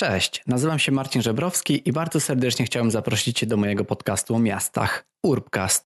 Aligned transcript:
Cześć, 0.00 0.42
nazywam 0.46 0.78
się 0.78 0.92
Marcin 0.92 1.22
Żebrowski 1.22 1.88
i 1.88 1.92
bardzo 1.92 2.20
serdecznie 2.20 2.64
chciałem 2.64 2.90
zaprosić 2.90 3.38
Cię 3.38 3.46
do 3.46 3.56
mojego 3.56 3.84
podcastu 3.84 4.34
o 4.34 4.38
miastach 4.38 5.04
Urbcast. 5.22 5.84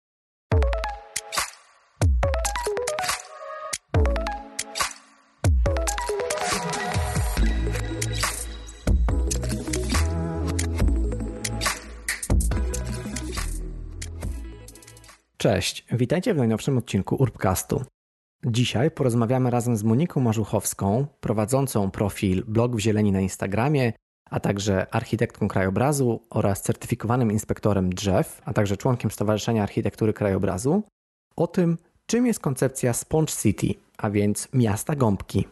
Cześć, 15.36 15.84
witajcie 15.92 16.34
w 16.34 16.36
najnowszym 16.36 16.78
odcinku 16.78 17.16
Urbcastu. 17.16 17.84
Dzisiaj 18.46 18.90
porozmawiamy 18.90 19.50
razem 19.50 19.76
z 19.76 19.84
Moniką 19.84 20.20
Marzuchowską, 20.20 21.06
prowadzącą 21.20 21.90
profil 21.90 22.44
Blog 22.46 22.76
w 22.76 22.78
Zieleni 22.78 23.12
na 23.12 23.20
Instagramie, 23.20 23.92
a 24.30 24.40
także 24.40 24.94
architektką 24.94 25.48
krajobrazu 25.48 26.20
oraz 26.30 26.62
certyfikowanym 26.62 27.32
inspektorem 27.32 27.92
drzew, 27.92 28.42
a 28.44 28.52
także 28.52 28.76
członkiem 28.76 29.10
Stowarzyszenia 29.10 29.62
Architektury 29.62 30.12
Krajobrazu, 30.12 30.82
o 31.36 31.46
tym, 31.46 31.78
czym 32.06 32.26
jest 32.26 32.40
koncepcja 32.40 32.92
Sponge 32.92 33.32
City, 33.42 33.74
a 33.96 34.10
więc 34.10 34.48
miasta 34.52 34.96
gąbki. 34.96 35.48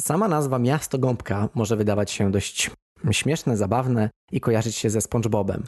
Sama 0.00 0.28
nazwa 0.28 0.58
miasto 0.58 0.98
gąbka 0.98 1.48
może 1.54 1.76
wydawać 1.76 2.10
się 2.10 2.30
dość 2.30 2.70
śmieszne, 3.10 3.56
zabawne 3.56 4.10
i 4.32 4.40
kojarzyć 4.40 4.76
się 4.76 4.90
ze 4.90 5.00
SpongeBobem, 5.00 5.64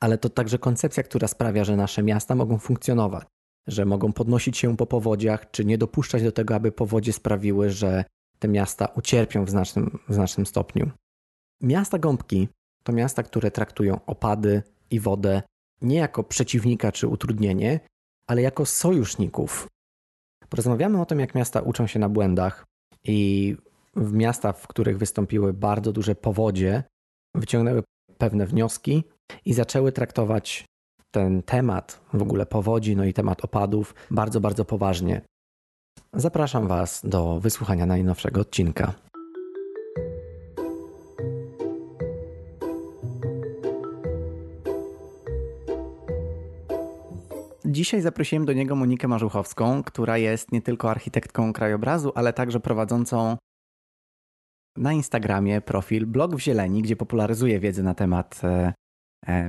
ale 0.00 0.18
to 0.18 0.28
także 0.28 0.58
koncepcja, 0.58 1.02
która 1.02 1.28
sprawia, 1.28 1.64
że 1.64 1.76
nasze 1.76 2.02
miasta 2.02 2.34
mogą 2.34 2.58
funkcjonować 2.58 3.26
że 3.66 3.84
mogą 3.84 4.12
podnosić 4.12 4.58
się 4.58 4.76
po 4.76 4.86
powodziach, 4.86 5.50
czy 5.50 5.64
nie 5.64 5.78
dopuszczać 5.78 6.22
do 6.22 6.32
tego, 6.32 6.54
aby 6.54 6.72
powodzie 6.72 7.12
sprawiły, 7.12 7.70
że 7.70 8.04
te 8.38 8.48
miasta 8.48 8.86
ucierpią 8.86 9.44
w 9.44 9.50
znacznym, 9.50 9.98
w 10.08 10.14
znacznym 10.14 10.46
stopniu. 10.46 10.90
Miasta 11.62 11.98
gąbki 11.98 12.48
to 12.82 12.92
miasta, 12.92 13.22
które 13.22 13.50
traktują 13.50 14.00
opady 14.06 14.62
i 14.90 15.00
wodę 15.00 15.42
nie 15.82 15.96
jako 15.96 16.24
przeciwnika 16.24 16.92
czy 16.92 17.08
utrudnienie, 17.08 17.80
ale 18.26 18.42
jako 18.42 18.66
sojuszników. 18.66 19.68
Porozmawiamy 20.48 21.00
o 21.00 21.06
tym, 21.06 21.20
jak 21.20 21.34
miasta 21.34 21.60
uczą 21.60 21.86
się 21.86 21.98
na 21.98 22.08
błędach 22.08 22.64
i 23.04 23.56
w 23.96 24.12
miastach, 24.12 24.58
w 24.58 24.66
których 24.66 24.98
wystąpiły 24.98 25.52
bardzo 25.52 25.92
duże 25.92 26.14
powodzie, 26.14 26.82
wyciągnęły 27.34 27.82
pewne 28.18 28.46
wnioski 28.46 29.04
i 29.44 29.54
zaczęły 29.54 29.92
traktować 29.92 30.64
ten 31.16 31.42
temat 31.42 32.00
w 32.14 32.22
ogóle 32.22 32.46
powodzi, 32.46 32.96
no 32.96 33.04
i 33.04 33.12
temat 33.12 33.44
opadów 33.44 33.94
bardzo, 34.10 34.40
bardzo 34.40 34.64
poważnie. 34.64 35.20
Zapraszam 36.12 36.68
Was 36.68 37.00
do 37.04 37.40
wysłuchania 37.40 37.86
najnowszego 37.86 38.40
odcinka. 38.40 38.92
Dzisiaj 47.64 48.00
zaprosiłem 48.00 48.44
do 48.44 48.52
niego 48.52 48.76
Monikę 48.76 49.08
Marzuchowską, 49.08 49.82
która 49.82 50.18
jest 50.18 50.52
nie 50.52 50.62
tylko 50.62 50.90
architektką 50.90 51.52
krajobrazu, 51.52 52.12
ale 52.14 52.32
także 52.32 52.60
prowadzącą 52.60 53.36
na 54.76 54.92
Instagramie 54.92 55.60
profil 55.60 56.06
Blog 56.06 56.36
w 56.36 56.40
Zieleni, 56.40 56.82
gdzie 56.82 56.96
popularyzuje 56.96 57.60
wiedzę 57.60 57.82
na 57.82 57.94
temat 57.94 58.40
e, 58.44 58.72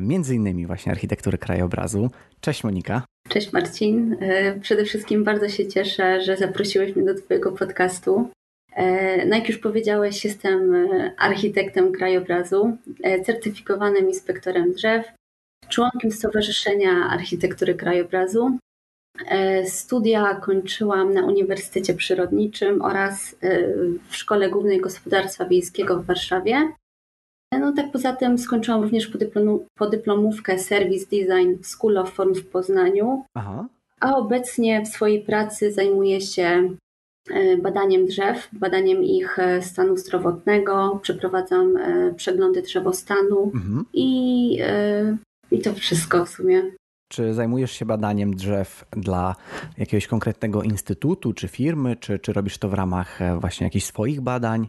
między 0.02 0.36
innymi 0.36 0.66
właśnie 0.66 0.92
architektury 0.92 1.38
krajobrazu. 1.38 2.10
Cześć 2.42 2.64
Monika. 2.64 3.06
Cześć 3.30 3.54
Marcin. 3.54 4.18
E, 4.20 4.60
przede 4.60 4.86
wszystkim 4.86 5.24
bardzo 5.24 5.50
się 5.50 5.68
cieszę, 5.68 6.22
że 6.22 6.38
zaprosiłeś 6.38 6.96
mnie 6.96 7.06
do 7.06 7.16
Twojego 7.16 7.52
podcastu. 7.52 8.30
E, 8.76 9.26
no 9.26 9.36
jak 9.36 9.48
już 9.50 9.58
powiedziałeś, 9.58 10.26
jestem 10.26 10.88
architektem 11.18 11.92
krajobrazu, 11.92 12.78
certyfikowanym 13.26 14.08
inspektorem 14.08 14.74
drzew, 14.74 15.06
członkiem 15.70 16.12
Stowarzyszenia 16.12 16.92
Architektury 17.10 17.76
Krajobrazu. 17.76 18.58
Studia 19.66 20.36
kończyłam 20.36 21.14
na 21.14 21.26
Uniwersytecie 21.26 21.94
Przyrodniczym 21.94 22.82
oraz 22.82 23.36
w 24.10 24.16
Szkole 24.16 24.50
Głównej 24.50 24.82
Gospodarstwa 24.82 25.46
Wiejskiego 25.46 26.00
w 26.00 26.06
Warszawie. 26.06 26.74
No 27.52 27.74
tak 27.74 27.92
poza 27.92 28.14
tym 28.14 28.38
skończyłam 28.38 28.82
również 28.82 29.12
podyplomówkę 29.78 30.60
Service 30.60 31.06
Design 31.06 31.64
School 31.64 31.98
of 31.98 32.14
Form 32.14 32.36
w 32.36 32.46
Poznaniu. 32.46 33.24
Aha. 33.34 33.66
A 34.00 34.16
obecnie 34.16 34.82
w 34.82 34.88
swojej 34.88 35.22
pracy 35.22 35.72
zajmuję 35.72 36.22
się 36.22 36.70
e, 37.30 37.58
badaniem 37.58 38.06
drzew, 38.06 38.50
badaniem 38.54 39.04
ich 39.04 39.40
e, 39.40 39.62
stanu 39.62 39.98
zdrowotnego, 39.98 41.00
przeprowadzam 41.02 41.78
e, 41.78 42.14
przeglądy 42.14 42.62
drzewostanu 42.62 43.52
mhm. 43.54 43.86
i, 43.94 44.60
i 45.52 45.60
to 45.60 45.74
wszystko 45.74 46.26
w 46.26 46.30
sumie. 46.30 46.64
Czy 47.12 47.34
zajmujesz 47.34 47.72
się 47.72 47.86
badaniem 47.86 48.36
drzew 48.36 48.86
dla 48.92 49.36
jakiegoś 49.78 50.08
konkretnego 50.08 50.64
instytutu 50.64 51.34
czy 51.34 51.48
firmy, 51.48 51.96
czy, 51.96 52.20
czy 52.20 52.34
robisz 52.34 52.58
to 52.58 52.70
w 52.70 52.74
ramach 52.74 53.20
właśnie 53.40 53.64
jakichś 53.68 53.86
swoich 53.86 54.22
badań? 54.22 54.68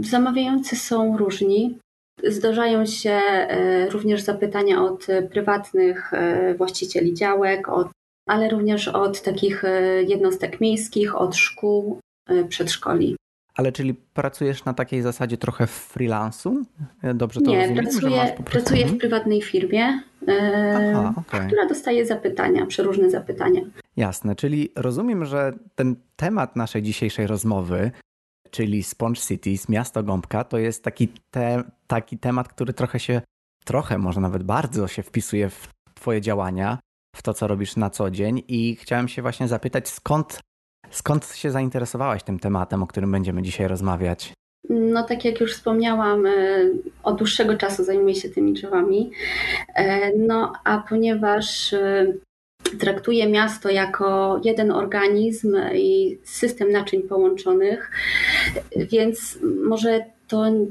Zamawiający 0.00 0.76
są 0.76 1.16
różni. 1.16 1.78
Zdarzają 2.24 2.86
się 2.86 3.10
e, 3.10 3.90
również 3.90 4.20
zapytania 4.20 4.84
od 4.84 5.06
prywatnych 5.30 6.14
e, 6.14 6.54
właścicieli 6.54 7.14
działek, 7.14 7.68
od, 7.68 7.88
ale 8.26 8.48
również 8.48 8.88
od 8.88 9.22
takich 9.22 9.64
e, 9.64 10.02
jednostek 10.02 10.60
miejskich, 10.60 11.16
od 11.16 11.36
szkół, 11.36 12.00
przedszkoli. 12.48 13.16
Ale 13.54 13.72
czyli 13.72 13.94
pracujesz 13.94 14.64
na 14.64 14.74
takiej 14.74 15.02
zasadzie 15.02 15.36
trochę 15.36 15.66
freelansu? 15.66 16.64
Dobrze 17.14 17.40
to 17.40 17.50
Nie, 17.50 17.58
rozumiem, 17.58 17.84
pracuję, 17.84 18.36
pracuję 18.44 18.80
w 18.80 18.82
mhm. 18.82 18.98
prywatnej 18.98 19.42
firmie, 19.42 20.02
Aha, 20.76 21.14
okay. 21.16 21.46
która 21.46 21.66
dostaje 21.66 22.06
zapytania, 22.06 22.66
przeróżne 22.66 23.10
zapytania. 23.10 23.60
Jasne, 23.96 24.36
czyli 24.36 24.72
rozumiem, 24.76 25.24
że 25.24 25.52
ten 25.74 25.96
temat 26.16 26.56
naszej 26.56 26.82
dzisiejszej 26.82 27.26
rozmowy 27.26 27.90
czyli 28.50 28.82
Sponge 28.82 29.20
Cities, 29.20 29.68
miasto 29.68 30.02
gąbka, 30.02 30.44
to 30.44 30.58
jest 30.58 30.84
taki, 30.84 31.08
te, 31.30 31.62
taki 31.86 32.18
temat, 32.18 32.48
który 32.48 32.72
trochę 32.72 33.00
się, 33.00 33.20
trochę 33.64 33.98
może 33.98 34.20
nawet 34.20 34.42
bardzo 34.42 34.88
się 34.88 35.02
wpisuje 35.02 35.50
w 35.50 35.68
Twoje 35.94 36.20
działania, 36.20 36.78
w 37.16 37.22
to, 37.22 37.34
co 37.34 37.46
robisz 37.46 37.76
na 37.76 37.90
co 37.90 38.10
dzień 38.10 38.42
i 38.48 38.76
chciałem 38.76 39.08
się 39.08 39.22
właśnie 39.22 39.48
zapytać, 39.48 39.88
skąd, 39.88 40.40
skąd 40.90 41.26
się 41.26 41.50
zainteresowałaś 41.50 42.22
tym 42.22 42.38
tematem, 42.38 42.82
o 42.82 42.86
którym 42.86 43.12
będziemy 43.12 43.42
dzisiaj 43.42 43.68
rozmawiać? 43.68 44.32
No, 44.70 45.02
tak 45.02 45.24
jak 45.24 45.40
już 45.40 45.54
wspomniałam, 45.54 46.26
e, 46.26 46.30
od 47.02 47.18
dłuższego 47.18 47.56
czasu 47.56 47.84
zajmuję 47.84 48.14
się 48.14 48.28
tymi 48.28 48.52
drzewami. 48.52 49.10
E, 49.74 50.16
no, 50.18 50.52
a 50.64 50.78
ponieważ 50.88 51.72
e, 51.72 52.06
traktuje 52.78 53.28
miasto 53.28 53.70
jako 53.70 54.40
jeden 54.44 54.70
organizm 54.70 55.56
i 55.74 56.18
system 56.24 56.72
naczyń 56.72 57.02
połączonych, 57.02 57.90
więc 58.76 59.38
może 59.64 60.04
to 60.28 60.46
mm, 60.46 60.68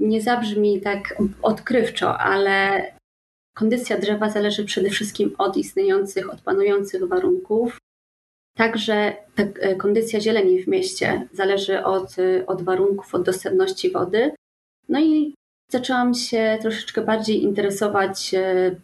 nie 0.00 0.22
zabrzmi 0.22 0.80
tak 0.80 1.14
odkrywczo, 1.42 2.18
ale 2.18 2.82
kondycja 3.56 3.98
drzewa 3.98 4.30
zależy 4.30 4.64
przede 4.64 4.90
wszystkim 4.90 5.34
od 5.38 5.56
istniejących, 5.56 6.32
od 6.32 6.40
panujących 6.40 7.08
warunków. 7.08 7.78
Także 8.56 9.16
ta 9.34 9.42
kondycja 9.78 10.20
zieleni 10.20 10.62
w 10.62 10.68
mieście 10.68 11.28
zależy 11.32 11.84
od, 11.84 12.16
od 12.46 12.62
warunków, 12.62 13.14
od 13.14 13.22
dostępności 13.22 13.90
wody. 13.90 14.32
No 14.88 15.00
i 15.00 15.34
zaczęłam 15.70 16.14
się 16.14 16.58
troszeczkę 16.62 17.02
bardziej 17.02 17.42
interesować 17.42 18.34
e, 18.34 18.76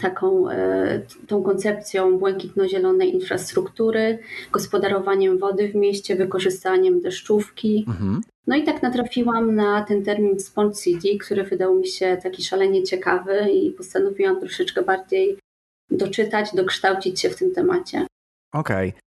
taką 0.00 0.50
e, 0.50 1.00
tą 1.26 1.42
koncepcją 1.42 2.18
błękitno-zielonej 2.18 3.12
infrastruktury, 3.14 4.18
gospodarowaniem 4.52 5.38
wody 5.38 5.68
w 5.68 5.74
mieście, 5.74 6.16
wykorzystaniem 6.16 7.00
deszczówki. 7.00 7.84
Mhm. 7.88 8.20
No 8.46 8.56
i 8.56 8.62
tak 8.62 8.82
natrafiłam 8.82 9.54
na 9.54 9.82
ten 9.82 10.04
termin 10.04 10.40
Sponge 10.40 10.74
City, 10.74 11.18
który 11.18 11.44
wydał 11.44 11.74
mi 11.74 11.86
się 11.86 12.18
taki 12.22 12.44
szalenie 12.44 12.82
ciekawy 12.82 13.50
i 13.52 13.70
postanowiłam 13.70 14.40
troszeczkę 14.40 14.82
bardziej 14.82 15.38
doczytać, 15.90 16.54
dokształcić 16.54 17.20
się 17.20 17.30
w 17.30 17.36
tym 17.36 17.54
temacie. 17.54 18.06
Okej. 18.52 18.88
Okay. 18.88 19.00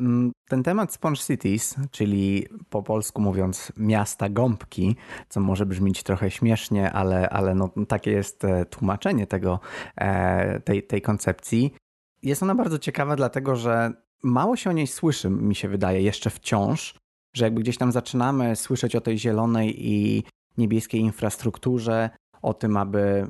Mm, 0.00 0.32
ten 0.48 0.62
temat 0.62 0.92
Sponge 0.92 1.20
Cities, 1.20 1.76
czyli 1.90 2.46
po 2.70 2.82
polsku 2.82 3.22
mówiąc 3.22 3.72
miasta 3.76 4.28
gąbki, 4.28 4.96
co 5.28 5.40
może 5.40 5.66
brzmieć 5.66 6.02
trochę 6.02 6.30
śmiesznie, 6.30 6.92
ale, 6.92 7.30
ale 7.30 7.54
no, 7.54 7.70
takie 7.88 8.10
jest 8.10 8.44
e, 8.44 8.64
tłumaczenie 8.64 9.26
tego, 9.26 9.60
e, 9.96 10.60
tej, 10.60 10.82
tej 10.82 11.02
koncepcji. 11.02 11.74
Jest 12.22 12.42
ona 12.42 12.54
bardzo 12.54 12.78
ciekawa, 12.78 13.16
dlatego 13.16 13.56
że 13.56 13.92
mało 14.22 14.56
się 14.56 14.70
o 14.70 14.72
niej 14.72 14.86
słyszy, 14.86 15.30
mi 15.30 15.54
się 15.54 15.68
wydaje, 15.68 16.02
jeszcze 16.02 16.30
wciąż, 16.30 16.94
że 17.36 17.44
jakby 17.44 17.60
gdzieś 17.60 17.78
tam 17.78 17.92
zaczynamy 17.92 18.56
słyszeć 18.56 18.96
o 18.96 19.00
tej 19.00 19.18
zielonej 19.18 19.88
i 19.92 20.24
niebieskiej 20.58 21.00
infrastrukturze, 21.00 22.10
o 22.42 22.54
tym, 22.54 22.76
aby 22.76 23.26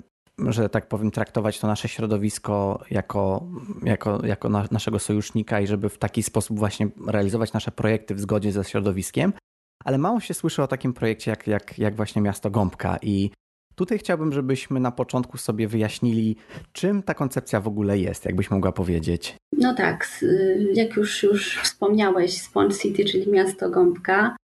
że 0.48 0.68
tak 0.68 0.88
powiem, 0.88 1.10
traktować 1.10 1.60
to 1.60 1.66
nasze 1.66 1.88
środowisko 1.88 2.84
jako, 2.90 3.46
jako, 3.82 4.26
jako 4.26 4.48
na, 4.48 4.64
naszego 4.70 4.98
sojusznika 4.98 5.60
i 5.60 5.66
żeby 5.66 5.88
w 5.88 5.98
taki 5.98 6.22
sposób 6.22 6.58
właśnie 6.58 6.88
realizować 7.06 7.52
nasze 7.52 7.70
projekty 7.70 8.14
w 8.14 8.20
zgodzie 8.20 8.52
ze 8.52 8.64
środowiskiem. 8.64 9.32
ale 9.84 9.98
mało 9.98 10.20
się 10.20 10.34
słyszy 10.34 10.62
o 10.62 10.66
takim 10.66 10.92
projekcie 10.92 11.30
jak, 11.30 11.46
jak, 11.46 11.78
jak 11.78 11.96
właśnie 11.96 12.22
Miasto 12.22 12.50
Gąbka 12.50 12.98
i 13.02 13.30
Tutaj 13.74 13.98
chciałbym, 13.98 14.32
żebyśmy 14.32 14.80
na 14.80 14.90
początku 14.90 15.38
sobie 15.38 15.68
wyjaśnili, 15.68 16.36
czym 16.72 17.02
ta 17.02 17.14
koncepcja 17.14 17.60
w 17.60 17.68
ogóle 17.68 17.98
jest, 17.98 18.24
jakbyś 18.24 18.50
mogła 18.50 18.72
powiedzieć. 18.72 19.36
No 19.58 19.74
tak, 19.74 20.20
jak 20.74 20.96
już, 20.96 21.22
już 21.22 21.60
wspomniałeś, 21.62 22.42
Sponge 22.42 22.74
City, 22.74 23.04
czyli 23.04 23.30
miasto 23.30 23.70
Gąbka. 23.70 24.36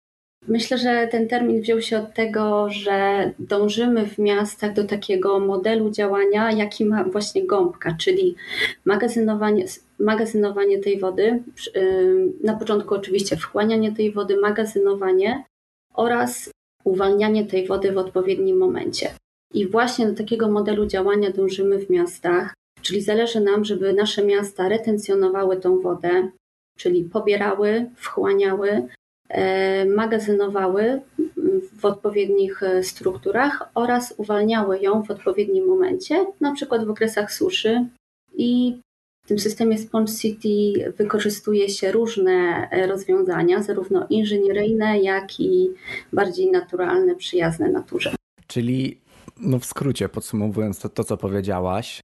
Myślę, 0.48 0.78
że 0.78 1.07
ten 1.12 1.28
termin 1.28 1.62
wziął 1.62 1.81
się 1.81 1.98
od 1.98 2.13
tego, 2.13 2.69
że 2.69 3.31
dążymy 3.39 4.06
w 4.06 4.18
miastach 4.18 4.74
do 4.74 4.84
takiego 4.84 5.39
modelu 5.39 5.89
działania, 5.89 6.51
jaki 6.51 6.86
ma 6.86 7.04
właśnie 7.04 7.45
gąbka, 7.48 7.95
czyli 8.00 8.36
magazynowanie, 8.86 9.66
magazynowanie 10.00 10.80
tej 10.80 11.00
wody, 11.00 11.44
na 12.44 12.56
początku 12.56 12.95
oczywiście 12.95 13.38
wchłanianie 13.38 13.92
tej 13.92 14.12
wody, 14.12 14.38
magazynowanie 14.38 15.44
oraz 15.94 16.50
uwalnianie 16.84 17.45
tej 17.45 17.68
wody 17.68 17.92
w 17.92 17.98
odpowiednim 17.98 18.57
momencie. 18.57 19.10
I 19.54 19.68
właśnie 19.68 20.07
do 20.07 20.16
takiego 20.16 20.51
modelu 20.51 20.86
działania 20.86 21.31
dążymy 21.31 21.80
w 21.80 21.89
miastach, 21.89 22.54
czyli 22.81 23.01
zależy 23.01 23.39
nam, 23.39 23.66
żeby 23.66 23.94
nasze 23.94 24.25
miasta 24.25 24.69
retencjonowały 24.69 25.57
tą 25.57 25.80
wodę, 25.80 26.30
czyli 26.78 27.04
pobierały, 27.04 27.89
wchłaniały, 27.95 28.88
magazynowały 29.95 31.01
w 31.79 31.85
odpowiednich 31.85 32.63
e, 32.63 32.83
strukturach 32.83 33.69
oraz 33.75 34.13
uwalniały 34.18 34.79
ją 34.79 35.03
w 35.03 35.12
odpowiednim 35.12 35.65
momencie, 35.65 36.25
na 36.41 36.53
przykład 36.53 36.85
w 36.85 36.89
okresach 36.89 37.33
suszy. 37.33 37.85
I 38.33 38.79
w 39.25 39.27
tym 39.27 39.39
systemie 39.39 39.77
Sponge 39.77 40.13
City 40.13 40.94
wykorzystuje 40.97 41.69
się 41.69 41.91
różne 41.91 42.68
e, 42.71 42.88
rozwiązania, 42.88 43.63
zarówno 43.63 44.07
inżynieryjne, 44.09 45.00
jak 45.00 45.39
i 45.39 45.69
bardziej 46.13 46.51
naturalne, 46.51 47.15
przyjazne 47.15 47.69
naturze. 47.69 48.15
Czyli, 48.47 49.01
no 49.39 49.59
w 49.59 49.65
skrócie 49.65 50.09
podsumowując 50.09 50.79
to, 50.79 50.89
to 50.89 51.03
co 51.03 51.18
powiedziałaś, 51.18 52.01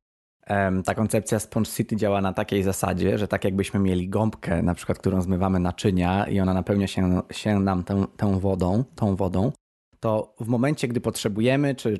ta 0.85 0.95
koncepcja 0.95 1.39
Sponge 1.39 1.69
City 1.69 1.95
działa 1.95 2.21
na 2.21 2.33
takiej 2.33 2.63
zasadzie, 2.63 3.17
że 3.17 3.27
tak 3.27 3.43
jakbyśmy 3.43 3.79
mieli 3.79 4.09
gąbkę, 4.09 4.61
na 4.61 4.73
przykład, 4.73 4.97
którą 4.97 5.21
zmywamy 5.21 5.59
naczynia 5.59 6.25
i 6.27 6.39
ona 6.39 6.53
napełnia 6.53 6.87
się, 6.87 7.21
się 7.31 7.59
nam 7.59 7.83
tą, 7.83 8.07
tą 8.07 8.39
wodą, 8.39 8.83
tą 8.95 9.15
wodą, 9.15 9.51
to 9.99 10.35
w 10.39 10.47
momencie, 10.47 10.87
gdy 10.87 11.01
potrzebujemy, 11.01 11.75
czy 11.75 11.99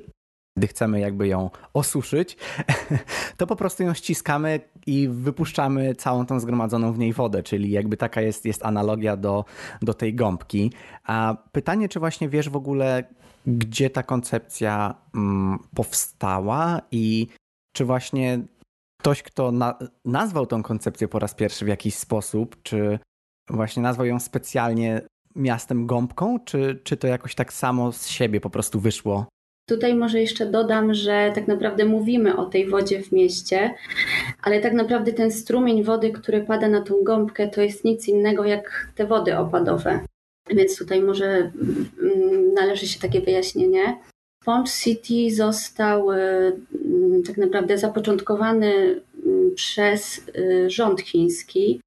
gdy 0.56 0.66
chcemy 0.66 1.00
jakby 1.00 1.28
ją 1.28 1.50
osuszyć, 1.72 2.36
to 3.36 3.46
po 3.46 3.56
prostu 3.56 3.82
ją 3.82 3.94
ściskamy 3.94 4.60
i 4.86 5.08
wypuszczamy 5.08 5.94
całą 5.94 6.26
tą 6.26 6.40
zgromadzoną 6.40 6.92
w 6.92 6.98
niej 6.98 7.12
wodę, 7.12 7.42
czyli 7.42 7.70
jakby 7.70 7.96
taka 7.96 8.20
jest, 8.20 8.44
jest 8.44 8.66
analogia 8.66 9.16
do, 9.16 9.44
do 9.82 9.94
tej 9.94 10.14
gąbki. 10.14 10.72
A 11.04 11.36
pytanie, 11.52 11.88
czy 11.88 12.00
właśnie 12.00 12.28
wiesz 12.28 12.48
w 12.48 12.56
ogóle, 12.56 13.04
gdzie 13.46 13.90
ta 13.90 14.02
koncepcja 14.02 14.94
mm, 15.14 15.58
powstała 15.74 16.80
i 16.90 17.28
czy 17.76 17.84
właśnie 17.84 18.40
ktoś, 19.00 19.22
kto 19.22 19.52
na, 19.52 19.78
nazwał 20.04 20.46
tą 20.46 20.62
koncepcję 20.62 21.08
po 21.08 21.18
raz 21.18 21.34
pierwszy 21.34 21.64
w 21.64 21.68
jakiś 21.68 21.94
sposób, 21.94 22.56
czy 22.62 22.98
właśnie 23.50 23.82
nazwał 23.82 24.06
ją 24.06 24.20
specjalnie 24.20 25.02
miastem 25.36 25.86
gąbką, 25.86 26.38
czy, 26.44 26.80
czy 26.84 26.96
to 26.96 27.06
jakoś 27.06 27.34
tak 27.34 27.52
samo 27.52 27.92
z 27.92 28.08
siebie 28.08 28.40
po 28.40 28.50
prostu 28.50 28.80
wyszło 28.80 29.26
Tutaj 29.68 29.94
może 29.94 30.20
jeszcze 30.20 30.46
dodam, 30.46 30.94
że 30.94 31.32
tak 31.34 31.48
naprawdę 31.48 31.84
mówimy 31.84 32.36
o 32.36 32.46
tej 32.46 32.68
wodzie 32.68 33.02
w 33.02 33.12
mieście, 33.12 33.74
ale 34.42 34.60
tak 34.60 34.72
naprawdę 34.72 35.12
ten 35.12 35.30
strumień 35.32 35.84
wody, 35.84 36.10
który 36.10 36.40
pada 36.40 36.68
na 36.68 36.82
tą 36.82 36.94
gąbkę, 37.02 37.48
to 37.48 37.60
jest 37.60 37.84
nic 37.84 38.08
innego 38.08 38.44
jak 38.44 38.88
te 38.94 39.06
wody 39.06 39.38
opadowe. 39.38 40.00
Więc 40.50 40.78
tutaj 40.78 41.02
może 41.02 41.26
mm, 41.26 42.54
należy 42.54 42.86
się 42.88 43.00
takie 43.00 43.20
wyjaśnienie. 43.20 43.98
Sponge 44.42 44.70
City 44.70 45.34
został 45.34 46.12
y, 46.12 46.52
tak 47.26 47.36
naprawdę 47.36 47.78
zapoczątkowany 47.78 49.00
mm, 49.26 49.54
przez 49.54 50.28
y, 50.38 50.70
rząd 50.70 51.00
chiński 51.00 51.80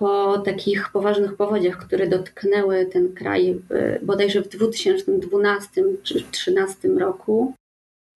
po 0.00 0.38
takich 0.38 0.88
poważnych 0.92 1.36
powodziach, 1.36 1.78
które 1.86 2.06
dotknęły 2.08 2.86
ten 2.86 3.14
kraj 3.14 3.50
y, 3.50 4.00
bodajże 4.02 4.42
w 4.42 4.48
2012 4.48 5.82
czy 6.02 6.14
2013 6.14 6.88
roku. 6.88 7.54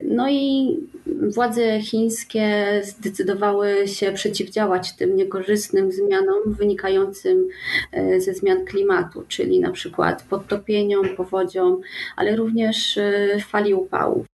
No 0.00 0.30
i 0.30 0.76
władze 1.28 1.80
chińskie 1.80 2.80
zdecydowały 2.84 3.88
się 3.88 4.12
przeciwdziałać 4.12 4.96
tym 4.96 5.16
niekorzystnym 5.16 5.92
zmianom 5.92 6.38
wynikającym 6.46 7.48
y, 7.96 8.20
ze 8.20 8.34
zmian 8.34 8.64
klimatu, 8.64 9.24
czyli 9.28 9.60
na 9.60 9.70
przykład 9.70 10.22
podtopieniom, 10.22 11.16
powodziom, 11.16 11.80
ale 12.16 12.36
również 12.36 12.98
fali 13.46 13.74
upałów. 13.74 14.33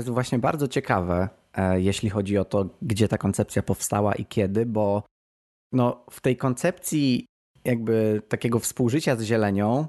Jest 0.00 0.10
właśnie 0.10 0.38
bardzo 0.38 0.68
ciekawe, 0.68 1.28
e, 1.54 1.80
jeśli 1.80 2.10
chodzi 2.10 2.38
o 2.38 2.44
to, 2.44 2.66
gdzie 2.82 3.08
ta 3.08 3.18
koncepcja 3.18 3.62
powstała 3.62 4.14
i 4.14 4.24
kiedy, 4.24 4.66
bo 4.66 5.02
no, 5.72 6.04
w 6.10 6.20
tej 6.20 6.36
koncepcji 6.36 7.26
jakby 7.64 8.22
takiego 8.28 8.58
współżycia 8.58 9.16
z 9.16 9.22
zielenią 9.22 9.86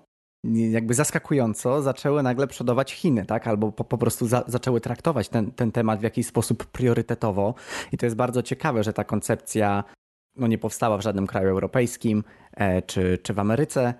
jakby 0.71 0.93
zaskakująco 0.93 1.81
zaczęły 1.81 2.23
nagle 2.23 2.47
przodować 2.47 2.93
Chiny, 2.93 3.25
tak? 3.25 3.47
Albo 3.47 3.71
po, 3.71 3.83
po 3.83 3.97
prostu 3.97 4.27
za, 4.27 4.43
zaczęły 4.47 4.81
traktować 4.81 5.29
ten, 5.29 5.51
ten 5.51 5.71
temat 5.71 5.99
w 5.99 6.03
jakiś 6.03 6.27
sposób 6.27 6.65
priorytetowo. 6.65 7.53
I 7.91 7.97
to 7.97 8.05
jest 8.05 8.15
bardzo 8.15 8.43
ciekawe, 8.43 8.83
że 8.83 8.93
ta 8.93 9.03
koncepcja 9.03 9.83
no, 10.35 10.47
nie 10.47 10.57
powstała 10.57 10.97
w 10.97 11.01
żadnym 11.01 11.27
kraju 11.27 11.49
europejskim 11.49 12.23
e, 12.53 12.81
czy, 12.81 13.17
czy 13.23 13.33
w 13.33 13.39
Ameryce, 13.39 13.93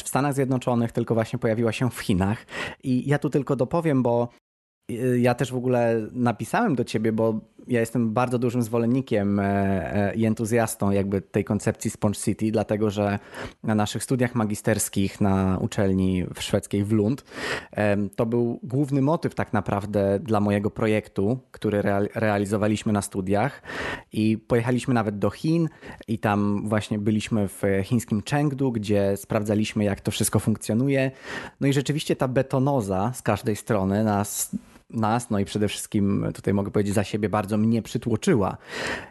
czy 0.00 0.06
w 0.06 0.08
Stanach 0.08 0.34
Zjednoczonych, 0.34 0.92
tylko 0.92 1.14
właśnie 1.14 1.38
pojawiła 1.38 1.72
się 1.72 1.90
w 1.90 1.98
Chinach. 1.98 2.46
I 2.82 3.08
ja 3.08 3.18
tu 3.18 3.30
tylko 3.30 3.56
dopowiem, 3.56 4.02
bo 4.02 4.28
ja 5.18 5.34
też 5.34 5.52
w 5.52 5.56
ogóle 5.56 6.08
napisałem 6.12 6.74
do 6.74 6.84
ciebie, 6.84 7.12
bo 7.12 7.40
ja 7.68 7.80
jestem 7.80 8.12
bardzo 8.12 8.38
dużym 8.38 8.62
zwolennikiem 8.62 9.40
e, 9.40 9.44
e, 9.44 10.14
i 10.14 10.24
entuzjastą 10.24 10.90
jakby 10.90 11.22
tej 11.22 11.44
koncepcji 11.44 11.90
Sponge 11.90 12.18
City, 12.18 12.50
dlatego 12.52 12.90
że 12.90 13.18
na 13.62 13.74
naszych 13.74 14.04
studiach 14.04 14.34
magisterskich 14.34 15.20
na 15.20 15.58
uczelni 15.60 16.24
w 16.34 16.42
szwedzkiej 16.42 16.84
w 16.84 16.92
Lund 16.92 17.24
to 18.16 18.26
był 18.26 18.60
główny 18.62 19.02
motyw 19.02 19.34
tak 19.34 19.52
naprawdę 19.52 20.18
dla 20.18 20.40
mojego 20.40 20.70
projektu, 20.70 21.38
który 21.50 21.82
realizowaliśmy 22.14 22.92
na 22.92 23.02
studiach 23.02 23.62
i 24.12 24.38
pojechaliśmy 24.38 24.94
nawet 24.94 25.18
do 25.18 25.30
Chin 25.30 25.68
i 26.08 26.18
tam 26.18 26.68
właśnie 26.68 26.98
byliśmy 26.98 27.48
w 27.48 27.62
chińskim 27.84 28.22
Chengdu, 28.30 28.72
gdzie 28.72 29.16
sprawdzaliśmy 29.16 29.84
jak 29.84 30.00
to 30.00 30.10
wszystko 30.10 30.38
funkcjonuje. 30.38 31.10
No 31.60 31.66
i 31.66 31.72
rzeczywiście 31.72 32.16
ta 32.16 32.28
betonoza 32.28 33.12
z 33.14 33.22
każdej 33.22 33.56
strony 33.56 34.04
nas 34.04 34.56
nas, 34.90 35.30
no 35.30 35.38
i 35.38 35.44
przede 35.44 35.68
wszystkim 35.68 36.26
tutaj 36.34 36.54
mogę 36.54 36.70
powiedzieć 36.70 36.94
za 36.94 37.04
siebie, 37.04 37.28
bardzo 37.28 37.56
mnie 37.56 37.82
przytłoczyła. 37.82 38.56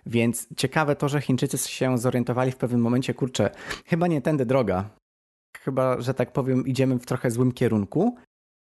Więc 0.06 0.48
ciekawe 0.58 0.96
to, 0.96 1.10
że 1.10 1.22
Chińczycy 1.22 1.58
się 1.58 1.98
zorientowali 1.98 2.52
w 2.52 2.58
pewnym 2.58 2.82
momencie, 2.82 3.14
kurczę, 3.14 3.50
chyba 3.86 4.08
nie 4.08 4.22
tędy 4.22 4.46
droga. 4.46 4.90
Chyba, 5.60 6.02
że 6.02 6.14
tak 6.14 6.34
powiem, 6.34 6.68
idziemy 6.68 7.00
w 7.00 7.06
trochę 7.06 7.32
złym 7.32 7.52
kierunku, 7.52 8.16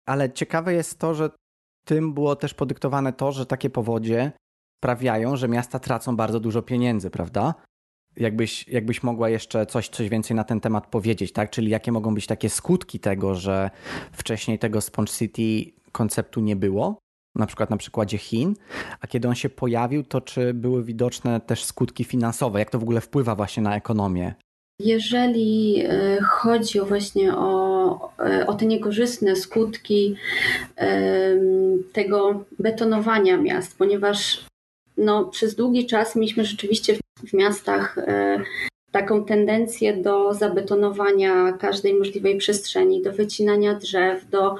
ale 0.05 0.31
ciekawe 0.33 0.73
jest 0.73 0.99
to, 0.99 1.13
że 1.13 1.29
tym 1.87 2.13
było 2.13 2.35
też 2.35 2.53
podyktowane 2.53 3.13
to, 3.13 3.31
że 3.31 3.45
takie 3.45 3.69
powodzie 3.69 4.31
sprawiają, 4.79 5.35
że 5.35 5.47
miasta 5.47 5.79
tracą 5.79 6.15
bardzo 6.15 6.39
dużo 6.39 6.61
pieniędzy, 6.61 7.09
prawda? 7.09 7.53
Jakbyś, 8.17 8.67
jakbyś 8.67 9.03
mogła 9.03 9.29
jeszcze 9.29 9.65
coś, 9.65 9.89
coś 9.89 10.09
więcej 10.09 10.35
na 10.35 10.43
ten 10.43 10.59
temat 10.59 10.87
powiedzieć, 10.87 11.31
tak? 11.31 11.49
Czyli 11.49 11.69
jakie 11.69 11.91
mogą 11.91 12.13
być 12.15 12.27
takie 12.27 12.49
skutki 12.49 12.99
tego, 12.99 13.35
że 13.35 13.69
wcześniej 14.11 14.59
tego 14.59 14.81
Sponge 14.81 15.11
City 15.11 15.71
konceptu 15.95 16.41
nie 16.41 16.55
było, 16.55 16.99
na 17.35 17.45
przykład 17.45 17.69
na 17.69 17.77
przykładzie 17.77 18.17
Chin, 18.17 18.53
a 18.99 19.07
kiedy 19.07 19.27
on 19.27 19.35
się 19.35 19.49
pojawił, 19.49 20.03
to 20.03 20.21
czy 20.21 20.53
były 20.53 20.83
widoczne 20.83 21.41
też 21.41 21.63
skutki 21.63 22.03
finansowe? 22.03 22.59
Jak 22.59 22.69
to 22.69 22.79
w 22.79 22.83
ogóle 22.83 23.01
wpływa 23.01 23.35
właśnie 23.35 23.63
na 23.63 23.75
ekonomię? 23.75 24.35
Jeżeli 24.79 25.83
e, 25.85 26.21
chodzi 26.21 26.79
właśnie 26.79 27.35
o, 27.35 28.13
e, 28.19 28.47
o 28.47 28.53
te 28.53 28.65
niekorzystne 28.65 29.35
skutki 29.35 30.15
tego 31.93 32.43
betonowania 32.59 33.37
miast, 33.37 33.77
ponieważ 33.77 34.45
no, 34.97 35.25
przez 35.25 35.55
długi 35.55 35.85
czas 35.85 36.15
mieliśmy 36.15 36.45
rzeczywiście 36.45 36.95
w 37.27 37.33
miastach 37.33 37.97
e, 37.97 38.43
taką 38.95 39.25
tendencję 39.25 39.97
do 39.97 40.33
zabetonowania 40.33 41.51
każdej 41.51 41.93
możliwej 41.93 42.37
przestrzeni, 42.37 43.01
do 43.01 43.11
wycinania 43.11 43.73
drzew, 43.73 44.29
do, 44.29 44.55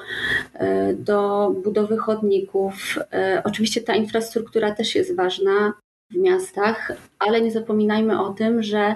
e, 0.54 0.94
do 0.94 1.50
budowy 1.64 1.96
chodników. 1.96 2.98
E, 3.12 3.42
oczywiście 3.44 3.80
ta 3.80 3.94
infrastruktura 3.94 4.74
też 4.74 4.94
jest 4.94 5.16
ważna 5.16 5.72
w 6.10 6.16
miastach, 6.16 6.92
ale 7.18 7.40
nie 7.40 7.50
zapominajmy 7.50 8.20
o 8.20 8.32
tym, 8.32 8.62
że 8.62 8.94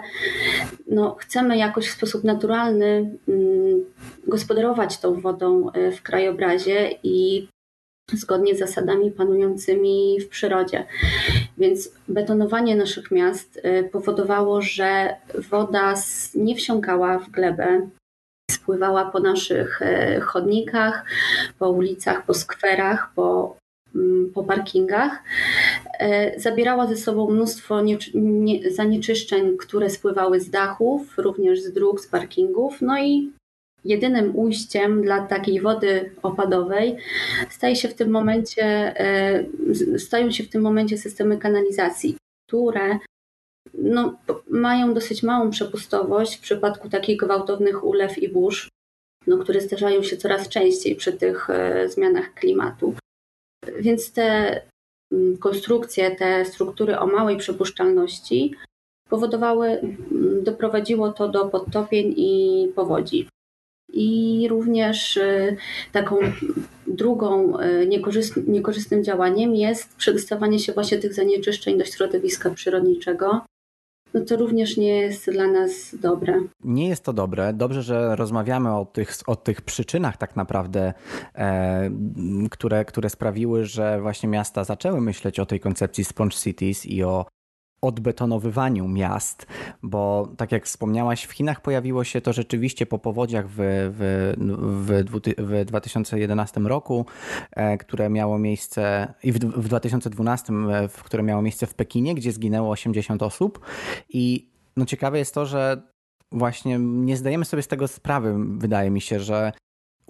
no, 0.87 1.17
chcemy 1.21 1.57
jakoś 1.57 1.89
w 1.89 1.97
sposób 1.97 2.25
naturalny 2.25 3.19
mm, 3.29 3.85
gospodarować 4.27 4.99
tą 4.99 5.21
wodą 5.21 5.71
e, 5.71 5.93
w 5.93 6.03
krajobrazie 6.03 6.91
i 7.03 7.49
zgodnie 8.13 8.55
z 8.55 8.59
zasadami 8.59 9.11
panującymi 9.11 10.21
w 10.21 10.29
przyrodzie. 10.29 10.87
Więc 11.59 11.93
betonowanie 12.09 12.77
naszych 12.77 13.11
miast 13.11 13.57
y, 13.57 13.89
powodowało, 13.93 14.63
że 14.63 15.17
woda 15.51 15.95
nie 16.35 16.57
wsiąkała 16.57 17.19
w 17.19 17.31
glebę, 17.31 17.89
spływała 18.51 19.05
po 19.05 19.21
naszych 19.21 19.83
y, 19.83 20.21
chodnikach, 20.21 21.05
po 21.59 21.71
ulicach, 21.71 22.27
po 22.27 22.35
skwerach, 22.35 23.11
po, 23.15 23.57
mm, 23.95 24.31
po 24.35 24.45
parkingach. 24.45 25.23
Y, 26.03 26.41
zabierała 26.41 26.87
ze 26.87 26.97
sobą 26.97 27.31
mnóstwo 27.31 27.83
zanieczyszczeń, 28.71 29.57
które 29.57 29.91
spływały 29.91 30.41
z 30.41 30.51
dachów, 30.51 31.19
również 31.19 31.63
z 31.63 31.73
dróg, 31.73 32.01
z 32.01 32.07
parkingów, 32.07 32.83
no 32.83 32.99
i 32.99 33.33
jedynym 33.85 34.37
ujściem 34.37 35.03
dla 35.03 35.27
takiej 35.27 35.61
wody 35.61 36.11
opadowej 36.23 36.97
staje 37.51 37.77
się 37.77 37.89
w 37.89 37.95
tym 37.95 38.11
momencie, 38.11 38.65
e, 39.01 39.45
stają 39.99 40.31
się 40.31 40.45
w 40.45 40.49
tym 40.49 40.63
momencie 40.63 40.99
systemy 40.99 41.39
kanalizacji, 41.39 42.17
które 42.49 42.99
no, 43.75 44.19
mają 44.51 44.95
dosyć 44.95 45.23
małą 45.23 45.51
przepustowość 45.51 46.37
w 46.37 46.41
przypadku 46.41 46.89
takich 46.89 47.17
gwałtownych 47.17 47.85
ulew 47.85 48.19
i 48.19 48.29
burz, 48.29 48.69
no, 49.27 49.39
które 49.39 49.61
zdarzają 49.61 50.03
się 50.03 50.17
coraz 50.17 50.49
częściej 50.49 50.97
przy 50.97 51.13
tych 51.13 51.51
e, 51.51 51.89
zmianach 51.89 52.35
klimatu. 52.35 52.95
Więc 53.81 54.13
te 54.13 54.61
konstrukcje, 55.41 56.17
te 56.17 56.45
struktury 56.45 56.99
o 56.99 57.07
małej 57.07 57.37
przepuszczalności 57.37 58.55
powodowały, 59.09 59.81
doprowadziło 60.43 61.13
to 61.13 61.29
do 61.29 61.49
podtopień 61.49 62.15
i 62.17 62.73
powodzi. 62.75 63.29
I 63.93 64.47
również 64.51 65.17
y, 65.17 65.57
taką 65.93 66.17
drugą 66.87 67.61
y, 67.61 67.89
niekorzystnym 68.47 69.05
działaniem 69.05 69.55
jest 69.55 69.97
przedostawanie 69.97 70.59
się 70.59 70.73
właśnie 70.73 70.99
tych 70.99 71.15
zanieczyszczeń 71.15 71.79
do 71.79 71.85
środowiska 71.85 72.51
przyrodniczego. 72.51 73.41
No 74.15 74.21
to 74.21 74.37
również 74.37 74.77
nie 74.77 74.97
jest 74.97 75.31
dla 75.31 75.47
nas 75.47 75.95
dobre. 76.03 76.41
Nie 76.65 76.89
jest 76.89 77.05
to 77.05 77.13
dobre. 77.13 77.53
Dobrze, 77.53 77.83
że 77.83 78.17
rozmawiamy 78.17 78.77
o 78.77 78.85
tych, 78.85 79.15
o 79.27 79.37
tych 79.37 79.63
przyczynach 79.63 80.17
tak 80.17 80.37
naprawdę, 80.37 80.93
e, 81.35 81.91
które, 82.51 82.85
które 82.85 83.11
sprawiły, 83.11 83.65
że 83.65 84.01
właśnie 84.01 84.29
miasta 84.29 84.65
zaczęły 84.65 85.01
myśleć 85.01 85.41
o 85.41 85.47
tej 85.47 85.61
koncepcji 85.61 86.05
Sponge 86.05 86.37
Cities 86.37 86.87
i 86.87 87.03
o 87.03 87.27
odbetonowywaniu 87.83 88.89
miast, 88.89 89.47
bo 89.83 90.29
tak 90.37 90.53
jak 90.53 90.67
wspomniałaś, 90.67 91.25
w 91.25 91.33
Chinach 91.33 91.61
pojawiło 91.61 92.05
się 92.05 92.21
to 92.21 92.33
rzeczywiście 92.33 92.87
po 92.87 92.99
powodziach 92.99 93.47
w, 93.49 93.57
w, 93.57 94.35
w, 95.11 95.63
w 95.63 95.65
2011 95.65 96.61
roku, 96.61 97.07
e, 97.51 97.79
które 97.79 98.11
miało 98.11 98.39
miejsce 98.39 99.15
i 99.23 99.33
w, 99.33 99.39
w 99.39 99.69
2012, 99.69 100.53
e, 100.53 100.89
które 100.89 101.23
miało 101.23 101.43
miejsce 101.43 101.67
w 101.67 101.75
Pekinie, 101.75 102.15
gdzie 102.15 102.33
zginęło 102.33 102.71
80 102.71 103.23
osób. 103.23 103.61
I 104.09 104.51
no 104.77 104.87
ciekawe 104.87 105.19
jest 105.19 105.35
to, 105.35 105.47
że 105.47 105.83
właśnie 106.33 106.79
nie 106.79 107.17
zdajemy 107.17 107.45
sobie 107.45 107.63
z 107.63 107.69
tego 107.69 107.89
sprawy, 107.89 108.35
wydaje 108.59 108.91
mi 108.91 109.01
się, 109.01 109.21
że 109.21 109.53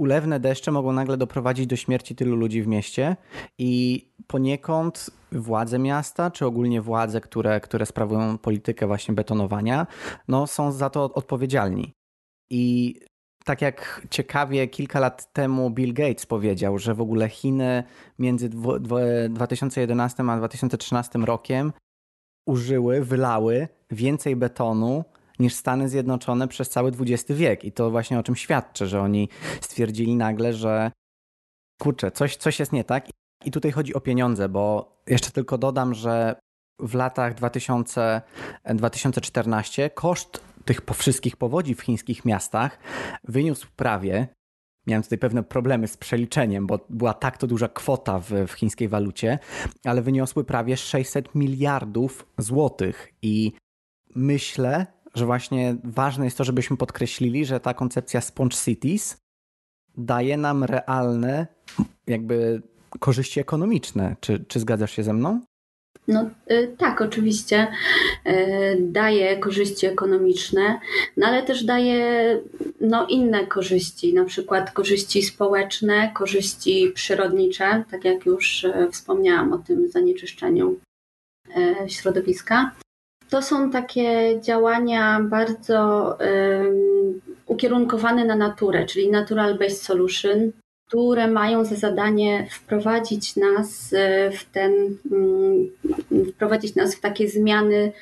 ulewne 0.01 0.41
deszcze 0.41 0.73
mogą 0.73 0.93
nagle 0.93 1.17
doprowadzić 1.17 1.67
do 1.67 1.77
śmierci 1.77 2.15
tylu 2.15 2.37
ludzi 2.37 2.63
w 2.63 2.67
mieście 2.67 3.17
i 3.59 4.05
poniekąd 4.27 5.11
władze 5.33 5.79
miasta, 5.79 6.31
czy 6.31 6.47
ogólnie 6.47 6.83
władze, 6.83 7.21
które, 7.21 7.61
które 7.61 7.87
sprawują 7.87 8.39
politykę 8.39 8.87
właśnie 8.87 9.15
betonowania, 9.15 9.87
no, 10.29 10.47
są 10.47 10.73
za 10.73 10.91
to 10.91 11.05
odpowiedzialni. 11.05 11.93
I 12.51 12.95
tak 13.45 13.63
jak 13.63 14.07
ciekawie 14.11 14.69
kilka 14.69 15.01
lat 15.01 15.33
temu 15.33 15.71
Bill 15.71 15.95
Gates 15.95 16.27
powiedział, 16.27 16.79
że 16.79 16.95
w 16.95 17.01
ogóle 17.01 17.29
Chiny 17.29 17.85
między 18.19 18.49
2011 19.31 20.23
a 20.29 20.37
2013 20.37 21.19
rokiem 21.19 21.73
użyły, 22.47 23.05
wylały 23.05 23.69
więcej 23.91 24.37
betonu 24.37 25.05
niż 25.41 25.55
Stany 25.55 25.89
Zjednoczone 25.89 26.49
przez 26.49 26.71
cały 26.71 26.93
XX 27.01 27.39
wiek. 27.39 27.65
I 27.65 27.73
to 27.73 27.91
właśnie 27.91 28.19
o 28.19 28.23
czym 28.23 28.37
świadczy, 28.37 28.87
że 28.87 29.01
oni 29.01 29.29
stwierdzili 29.61 30.17
nagle, 30.17 30.53
że 30.53 30.93
kurczę, 31.81 32.11
coś, 32.11 32.37
coś 32.37 32.59
jest 32.59 32.73
nie 32.73 32.85
tak. 32.85 33.09
I 33.45 33.51
tutaj 33.51 33.73
chodzi 33.73 33.95
o 33.95 34.01
pieniądze, 34.01 34.49
bo 34.49 34.97
jeszcze 35.07 35.31
tylko 35.31 35.59
dodam, 35.59 35.95
że 35.95 36.41
w 36.79 36.95
latach 36.95 37.35
2000, 37.35 38.23
2014 38.75 39.91
koszt 39.91 40.45
tych 40.65 40.81
wszystkich 40.95 41.37
powodzi 41.37 41.75
w 41.75 41.81
chińskich 41.81 42.25
miastach 42.25 42.79
wyniósł 43.25 43.67
prawie, 43.77 44.29
miałem 44.87 45.03
tutaj 45.03 45.19
pewne 45.19 45.43
problemy 45.43 45.89
z 45.89 45.97
przeliczeniem, 45.97 46.67
bo 46.67 46.87
była 46.91 47.15
tak 47.15 47.39
to 47.39 47.47
duża 47.47 47.69
kwota 47.69 48.19
w, 48.19 48.31
w 48.47 48.53
chińskiej 48.53 48.89
walucie, 48.89 49.39
ale 49.85 50.03
wyniosły 50.03 50.45
prawie 50.45 50.77
600 50.77 51.35
miliardów 51.35 52.27
złotych 52.39 53.13
i 53.23 53.53
myślę, 54.15 54.87
że 55.15 55.27
właśnie 55.27 55.77
ważne 55.85 56.25
jest 56.25 56.39
to, 56.39 56.45
żebyśmy 56.45 56.77
podkreślili, 56.77 57.45
że 57.45 57.61
ta 57.61 57.75
koncepcja 57.75 58.21
Sponge 58.21 58.57
Cities 58.65 59.17
daje 59.97 60.37
nam 60.37 60.65
realne 60.65 61.47
jakby 62.07 62.63
korzyści 62.99 63.41
ekonomiczne. 63.41 64.17
Czy, 64.21 64.45
czy 64.49 64.61
zgadzasz 64.61 64.93
się 64.93 65.03
ze 65.03 65.13
mną? 65.13 65.41
No 66.09 66.31
y, 66.51 66.75
tak, 66.79 67.01
oczywiście 67.01 67.67
y, 68.27 68.77
daje 68.81 69.37
korzyści 69.37 69.87
ekonomiczne, 69.87 70.81
no 71.17 71.27
ale 71.27 71.43
też 71.43 71.65
daje 71.65 72.41
no, 72.81 73.07
inne 73.07 73.47
korzyści, 73.47 74.15
na 74.15 74.25
przykład 74.25 74.71
korzyści 74.71 75.23
społeczne, 75.23 76.11
korzyści 76.15 76.93
przyrodnicze, 76.95 77.85
tak 77.91 78.05
jak 78.05 78.27
już 78.27 78.65
y, 78.65 78.89
wspomniałam 78.93 79.53
o 79.53 79.59
tym 79.59 79.89
zanieczyszczeniu 79.89 80.77
środowiska. 81.89 82.71
To 83.31 83.43
są 83.43 83.71
takie 83.71 84.41
działania 84.41 85.21
bardzo 85.21 85.79
um, 86.21 87.21
ukierunkowane 87.47 88.25
na 88.25 88.37
naturę, 88.37 88.87
czyli 88.87 89.11
Natural 89.11 89.59
Based 89.59 89.83
Solution, 89.83 90.53
które 90.89 91.29
mają 91.29 91.65
za 91.65 91.77
zadanie 91.77 92.47
wprowadzić 92.51 93.37
nas 93.37 93.93
e, 93.93 94.31
w 94.31 94.45
ten, 94.45 94.97
mm, 95.13 95.71
wprowadzić 96.33 96.75
nas 96.75 96.95
w 96.95 97.01
takie 97.01 97.29
zmiany 97.29 97.93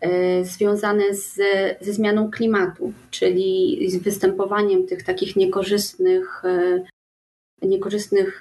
e, 0.00 0.44
związane 0.44 1.14
z, 1.14 1.34
ze 1.80 1.92
zmianą 1.92 2.30
klimatu, 2.30 2.92
czyli 3.10 3.78
z 3.90 3.96
występowaniem 3.96 4.86
tych 4.86 5.02
takich 5.02 5.36
niekorzystnych 5.36 6.44
e, 6.44 6.82
niekorzystnych 7.62 8.40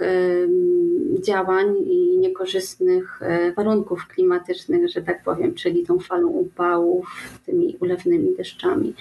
działań 1.22 1.75
i 1.86 2.18
niekorzystnych 2.18 3.22
e, 3.22 3.51
warunków 3.51 4.08
klimatycznych, 4.08 4.90
że 4.90 5.01
tak 5.01 5.24
powiem, 5.24 5.54
czyli 5.54 5.86
tą 5.86 6.00
falą 6.00 6.28
upałów, 6.28 7.08
tymi 7.46 7.78
ulewnymi 7.80 8.36
deszczami. 8.38 8.94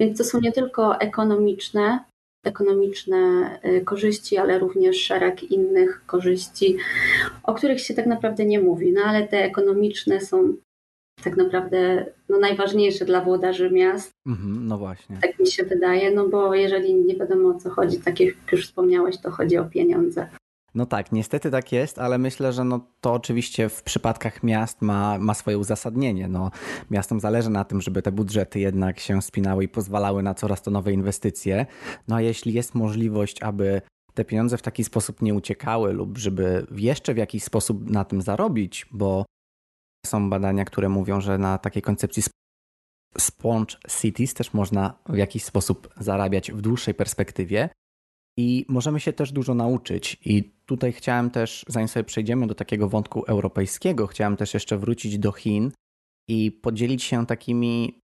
Więc 0.00 0.18
to 0.18 0.24
są 0.24 0.40
nie 0.40 0.52
tylko 0.52 1.00
ekonomiczne, 1.00 2.04
ekonomiczne 2.44 3.18
e, 3.62 3.80
korzyści, 3.80 4.38
ale 4.38 4.58
również 4.58 4.96
szereg 4.96 5.42
innych 5.42 6.02
korzyści, 6.06 6.76
o 7.42 7.54
których 7.54 7.80
się 7.80 7.94
tak 7.94 8.06
naprawdę 8.06 8.44
nie 8.44 8.60
mówi. 8.60 8.92
No 8.92 9.02
ale 9.04 9.28
te 9.28 9.44
ekonomiczne 9.44 10.20
są 10.20 10.54
tak 11.24 11.36
naprawdę 11.36 12.06
no, 12.28 12.38
najważniejsze 12.38 13.04
dla 13.04 13.20
włodarzy 13.20 13.70
miast. 13.70 14.10
Mhm, 14.26 14.66
no 14.66 14.78
właśnie. 14.78 15.18
Tak 15.22 15.38
mi 15.38 15.46
się 15.46 15.64
wydaje, 15.64 16.10
no 16.10 16.28
bo 16.28 16.54
jeżeli 16.54 16.94
nie 16.94 17.16
wiadomo 17.16 17.48
o 17.48 17.54
co 17.54 17.70
chodzi, 17.70 18.00
tak 18.00 18.20
jak 18.20 18.34
już 18.52 18.66
wspomniałeś, 18.66 19.18
to 19.18 19.30
chodzi 19.30 19.58
o 19.58 19.64
pieniądze. 19.64 20.28
No 20.74 20.86
tak, 20.86 21.12
niestety 21.12 21.50
tak 21.50 21.72
jest, 21.72 21.98
ale 21.98 22.18
myślę, 22.18 22.52
że 22.52 22.64
no 22.64 22.80
to 23.00 23.12
oczywiście 23.12 23.68
w 23.68 23.82
przypadkach 23.82 24.42
miast 24.42 24.82
ma, 24.82 25.18
ma 25.18 25.34
swoje 25.34 25.58
uzasadnienie. 25.58 26.28
No, 26.28 26.50
miastom 26.90 27.20
zależy 27.20 27.50
na 27.50 27.64
tym, 27.64 27.80
żeby 27.80 28.02
te 28.02 28.12
budżety 28.12 28.60
jednak 28.60 29.00
się 29.00 29.22
spinały 29.22 29.64
i 29.64 29.68
pozwalały 29.68 30.22
na 30.22 30.34
coraz 30.34 30.62
to 30.62 30.70
nowe 30.70 30.92
inwestycje. 30.92 31.66
No 32.08 32.16
a 32.16 32.20
jeśli 32.20 32.52
jest 32.52 32.74
możliwość, 32.74 33.42
aby 33.42 33.82
te 34.14 34.24
pieniądze 34.24 34.58
w 34.58 34.62
taki 34.62 34.84
sposób 34.84 35.22
nie 35.22 35.34
uciekały 35.34 35.92
lub 35.92 36.18
żeby 36.18 36.66
jeszcze 36.70 37.14
w 37.14 37.16
jakiś 37.16 37.44
sposób 37.44 37.90
na 37.90 38.04
tym 38.04 38.22
zarobić, 38.22 38.86
bo 38.92 39.24
są 40.06 40.30
badania, 40.30 40.64
które 40.64 40.88
mówią, 40.88 41.20
że 41.20 41.38
na 41.38 41.58
takiej 41.58 41.82
koncepcji 41.82 42.22
sponge 43.18 43.76
cities 44.00 44.34
też 44.34 44.54
można 44.54 44.98
w 45.08 45.16
jakiś 45.16 45.44
sposób 45.44 45.88
zarabiać 46.00 46.52
w 46.52 46.60
dłuższej 46.60 46.94
perspektywie 46.94 47.68
i 48.36 48.66
możemy 48.68 49.00
się 49.00 49.12
też 49.12 49.32
dużo 49.32 49.54
nauczyć. 49.54 50.16
I 50.24 50.52
tutaj 50.66 50.92
chciałem 50.92 51.30
też, 51.30 51.64
zanim 51.68 51.88
sobie 51.88 52.04
przejdziemy 52.04 52.46
do 52.46 52.54
takiego 52.54 52.88
wątku 52.88 53.24
europejskiego, 53.24 54.06
chciałem 54.06 54.36
też 54.36 54.54
jeszcze 54.54 54.78
wrócić 54.78 55.18
do 55.18 55.32
Chin 55.32 55.72
i 56.28 56.52
podzielić 56.52 57.02
się 57.02 57.26
takimi 57.26 58.00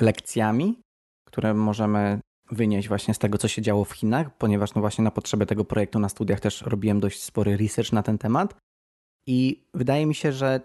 lekcjami, 0.00 0.80
które 1.26 1.54
możemy 1.54 2.20
wynieść 2.50 2.88
właśnie 2.88 3.14
z 3.14 3.18
tego, 3.18 3.38
co 3.38 3.48
się 3.48 3.62
działo 3.62 3.84
w 3.84 3.92
Chinach, 3.92 4.36
ponieważ 4.38 4.74
no 4.74 4.80
właśnie 4.80 5.04
na 5.04 5.10
potrzeby 5.10 5.46
tego 5.46 5.64
projektu 5.64 5.98
na 5.98 6.08
studiach 6.08 6.40
też 6.40 6.62
robiłem 6.62 7.00
dość 7.00 7.22
spory 7.22 7.56
research 7.56 7.92
na 7.92 8.02
ten 8.02 8.18
temat. 8.18 8.54
I 9.26 9.64
wydaje 9.74 10.06
mi 10.06 10.14
się, 10.14 10.32
że 10.32 10.60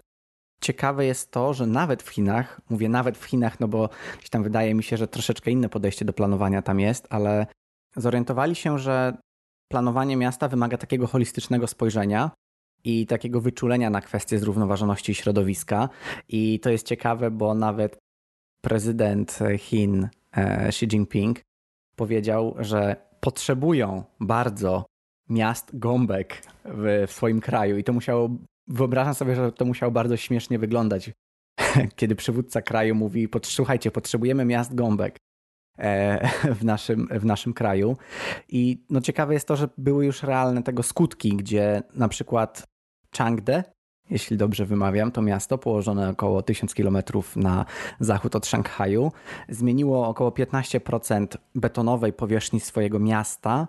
ciekawe 0.60 1.06
jest 1.06 1.30
to, 1.30 1.54
że 1.54 1.66
nawet 1.66 2.02
w 2.02 2.08
Chinach, 2.08 2.60
mówię 2.70 2.88
nawet 2.88 3.18
w 3.18 3.24
Chinach, 3.24 3.60
no 3.60 3.68
bo 3.68 3.88
gdzieś 4.18 4.30
tam 4.30 4.42
wydaje 4.42 4.74
mi 4.74 4.82
się, 4.82 4.96
że 4.96 5.08
troszeczkę 5.08 5.50
inne 5.50 5.68
podejście 5.68 6.04
do 6.04 6.12
planowania 6.12 6.62
tam 6.62 6.80
jest, 6.80 7.06
ale 7.10 7.46
zorientowali 7.96 8.54
się, 8.54 8.78
że 8.78 9.16
planowanie 9.68 10.16
miasta 10.16 10.48
wymaga 10.48 10.78
takiego 10.78 11.06
holistycznego 11.06 11.66
spojrzenia 11.66 12.30
i 12.84 13.06
takiego 13.06 13.40
wyczulenia 13.40 13.90
na 13.90 14.00
kwestie 14.00 14.38
zrównoważoności 14.38 15.14
środowiska. 15.14 15.88
I 16.28 16.60
to 16.60 16.70
jest 16.70 16.86
ciekawe, 16.86 17.30
bo 17.30 17.54
nawet 17.54 17.98
prezydent 18.60 19.38
Chin 19.58 20.08
e, 20.36 20.66
Xi 20.66 20.86
Jinping 20.86 21.40
powiedział, 21.96 22.54
że 22.58 22.96
potrzebują 23.20 24.04
bardzo 24.20 24.86
miast 25.28 25.78
gąbek 25.78 26.42
w, 26.64 27.04
w 27.06 27.12
swoim 27.12 27.40
kraju 27.40 27.78
i 27.78 27.84
to 27.84 27.92
musiało, 27.92 28.30
wyobrażam 28.68 29.14
sobie, 29.14 29.34
że 29.34 29.52
to 29.52 29.64
musiało 29.64 29.92
bardzo 29.92 30.16
śmiesznie 30.16 30.58
wyglądać, 30.58 31.10
kiedy 31.96 32.14
przywódca 32.16 32.62
kraju 32.62 32.94
mówi, 32.94 33.28
słuchajcie, 33.42 33.90
potrzebujemy 33.90 34.44
miast 34.44 34.74
gąbek 34.74 35.16
w 36.58 36.64
naszym, 36.64 37.08
w 37.10 37.24
naszym 37.24 37.54
kraju. 37.54 37.96
I 38.48 38.84
no 38.90 39.00
ciekawe 39.00 39.34
jest 39.34 39.48
to, 39.48 39.56
że 39.56 39.68
były 39.78 40.06
już 40.06 40.22
realne 40.22 40.62
tego 40.62 40.82
skutki, 40.82 41.36
gdzie 41.36 41.82
na 41.94 42.08
przykład 42.08 42.64
Changde, 43.16 43.64
jeśli 44.10 44.36
dobrze 44.36 44.66
wymawiam, 44.66 45.12
to 45.12 45.22
miasto 45.22 45.58
położone 45.58 46.08
około 46.08 46.42
1000 46.42 46.74
km 46.74 46.98
na 47.36 47.64
zachód 48.00 48.36
od 48.36 48.46
Szanghaju, 48.46 49.12
zmieniło 49.48 50.08
około 50.08 50.30
15% 50.30 51.26
betonowej 51.54 52.12
powierzchni 52.12 52.60
swojego 52.60 52.98
miasta 52.98 53.68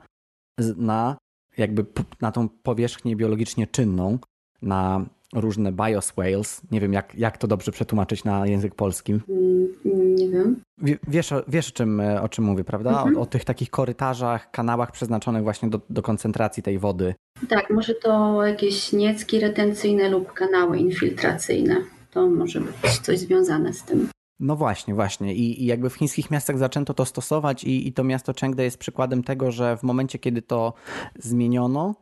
na 0.78 1.18
jakby 1.58 1.86
na 2.22 2.32
tą 2.32 2.50
powierzchnię 2.50 3.16
biologicznie 3.16 3.68
czynną, 3.68 4.20
na 4.62 5.06
różne 5.36 5.72
bioswales. 5.72 6.62
Nie 6.72 6.82
wiem, 6.82 6.94
jak, 6.94 7.16
jak 7.16 7.38
to 7.38 7.48
dobrze 7.48 7.72
przetłumaczyć 7.72 8.24
na 8.24 8.48
język 8.48 8.76
polski. 8.76 9.14
Mm, 9.30 10.16
nie 10.16 10.30
wiem. 10.30 10.62
Wiesz, 11.08 11.34
wiesz 11.48 11.70
o, 11.70 11.74
czym, 11.74 12.02
o 12.22 12.30
czym 12.30 12.46
mówię, 12.46 12.64
prawda? 12.64 12.90
Mhm. 12.90 13.18
O, 13.18 13.22
o, 13.22 13.26
tych 13.26 13.46
takich 13.46 13.70
korytarzach, 13.70 14.52
kanałach 14.52 14.92
przeznaczonych 14.92 15.44
właśnie 15.44 15.70
do, 15.70 15.82
do 15.90 16.02
koncentracji 16.02 16.64
tej 16.64 16.80
wody. 16.80 17.16
Tak, 17.50 17.70
może 17.70 17.94
to 17.94 18.46
jakieś 18.46 18.94
niecki 18.94 19.40
retencyjne 19.40 20.10
lub 20.10 20.34
kanały 20.34 20.78
infiltracyjne. 20.78 21.76
To 22.12 22.30
może 22.30 22.62
być 22.62 23.00
coś 23.00 23.20
związane 23.20 23.74
z 23.74 23.84
tym. 23.84 24.10
No 24.40 24.56
właśnie, 24.56 24.94
właśnie. 24.94 25.36
I, 25.36 25.64
I, 25.64 25.66
jakby 25.66 25.90
w 25.90 25.94
chińskich 25.96 26.32
miastach 26.32 26.58
zaczęto 26.58 26.94
to 26.94 27.06
stosować, 27.06 27.64
i, 27.64 27.88
i 27.88 27.94
to 27.94 28.04
miasto 28.04 28.34
Chengde 28.40 28.64
jest 28.64 28.78
przykładem 28.78 29.24
tego, 29.24 29.52
że 29.52 29.78
w 29.78 29.84
momencie, 29.84 30.20
kiedy 30.20 30.42
to 30.42 30.74
zmieniono, 31.20 31.96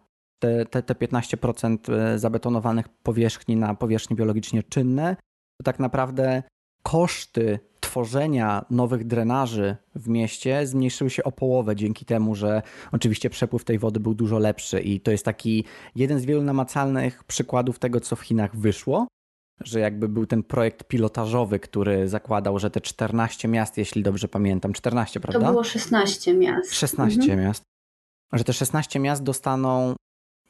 te, 0.44 0.66
te, 0.66 0.84
te 0.84 0.94
15% 0.94 1.94
e, 1.94 2.20
zabetonowanych 2.20 2.90
powierzchni 2.90 3.56
na 3.56 3.76
powierzchni 3.76 4.16
biologicznie 4.16 4.64
czynne, 4.64 5.16
to 5.58 5.64
tak 5.64 5.80
naprawdę 5.80 6.44
koszty 6.84 7.60
tworzenia 7.80 8.66
nowych 8.70 9.08
drenaży 9.08 9.76
w 9.96 10.08
mieście 10.08 10.68
zmniejszyły 10.68 11.10
się 11.10 11.24
o 11.24 11.32
połowę 11.32 11.76
dzięki 11.76 12.06
temu, 12.06 12.36
że 12.36 12.62
oczywiście 12.92 13.30
przepływ 13.30 13.64
tej 13.64 13.80
wody 13.80 14.00
był 14.00 14.14
dużo 14.14 14.40
lepszy 14.40 14.80
i 14.80 15.00
to 15.00 15.12
jest 15.12 15.26
taki 15.26 15.64
jeden 15.96 16.20
z 16.20 16.26
wielu 16.26 16.42
namacalnych 16.42 17.24
przykładów 17.24 17.80
tego, 17.80 18.00
co 18.00 18.16
w 18.16 18.22
Chinach 18.22 18.56
wyszło, 18.56 19.08
że 19.62 19.80
jakby 19.80 20.10
był 20.10 20.26
ten 20.26 20.44
projekt 20.44 20.84
pilotażowy, 20.84 21.60
który 21.60 22.08
zakładał, 22.08 22.60
że 22.60 22.70
te 22.70 22.82
14 22.82 23.48
miast, 23.48 23.78
jeśli 23.78 24.04
dobrze 24.04 24.28
pamiętam, 24.28 24.74
14, 24.74 25.20
prawda? 25.20 25.46
To 25.46 25.52
było 25.52 25.64
16 25.64 26.34
miast. 26.34 26.74
16 26.74 27.22
mhm. 27.22 27.40
miast. 27.40 27.64
Że 28.34 28.44
te 28.44 28.54
16 28.54 29.00
miast 29.00 29.24
dostaną 29.24 29.96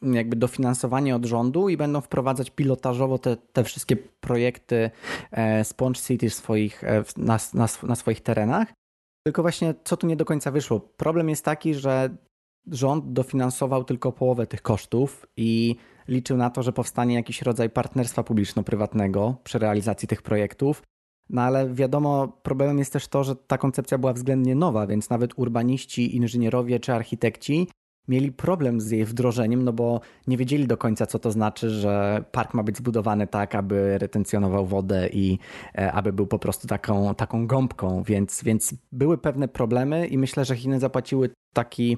jakby 0.03 0.36
dofinansowanie 0.36 1.15
od 1.15 1.25
rządu 1.25 1.69
i 1.69 1.77
będą 1.77 2.01
wprowadzać 2.01 2.50
pilotażowo 2.50 3.17
te, 3.17 3.38
te 3.38 3.63
wszystkie 3.63 3.95
projekty 3.95 4.91
Sponge 5.63 6.00
City 6.00 6.29
swoich, 6.29 6.83
e, 6.83 7.03
na, 7.17 7.39
na, 7.53 7.67
na 7.83 7.95
swoich 7.95 8.22
terenach. 8.22 8.74
Tylko 9.25 9.41
właśnie 9.41 9.74
co 9.83 9.98
tu 9.98 10.07
nie 10.07 10.15
do 10.15 10.25
końca 10.25 10.51
wyszło? 10.51 10.79
Problem 10.79 11.29
jest 11.29 11.45
taki, 11.45 11.74
że 11.74 12.17
rząd 12.72 13.13
dofinansował 13.13 13.83
tylko 13.83 14.12
połowę 14.12 14.48
tych 14.48 14.62
kosztów 14.62 15.25
i 15.38 15.75
liczył 16.07 16.38
na 16.38 16.50
to, 16.50 16.63
że 16.63 16.74
powstanie 16.74 17.15
jakiś 17.15 17.41
rodzaj 17.41 17.69
partnerstwa 17.69 18.24
publiczno-prywatnego 18.24 19.36
przy 19.43 19.60
realizacji 19.60 20.07
tych 20.07 20.22
projektów. 20.22 20.83
No 21.29 21.41
ale 21.41 21.74
wiadomo, 21.74 22.27
problemem 22.27 22.79
jest 22.79 22.93
też 22.93 23.07
to, 23.07 23.24
że 23.24 23.36
ta 23.36 23.57
koncepcja 23.57 23.98
była 23.98 24.13
względnie 24.13 24.55
nowa, 24.55 24.88
więc 24.88 25.10
nawet 25.10 25.31
urbaniści, 25.36 26.15
inżynierowie 26.15 26.79
czy 26.79 26.94
architekci 26.94 27.68
mieli 28.07 28.31
problem 28.31 28.81
z 28.81 28.92
jej 28.92 29.05
wdrożeniem, 29.05 29.63
no 29.63 29.74
bo 29.74 30.01
nie 30.27 30.37
wiedzieli 30.37 30.68
do 30.68 30.77
końca, 30.77 31.05
co 31.05 31.20
to 31.20 31.31
znaczy, 31.31 31.70
że 31.70 32.24
park 32.31 32.53
ma 32.53 32.63
być 32.63 32.77
zbudowany 32.77 33.27
tak, 33.27 33.55
aby 33.55 33.98
retencjonował 33.98 34.66
wodę 34.66 35.09
i 35.13 35.39
e, 35.75 35.92
aby 35.92 36.13
był 36.13 36.27
po 36.27 36.39
prostu 36.39 36.68
taką, 36.68 37.16
taką 37.16 37.48
gąbką, 37.48 38.03
więc, 38.03 38.44
więc 38.44 38.75
były 38.92 39.18
pewne 39.18 39.48
problemy 39.48 40.07
i 40.07 40.18
myślę, 40.18 40.46
że 40.46 40.55
Chiny 40.55 40.79
zapłaciły 40.79 41.29
taki, 41.53 41.98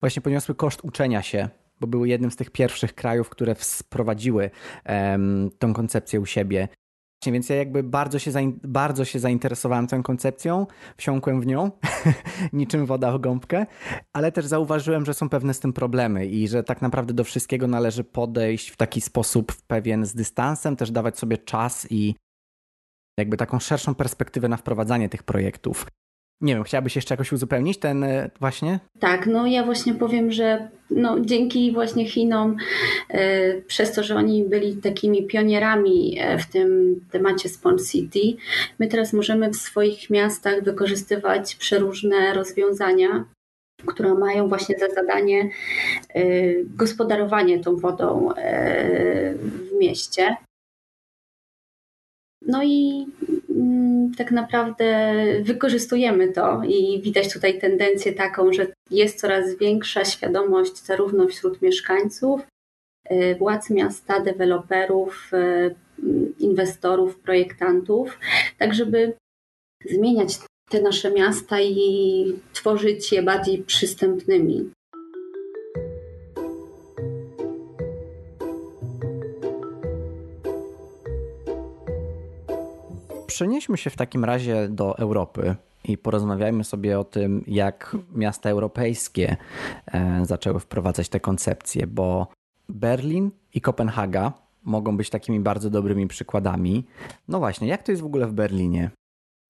właśnie 0.00 0.22
poniosły 0.22 0.54
koszt 0.54 0.80
uczenia 0.84 1.22
się 1.22 1.48
bo 1.80 1.86
były 1.86 2.08
jednym 2.08 2.30
z 2.30 2.36
tych 2.36 2.50
pierwszych 2.50 2.94
krajów, 2.94 3.28
które 3.28 3.54
wprowadziły 3.54 4.50
um, 4.88 5.50
tą 5.58 5.72
koncepcję 5.74 6.20
u 6.20 6.26
siebie. 6.26 6.68
Więc 7.32 7.48
ja 7.48 7.56
jakby 7.56 7.82
bardzo 7.82 8.18
się, 8.18 8.30
bardzo 8.62 9.04
się 9.04 9.18
zainteresowałem 9.18 9.86
tą 9.86 10.02
koncepcją, 10.02 10.66
wsiąkłem 10.96 11.40
w 11.40 11.46
nią, 11.46 11.70
niczym 12.52 12.86
woda 12.86 13.12
w 13.12 13.20
gąbkę, 13.20 13.66
ale 14.12 14.32
też 14.32 14.46
zauważyłem, 14.46 15.04
że 15.04 15.14
są 15.14 15.28
pewne 15.28 15.54
z 15.54 15.60
tym 15.60 15.72
problemy 15.72 16.26
i 16.26 16.48
że 16.48 16.64
tak 16.64 16.82
naprawdę 16.82 17.14
do 17.14 17.24
wszystkiego 17.24 17.66
należy 17.66 18.04
podejść 18.04 18.70
w 18.70 18.76
taki 18.76 19.00
sposób 19.00 19.52
pewien 19.66 20.06
z 20.06 20.14
dystansem, 20.14 20.76
też 20.76 20.90
dawać 20.90 21.18
sobie 21.18 21.38
czas 21.38 21.86
i 21.90 22.14
jakby 23.18 23.36
taką 23.36 23.58
szerszą 23.58 23.94
perspektywę 23.94 24.48
na 24.48 24.56
wprowadzanie 24.56 25.08
tych 25.08 25.22
projektów. 25.22 25.86
Nie 26.40 26.54
wiem, 26.54 26.64
chciałabyś 26.64 26.96
jeszcze 26.96 27.14
jakoś 27.14 27.32
uzupełnić 27.32 27.78
ten 27.78 28.04
e, 28.04 28.30
właśnie? 28.40 28.80
Tak, 29.00 29.26
no 29.26 29.46
ja 29.46 29.64
właśnie 29.64 29.94
powiem, 29.94 30.32
że 30.32 30.68
no, 30.90 31.20
dzięki 31.20 31.72
właśnie 31.72 32.06
Chinom, 32.06 32.56
e, 33.08 33.54
przez 33.60 33.92
to, 33.92 34.02
że 34.02 34.16
oni 34.16 34.44
byli 34.44 34.76
takimi 34.76 35.26
pionierami 35.26 36.18
e, 36.20 36.38
w 36.38 36.46
tym 36.46 37.00
temacie 37.10 37.48
Sponge 37.48 37.84
City, 37.84 38.20
my 38.78 38.86
teraz 38.86 39.12
możemy 39.12 39.50
w 39.50 39.56
swoich 39.56 40.10
miastach 40.10 40.62
wykorzystywać 40.62 41.54
przeróżne 41.54 42.34
rozwiązania, 42.34 43.24
które 43.86 44.14
mają 44.14 44.48
właśnie 44.48 44.78
za 44.78 44.88
zadanie 44.88 45.50
gospodarowanie 46.64 47.60
tą 47.60 47.76
wodą 47.76 48.28
w 49.38 49.78
mieście. 49.78 50.36
No 52.46 52.64
i 52.64 53.06
tak 54.16 54.30
naprawdę 54.30 55.14
wykorzystujemy 55.42 56.32
to 56.32 56.62
i 56.68 57.02
widać 57.02 57.32
tutaj 57.32 57.60
tendencję 57.60 58.12
taką, 58.12 58.52
że 58.52 58.66
jest 58.90 59.20
coraz 59.20 59.58
większa 59.58 60.04
świadomość 60.04 60.84
zarówno 60.84 61.26
wśród 61.26 61.62
mieszkańców, 61.62 62.40
y, 63.10 63.36
władz 63.38 63.70
miasta, 63.70 64.20
deweloperów, 64.20 65.30
y, 65.34 65.74
inwestorów, 66.38 67.16
projektantów, 67.16 68.18
tak 68.58 68.74
żeby 68.74 69.12
zmieniać 69.90 70.38
te 70.70 70.82
nasze 70.82 71.10
miasta 71.10 71.60
i 71.60 72.38
tworzyć 72.52 73.12
je 73.12 73.22
bardziej 73.22 73.58
przystępnymi. 73.58 74.70
Przenieśmy 83.34 83.76
się 83.76 83.90
w 83.90 83.96
takim 83.96 84.24
razie 84.24 84.68
do 84.68 84.98
Europy 84.98 85.54
i 85.84 85.98
porozmawiajmy 85.98 86.64
sobie 86.64 86.98
o 86.98 87.04
tym, 87.04 87.44
jak 87.46 87.96
miasta 88.14 88.50
europejskie 88.50 89.36
e, 89.86 90.26
zaczęły 90.26 90.60
wprowadzać 90.60 91.08
te 91.08 91.20
koncepcje, 91.20 91.86
bo 91.86 92.26
Berlin 92.68 93.30
i 93.54 93.60
Kopenhaga 93.60 94.32
mogą 94.62 94.96
być 94.96 95.10
takimi 95.10 95.40
bardzo 95.40 95.70
dobrymi 95.70 96.08
przykładami. 96.08 96.84
No 97.28 97.38
właśnie, 97.38 97.68
jak 97.68 97.82
to 97.82 97.92
jest 97.92 98.02
w 98.02 98.06
ogóle 98.06 98.26
w 98.26 98.32
Berlinie? 98.32 98.90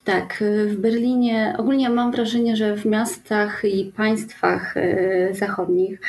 Tak, 0.05 0.43
y, 0.43 0.67
w 0.69 0.77
Berlinie 0.77 1.55
ogólnie 1.59 1.91
mam 1.91 2.13
wrażenie, 2.13 2.57
że 2.57 2.77
w 2.77 2.85
miastach 2.85 3.65
i 3.65 3.93
państwach 3.97 4.77
y, 4.77 5.29
zachodnich 5.33 6.01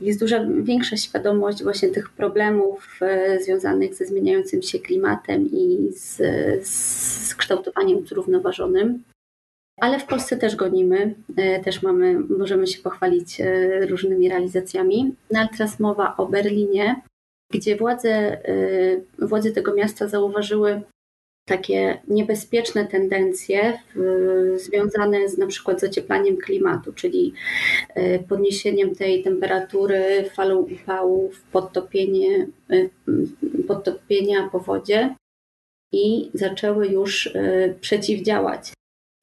jest 0.00 0.20
duża 0.20 0.44
większa 0.62 0.96
świadomość 0.96 1.62
właśnie 1.62 1.88
tych 1.88 2.10
problemów 2.10 3.00
y, 3.02 3.44
związanych 3.44 3.94
ze 3.94 4.06
zmieniającym 4.06 4.62
się 4.62 4.78
klimatem 4.78 5.46
i 5.52 5.88
z, 5.92 6.16
z 6.68 7.34
kształtowaniem 7.34 8.06
zrównoważonym. 8.06 9.02
Ale 9.80 9.98
w 9.98 10.06
Polsce 10.06 10.36
też 10.36 10.56
gonimy, 10.56 11.14
też 11.64 11.82
mamy, 11.82 12.18
możemy 12.18 12.66
się 12.66 12.82
pochwalić 12.82 13.42
różnymi 13.88 14.28
realizacjami. 14.28 15.14
No 15.30 15.40
ale 15.40 15.48
teraz 15.48 15.80
mowa 15.80 16.16
o 16.16 16.26
Berlinie, 16.26 17.00
gdzie 17.52 17.76
władze, 17.76 18.38
władze 19.18 19.50
tego 19.50 19.74
miasta 19.74 20.08
zauważyły 20.08 20.82
takie 21.50 22.00
niebezpieczne 22.08 22.86
tendencje 22.86 23.78
związane 24.56 25.28
z 25.28 25.38
na 25.38 25.46
przykład 25.46 25.80
zacieplaniem 25.80 26.36
klimatu, 26.36 26.92
czyli 26.92 27.34
e, 27.94 28.18
podniesieniem 28.18 28.94
tej 28.94 29.22
temperatury, 29.24 30.30
falą 30.34 30.56
upałów, 30.58 31.42
podtopienie, 31.42 32.46
e, 32.70 32.88
podtopienia 33.68 34.48
po 34.52 34.60
wodzie 34.60 35.14
i 35.92 36.30
zaczęły 36.34 36.86
już 36.86 37.26
e, 37.26 37.74
przeciwdziałać 37.80 38.72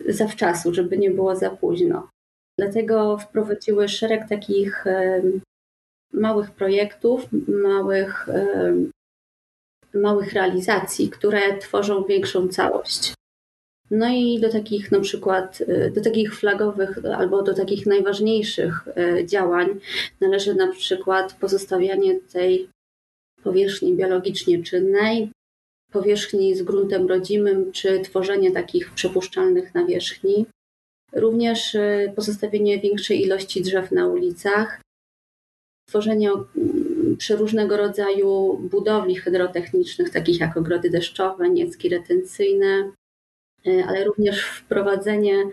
zawczasu, 0.08 0.74
żeby 0.74 0.98
nie 0.98 1.12
było 1.12 1.36
za 1.36 1.50
późno. 1.50 2.10
Dlatego 2.60 3.18
wprowadziły 3.18 3.90
szereg 3.90 4.30
takich 4.30 4.86
małych 6.14 6.52
projektów, 6.52 7.28
małych, 7.48 8.28
małych 10.02 10.34
realizacji, 10.34 11.10
które 11.10 11.58
tworzą 11.58 12.04
większą 12.04 12.48
całość. 12.48 13.14
No 13.92 14.10
i 14.10 14.40
do 14.40 14.52
takich 14.52 14.92
na 14.92 15.00
przykład, 15.00 15.60
do 15.96 16.02
takich 16.02 16.36
flagowych 16.36 17.00
albo 17.18 17.44
do 17.44 17.54
takich 17.54 17.86
najważniejszych 17.86 18.88
działań 19.26 19.68
należy 20.22 20.56
na 20.56 20.68
przykład 20.68 21.34
pozostawianie 21.34 22.20
tej 22.20 22.70
powierzchni 23.44 23.96
biologicznie 23.96 24.64
czynnej, 24.64 25.32
powierzchni 25.92 26.56
z 26.56 26.62
gruntem 26.62 27.08
rodzimym, 27.08 27.72
czy 27.72 28.00
tworzenie 28.00 28.52
takich 28.52 28.92
przepuszczalnych 28.92 29.76
nawierzchni. 29.76 30.46
Również 31.14 31.76
y, 31.76 32.14
pozostawienie 32.16 32.80
większej 32.80 33.22
ilości 33.22 33.62
drzew 33.62 33.92
na 33.92 34.08
ulicach, 34.08 34.82
tworzenie 35.90 36.32
przeróżnego 37.18 37.78
rodzaju 37.78 38.58
budowli 38.58 39.16
hydrotechnicznych, 39.16 40.10
takich 40.10 40.40
jak 40.40 40.58
ogrody 40.58 40.90
deszczowe, 40.90 41.50
niecki 41.50 41.90
retencyjne, 41.90 42.92
y, 43.68 43.84
ale 43.88 44.04
również 44.04 44.44
wprowadzenie 44.44 45.44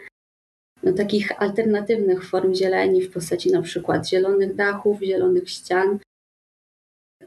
no, 0.83 0.92
takich 0.92 1.42
alternatywnych 1.42 2.24
form 2.24 2.55
zieleni 2.55 3.03
w 3.03 3.12
postaci 3.12 3.53
na 3.53 3.62
przykład 3.62 4.09
zielonych 4.09 4.55
dachów, 4.55 5.00
zielonych 5.00 5.50
ścian, 5.50 5.98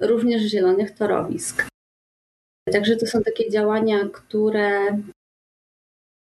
również 0.02 0.41
zielonych 0.41 0.91
torowisk. 0.91 1.67
Także 2.71 2.95
to 2.95 3.06
są 3.06 3.23
takie 3.23 3.50
działania, 3.50 4.10
które 4.13 5.02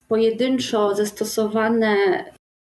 pojedynczo 0.08 0.96
zastosowane 0.96 2.26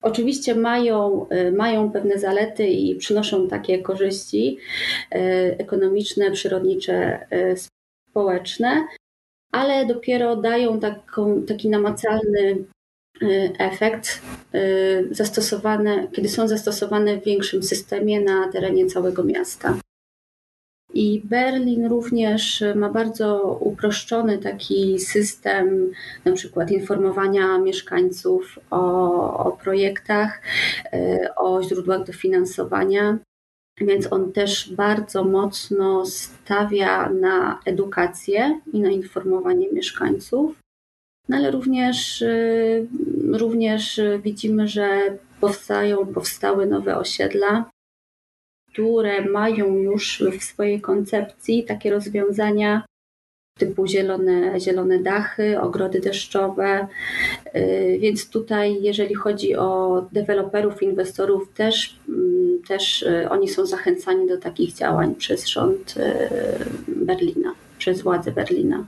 oczywiście 0.03 0.55
mają, 0.55 1.27
mają 1.57 1.91
pewne 1.91 2.19
zalety 2.19 2.67
i 2.69 2.97
przynoszą 2.97 3.49
takie 3.49 3.79
korzyści 3.79 4.59
e, 5.11 5.19
ekonomiczne, 5.59 6.31
przyrodnicze, 6.31 7.27
e, 7.31 7.57
społeczne, 8.11 8.87
ale 9.53 9.87
dopiero 9.87 10.37
dają 10.37 10.81
taką, 10.81 11.43
taki 11.43 11.69
namacalny 11.69 12.65
efekt 13.59 14.23
zastosowane, 15.11 16.09
kiedy 16.13 16.29
są 16.29 16.49
zastosowane 16.49 17.21
w 17.21 17.25
większym 17.25 17.63
systemie 17.63 18.21
na 18.21 18.53
terenie 18.53 18.87
całego 18.87 19.25
miasta. 19.25 19.79
I 20.95 21.23
Berlin 21.25 21.87
również 21.87 22.65
ma 22.75 22.91
bardzo 22.91 23.59
uproszczony 23.61 24.39
taki 24.39 24.99
system, 25.01 25.93
na 26.25 26.33
przykład 26.33 26.71
informowania 26.71 27.59
mieszkańców 27.59 28.59
o, 28.71 29.45
o 29.45 29.53
projektach, 29.53 30.43
e, 30.93 31.35
o 31.37 31.63
źródłach 31.63 32.05
dofinansowania. 32.05 33.19
Więc 33.81 34.13
on 34.13 34.33
też 34.33 34.75
bardzo 34.75 35.25
mocno 35.25 36.07
stawia 36.07 37.09
na 37.11 37.61
edukację 37.67 38.61
i 38.73 38.81
na 38.81 38.91
informowanie 38.91 39.73
mieszkańców. 39.73 40.57
No 41.29 41.37
ale 41.37 41.51
również, 41.51 42.23
e, 42.23 42.29
również 43.33 44.01
widzimy, 44.23 44.69
że 44.69 45.17
powstają, 45.41 46.07
powstały 46.07 46.67
nowe 46.67 46.97
osiedla, 46.99 47.72
które 48.73 49.25
mają 49.25 49.77
już 49.77 50.25
w 50.41 50.45
swojej 50.45 50.81
koncepcji 50.81 51.65
takie 51.65 51.91
rozwiązania 51.91 52.85
typu 53.59 53.87
zielone, 53.87 54.61
zielone 54.61 54.99
dachy, 54.99 55.61
ogrody 55.61 56.01
deszczowe. 56.01 56.87
Y, 57.57 57.99
więc 58.01 58.31
tutaj, 58.31 58.83
jeżeli 58.83 59.15
chodzi 59.15 59.57
o 59.57 60.03
deweloperów, 60.13 60.83
inwestorów, 60.83 61.53
też, 61.55 61.99
mm, 62.09 62.63
też 62.69 63.03
y, 63.03 63.29
oni 63.31 63.49
są 63.49 63.67
zachęcani 63.67 64.29
do 64.29 64.39
takich 64.39 64.75
działań 64.75 65.15
przez 65.15 65.49
rząd 65.49 65.95
y, 65.97 66.03
Berlina, 66.89 67.55
przez 67.79 68.03
władze 68.03 68.33
Berlina. 68.33 68.87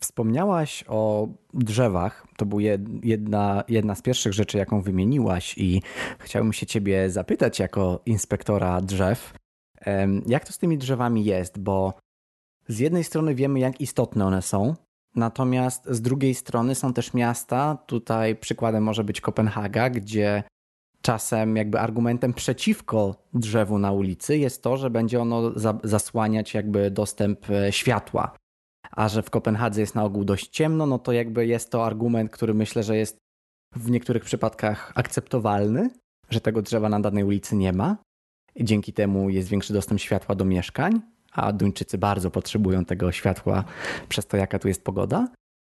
Wspomniałaś 0.00 0.84
o 0.88 1.28
drzewach. 1.54 2.26
To 2.36 2.46
była 2.46 2.62
jedna, 3.02 3.64
jedna 3.68 3.94
z 3.94 4.02
pierwszych 4.02 4.32
rzeczy, 4.32 4.58
jaką 4.58 4.82
wymieniłaś, 4.82 5.58
i 5.58 5.82
chciałbym 6.18 6.52
się 6.52 6.66
Ciebie 6.66 7.10
zapytać, 7.10 7.58
jako 7.58 8.00
inspektora 8.06 8.80
drzew, 8.80 9.34
jak 10.26 10.44
to 10.44 10.52
z 10.52 10.58
tymi 10.58 10.78
drzewami 10.78 11.24
jest? 11.24 11.58
Bo 11.58 11.94
z 12.68 12.78
jednej 12.78 13.04
strony 13.04 13.34
wiemy, 13.34 13.60
jak 13.60 13.80
istotne 13.80 14.26
one 14.26 14.42
są, 14.42 14.74
natomiast 15.16 15.86
z 15.86 16.02
drugiej 16.02 16.34
strony 16.34 16.74
są 16.74 16.92
też 16.92 17.14
miasta. 17.14 17.78
Tutaj 17.86 18.36
przykładem 18.36 18.82
może 18.84 19.04
być 19.04 19.20
Kopenhaga, 19.20 19.90
gdzie 19.90 20.42
czasem 21.02 21.56
jakby 21.56 21.80
argumentem 21.80 22.34
przeciwko 22.34 23.14
drzewu 23.34 23.78
na 23.78 23.92
ulicy 23.92 24.38
jest 24.38 24.62
to, 24.62 24.76
że 24.76 24.90
będzie 24.90 25.20
ono 25.20 25.52
zasłaniać 25.84 26.54
jakby 26.54 26.90
dostęp 26.90 27.50
e, 27.50 27.72
światła 27.72 28.36
a 28.90 29.08
że 29.08 29.22
w 29.22 29.30
Kopenhadze 29.30 29.80
jest 29.80 29.94
na 29.94 30.04
ogół 30.04 30.24
dość 30.24 30.48
ciemno, 30.48 30.86
no 30.86 30.98
to 30.98 31.12
jakby 31.12 31.46
jest 31.46 31.70
to 31.70 31.86
argument, 31.86 32.30
który 32.30 32.54
myślę, 32.54 32.82
że 32.82 32.96
jest 32.96 33.16
w 33.76 33.90
niektórych 33.90 34.24
przypadkach 34.24 34.92
akceptowalny, 34.94 35.90
że 36.30 36.40
tego 36.40 36.62
drzewa 36.62 36.88
na 36.88 37.00
danej 37.00 37.24
ulicy 37.24 37.56
nie 37.56 37.72
ma. 37.72 37.96
I 38.54 38.64
dzięki 38.64 38.92
temu 38.92 39.30
jest 39.30 39.48
większy 39.48 39.72
dostęp 39.72 40.00
światła 40.00 40.34
do 40.34 40.44
mieszkań, 40.44 41.00
a 41.32 41.52
Duńczycy 41.52 41.98
bardzo 41.98 42.30
potrzebują 42.30 42.84
tego 42.84 43.12
światła 43.12 43.64
przez 44.08 44.26
to, 44.26 44.36
jaka 44.36 44.58
tu 44.58 44.68
jest 44.68 44.84
pogoda. 44.84 45.28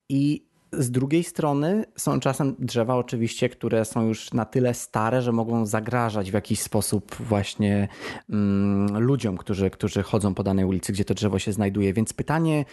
I 0.10 0.51
z 0.74 0.92
drugiej 0.92 1.24
strony 1.24 1.86
są 1.98 2.20
czasem 2.20 2.56
drzewa 2.60 2.96
oczywiście, 2.96 3.50
które 3.50 3.86
są 3.86 4.08
już 4.08 4.34
na 4.34 4.46
tyle 4.46 4.74
stare, 4.74 5.22
że 5.22 5.32
mogą 5.32 5.66
zagrażać 5.66 6.32
w 6.32 6.34
jakiś 6.34 6.60
sposób 6.62 7.16
właśnie 7.16 7.88
mm, 8.30 9.00
ludziom, 9.04 9.38
którzy, 9.38 9.70
którzy 9.70 10.04
chodzą 10.04 10.34
po 10.34 10.44
danej 10.44 10.66
ulicy, 10.66 10.94
gdzie 10.94 11.06
to 11.06 11.14
drzewo 11.14 11.40
się 11.40 11.54
znajduje. 11.54 11.94
Więc 11.94 12.14
pytanie, 12.14 12.66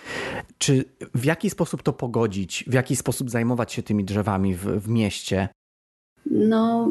czy 0.59 0.85
w 1.15 1.25
jaki 1.25 1.51
sposób 1.51 1.83
to 1.83 1.93
pogodzić, 1.93 2.65
w 2.67 2.73
jaki 2.73 2.97
sposób 2.97 3.31
zajmować 3.31 3.73
się 3.73 3.83
tymi 3.83 4.05
drzewami 4.05 4.55
w, 4.55 4.65
w 4.65 4.89
mieście? 4.89 5.49
No, 6.31 6.91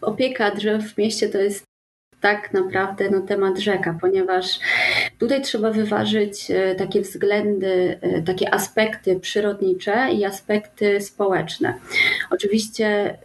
opieka 0.00 0.54
drzew 0.54 0.94
w 0.94 0.98
mieście 0.98 1.28
to 1.28 1.38
jest 1.38 1.71
tak 2.22 2.52
naprawdę 2.52 3.10
no, 3.10 3.20
temat 3.20 3.58
rzeka, 3.58 3.98
ponieważ 4.00 4.60
tutaj 5.18 5.42
trzeba 5.42 5.70
wyważyć 5.70 6.50
e, 6.50 6.74
takie 6.74 7.00
względy, 7.00 7.98
e, 8.00 8.22
takie 8.22 8.54
aspekty 8.54 9.20
przyrodnicze 9.20 10.12
i 10.12 10.24
aspekty 10.24 11.00
społeczne. 11.00 11.74
Oczywiście 12.30 13.18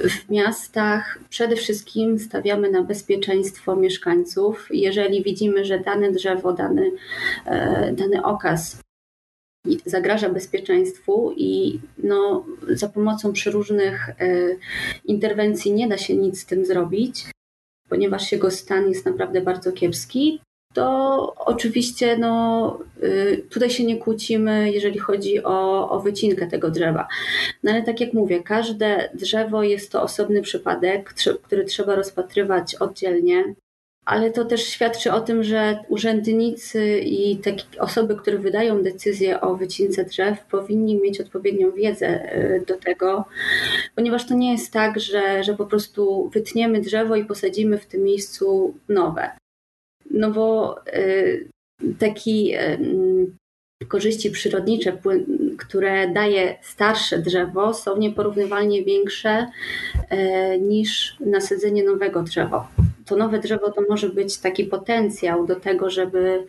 w 0.00 0.30
miastach 0.30 1.18
przede 1.28 1.56
wszystkim 1.56 2.18
stawiamy 2.18 2.70
na 2.70 2.82
bezpieczeństwo 2.82 3.76
mieszkańców. 3.76 4.68
Jeżeli 4.70 5.22
widzimy, 5.22 5.64
że 5.64 5.78
dane 5.78 6.12
drzewo, 6.12 6.52
dany, 6.52 6.90
e, 7.46 7.92
dany 7.92 8.24
okaz 8.24 8.80
zagraża 9.86 10.28
bezpieczeństwu 10.28 11.34
i 11.36 11.80
no, 11.98 12.46
za 12.68 12.88
pomocą 12.88 13.32
przeróżnych 13.32 14.10
interwencji 15.04 15.72
nie 15.72 15.88
da 15.88 15.98
się 15.98 16.16
nic 16.16 16.40
z 16.40 16.46
tym 16.46 16.66
zrobić, 16.66 17.24
ponieważ 17.88 18.32
jego 18.32 18.50
stan 18.50 18.88
jest 18.88 19.06
naprawdę 19.06 19.40
bardzo 19.40 19.72
kiepski, 19.72 20.40
to 20.74 21.34
oczywiście 21.36 22.18
no, 22.18 22.78
y, 23.02 23.44
tutaj 23.50 23.70
się 23.70 23.84
nie 23.84 23.96
kłócimy, 23.96 24.72
jeżeli 24.72 24.98
chodzi 24.98 25.44
o, 25.44 25.90
o 25.90 26.00
wycinkę 26.00 26.46
tego 26.46 26.70
drzewa. 26.70 27.08
No 27.62 27.72
ale 27.72 27.82
tak 27.82 28.00
jak 28.00 28.12
mówię, 28.12 28.42
każde 28.42 29.10
drzewo 29.14 29.62
jest 29.62 29.92
to 29.92 30.02
osobny 30.02 30.42
przypadek, 30.42 31.14
który 31.42 31.64
trzeba 31.64 31.94
rozpatrywać 31.94 32.74
oddzielnie 32.74 33.54
ale 34.06 34.30
to 34.30 34.44
też 34.44 34.64
świadczy 34.64 35.12
o 35.12 35.20
tym, 35.20 35.44
że 35.44 35.78
urzędnicy 35.88 37.00
i 37.04 37.40
osoby, 37.78 38.16
które 38.16 38.38
wydają 38.38 38.82
decyzje 38.82 39.40
o 39.40 39.56
wycince 39.56 40.04
drzew, 40.04 40.44
powinni 40.44 41.00
mieć 41.00 41.20
odpowiednią 41.20 41.72
wiedzę 41.72 42.06
e, 42.06 42.60
do 42.60 42.76
tego, 42.76 43.24
ponieważ 43.94 44.26
to 44.26 44.34
nie 44.34 44.52
jest 44.52 44.72
tak, 44.72 45.00
że, 45.00 45.44
że 45.44 45.54
po 45.54 45.66
prostu 45.66 46.30
wytniemy 46.34 46.80
drzewo 46.80 47.16
i 47.16 47.24
posadzimy 47.24 47.78
w 47.78 47.86
tym 47.86 48.02
miejscu 48.02 48.74
nowe. 48.88 49.30
No 50.10 50.30
bo 50.30 50.76
e, 50.86 51.02
taki 51.98 52.54
e, 52.54 52.78
korzyści 53.88 54.30
przyrodnicze, 54.30 54.98
które 55.58 56.08
daje 56.08 56.58
starsze 56.62 57.18
drzewo, 57.18 57.74
są 57.74 57.98
nieporównywalnie 57.98 58.84
większe 58.84 59.46
niż 60.60 61.16
nasadzenie 61.20 61.84
nowego 61.84 62.22
drzewa 62.22 62.68
to 63.06 63.16
nowe 63.16 63.38
drzewo 63.38 63.72
to 63.72 63.82
może 63.88 64.08
być 64.08 64.38
taki 64.38 64.64
potencjał 64.64 65.46
do 65.46 65.56
tego, 65.56 65.90
żeby 65.90 66.46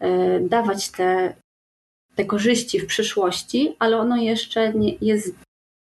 e, 0.00 0.40
dawać 0.40 0.90
te, 0.90 1.34
te 2.14 2.24
korzyści 2.24 2.80
w 2.80 2.86
przyszłości, 2.86 3.76
ale 3.78 3.98
ono 3.98 4.16
jeszcze 4.16 4.74
nie 4.74 4.94
jest 5.00 5.34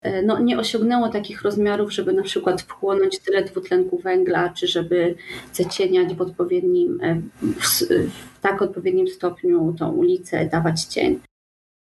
e, 0.02 0.22
no, 0.22 0.40
nie 0.40 0.60
osiągnęło 0.60 1.10
takich 1.10 1.42
rozmiarów, 1.42 1.94
żeby 1.94 2.14
na 2.14 2.24
przykład 2.24 2.62
wchłonąć 2.62 3.20
tyle 3.20 3.44
dwutlenku 3.44 3.98
węgla, 3.98 4.50
czy 4.50 4.68
żeby 4.68 5.16
zacieniać 5.54 6.14
w 6.14 6.22
odpowiednim, 6.22 7.00
e, 7.02 7.22
w, 7.42 7.82
w 8.12 8.42
tak 8.42 8.62
odpowiednim 8.62 9.08
stopniu 9.08 9.76
tą 9.80 9.92
ulicę, 9.92 10.46
dawać 10.46 10.84
cień. 10.84 11.20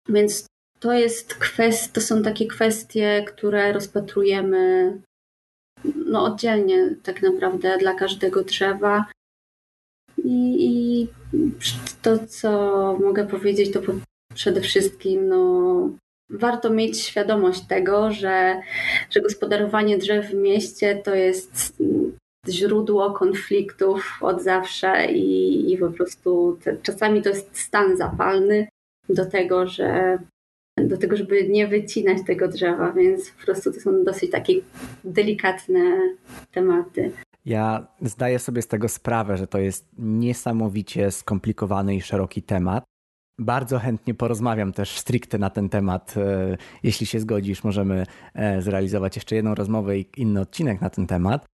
Więc 0.09 0.45
to 0.79 0.93
jest 0.93 1.33
kwest, 1.33 1.93
to 1.93 2.01
są 2.01 2.23
takie 2.23 2.47
kwestie, 2.47 3.25
które 3.27 3.73
rozpatrujemy 3.73 4.93
no, 6.05 6.23
oddzielnie 6.23 6.95
tak 7.03 7.21
naprawdę 7.21 7.77
dla 7.77 7.93
każdego 7.93 8.43
drzewa. 8.43 9.05
I, 10.17 10.55
I, 10.59 11.07
to, 12.01 12.27
co 12.27 12.49
mogę 13.01 13.27
powiedzieć, 13.27 13.73
to 13.73 13.79
przede 14.35 14.61
wszystkim 14.61 15.27
no, 15.27 15.89
warto 16.29 16.69
mieć 16.69 16.99
świadomość 16.99 17.61
tego, 17.67 18.11
że, 18.11 18.61
że 19.09 19.21
gospodarowanie 19.21 19.97
drzew 19.97 20.25
w 20.25 20.33
mieście 20.33 20.95
to 20.95 21.15
jest 21.15 21.83
źródło 22.49 23.11
konfliktów 23.11 24.17
od 24.21 24.43
zawsze 24.43 25.05
i, 25.11 25.73
i 25.73 25.77
po 25.77 25.89
prostu 25.89 26.59
te, 26.63 26.77
czasami 26.77 27.21
to 27.21 27.29
jest 27.29 27.59
stan 27.59 27.97
zapalny 27.97 28.67
do 29.09 29.25
tego, 29.25 29.67
że 29.67 30.17
do 30.77 30.97
tego, 30.97 31.17
żeby 31.17 31.49
nie 31.49 31.67
wycinać 31.67 32.17
tego 32.27 32.47
drzewa, 32.47 32.91
więc 32.91 33.31
po 33.31 33.45
prostu 33.45 33.73
to 33.73 33.79
są 33.79 34.03
dosyć 34.03 34.31
takie 34.31 34.53
delikatne 35.03 35.79
tematy. 36.51 37.11
Ja 37.45 37.87
zdaję 38.01 38.39
sobie 38.39 38.61
z 38.61 38.67
tego 38.67 38.89
sprawę, 38.89 39.37
że 39.37 39.47
to 39.47 39.59
jest 39.59 39.87
niesamowicie 39.97 41.11
skomplikowany 41.11 41.95
i 41.95 42.01
szeroki 42.01 42.41
temat. 42.41 42.83
Bardzo 43.39 43.79
chętnie 43.79 44.13
porozmawiam 44.13 44.73
też 44.73 44.97
stricte 44.97 45.37
na 45.37 45.49
ten 45.49 45.69
temat. 45.69 46.17
E, 46.17 46.57
jeśli 46.83 47.05
się 47.05 47.19
zgodzisz, 47.19 47.63
możemy 47.63 48.05
e, 48.33 48.61
zrealizować 48.61 49.15
jeszcze 49.15 49.35
jedną 49.35 49.55
rozmowę 49.55 49.97
i 49.97 50.05
inny 50.17 50.41
odcinek 50.41 50.81
na 50.81 50.89
ten 50.89 51.07
temat. 51.07 51.45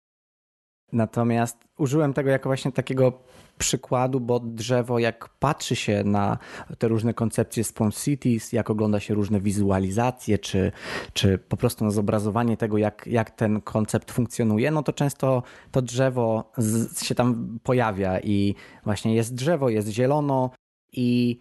Natomiast 0.92 1.64
użyłem 1.78 2.12
tego 2.12 2.31
jako 2.31 2.48
właśnie 2.48 2.72
takiego 2.72 3.12
przykładu, 3.59 4.21
bo 4.21 4.40
drzewo, 4.40 4.99
jak 4.99 5.29
patrzy 5.29 5.77
się 5.77 6.05
na 6.05 6.38
te 6.79 6.88
różne 6.88 7.14
koncepcje 7.14 7.64
Sponge 7.64 7.97
Cities, 7.97 8.53
jak 8.53 8.71
ogląda 8.71 9.01
się 9.01 9.14
różne 9.14 9.40
wizualizacje, 9.40 10.38
czy, 10.38 10.73
czy 11.12 11.38
po 11.38 11.57
prostu 11.57 11.85
na 11.85 11.90
zobrazowanie 11.90 12.57
tego, 12.57 12.79
jak, 12.79 13.07
jak 13.07 13.31
ten 13.31 13.61
koncept 13.61 14.12
funkcjonuje, 14.12 14.71
no 14.71 14.83
to 14.83 14.92
często 14.92 15.42
to 15.71 15.83
drzewo 15.83 16.53
z, 16.57 17.03
się 17.05 17.14
tam 17.14 17.59
pojawia 17.62 18.21
i 18.21 18.55
właśnie 18.85 19.14
jest 19.14 19.35
drzewo, 19.35 19.68
jest 19.68 19.88
zielono 19.88 20.51
i 20.92 21.38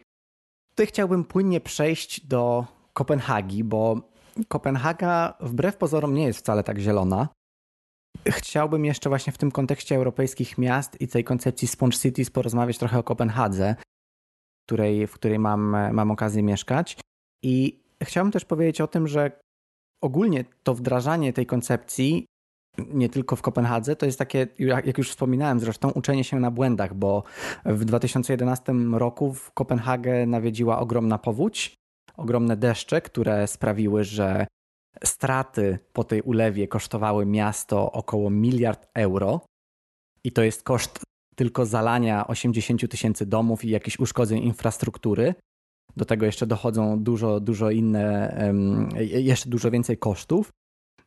tutaj 0.70 0.88
chciałbym 0.88 1.24
płynnie 1.24 1.62
przejść 1.62 2.28
do 2.28 2.66
Kopenhagi, 2.94 3.64
bo 3.64 4.02
Kopenhaga 4.48 5.34
wbrew 5.40 5.78
pozorom 5.78 6.14
nie 6.14 6.24
jest 6.24 6.40
wcale 6.40 6.64
tak 6.64 6.80
zielona. 6.80 7.28
Chciałbym 8.28 8.86
jeszcze 8.86 9.10
właśnie 9.10 9.34
w 9.34 9.38
tym 9.38 9.52
kontekście 9.52 9.96
europejskich 9.96 10.58
miast 10.58 11.02
i 11.02 11.08
tej 11.08 11.24
koncepcji 11.24 11.68
Sponge 11.68 11.98
Cities 11.98 12.30
porozmawiać 12.30 12.78
trochę 12.78 13.00
o 13.00 13.04
Kopenhadze, 13.04 13.76
której, 14.66 15.08
w 15.08 15.14
której 15.14 15.40
mam, 15.40 15.76
mam 15.94 16.12
okazję 16.12 16.44
mieszkać. 16.44 16.98
I 17.44 17.80
chciałbym 18.04 18.32
też 18.32 18.46
powiedzieć 18.46 18.82
o 18.82 18.88
tym, 18.88 19.08
że 19.08 19.32
ogólnie 20.04 20.46
to 20.64 20.74
wdrażanie 20.74 21.34
tej 21.34 21.46
koncepcji 21.46 22.26
nie 22.78 23.10
tylko 23.10 23.36
w 23.36 23.42
Kopenhadze, 23.42 23.96
to 23.96 24.06
jest 24.06 24.20
takie, 24.20 24.48
jak 24.60 24.98
już 24.98 25.10
wspominałem 25.10 25.60
zresztą, 25.60 25.90
uczenie 25.90 26.24
się 26.24 26.40
na 26.40 26.52
błędach, 26.52 26.94
bo 26.94 27.24
w 27.66 27.86
2011 27.86 28.74
roku 28.94 29.34
w 29.34 29.52
Kopenhagę 29.52 30.26
nawiedziła 30.26 30.80
ogromna 30.80 31.18
powódź, 31.18 31.74
ogromne 32.18 32.58
deszcze, 32.58 33.02
które 33.02 33.48
sprawiły, 33.48 34.04
że 34.04 34.48
straty 35.04 35.80
po 35.94 36.04
tej 36.04 36.22
ulewie 36.22 36.68
kosztowały 36.68 37.26
miasto 37.26 37.92
około 37.92 38.30
miliard 38.30 38.88
euro 38.94 39.42
i 40.24 40.32
to 40.32 40.44
jest 40.44 40.64
koszt 40.64 41.00
tylko 41.36 41.66
zalania 41.66 42.28
80 42.28 42.92
tysięcy 42.92 43.26
domów 43.26 43.66
i 43.66 43.70
jakichś 43.70 44.00
uszkodzeń 44.00 44.44
infrastruktury. 44.44 45.36
Do 45.98 46.06
tego 46.06 46.26
jeszcze 46.26 46.48
dochodzą 46.48 47.04
dużo, 47.04 47.40
dużo 47.40 47.72
inne, 47.72 48.38
jeszcze 49.00 49.50
dużo 49.50 49.72
więcej 49.72 49.98
kosztów. 49.98 50.50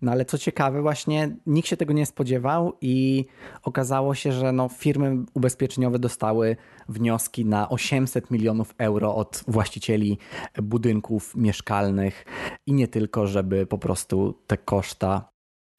No 0.03 0.13
ale 0.13 0.25
co 0.25 0.39
ciekawe, 0.39 0.83
właśnie 0.83 1.37
nikt 1.47 1.69
się 1.69 1.77
tego 1.77 1.93
nie 1.93 2.07
spodziewał 2.07 2.73
i 2.81 3.27
okazało 3.63 4.15
się, 4.15 4.33
że 4.33 4.53
no, 4.53 4.69
firmy 4.69 5.25
ubezpieczeniowe 5.35 5.99
dostały 5.99 6.57
wnioski 6.89 7.45
na 7.45 7.69
800 7.69 8.31
milionów 8.31 8.75
euro 8.79 9.15
od 9.15 9.45
właścicieli 9.49 10.19
budynków 10.63 11.37
mieszkalnych 11.37 12.25
i 12.67 12.73
nie 12.73 12.89
tylko, 12.89 13.27
żeby 13.27 13.67
po 13.67 13.79
prostu 13.79 14.35
te 14.47 14.59
koszta 14.59 15.31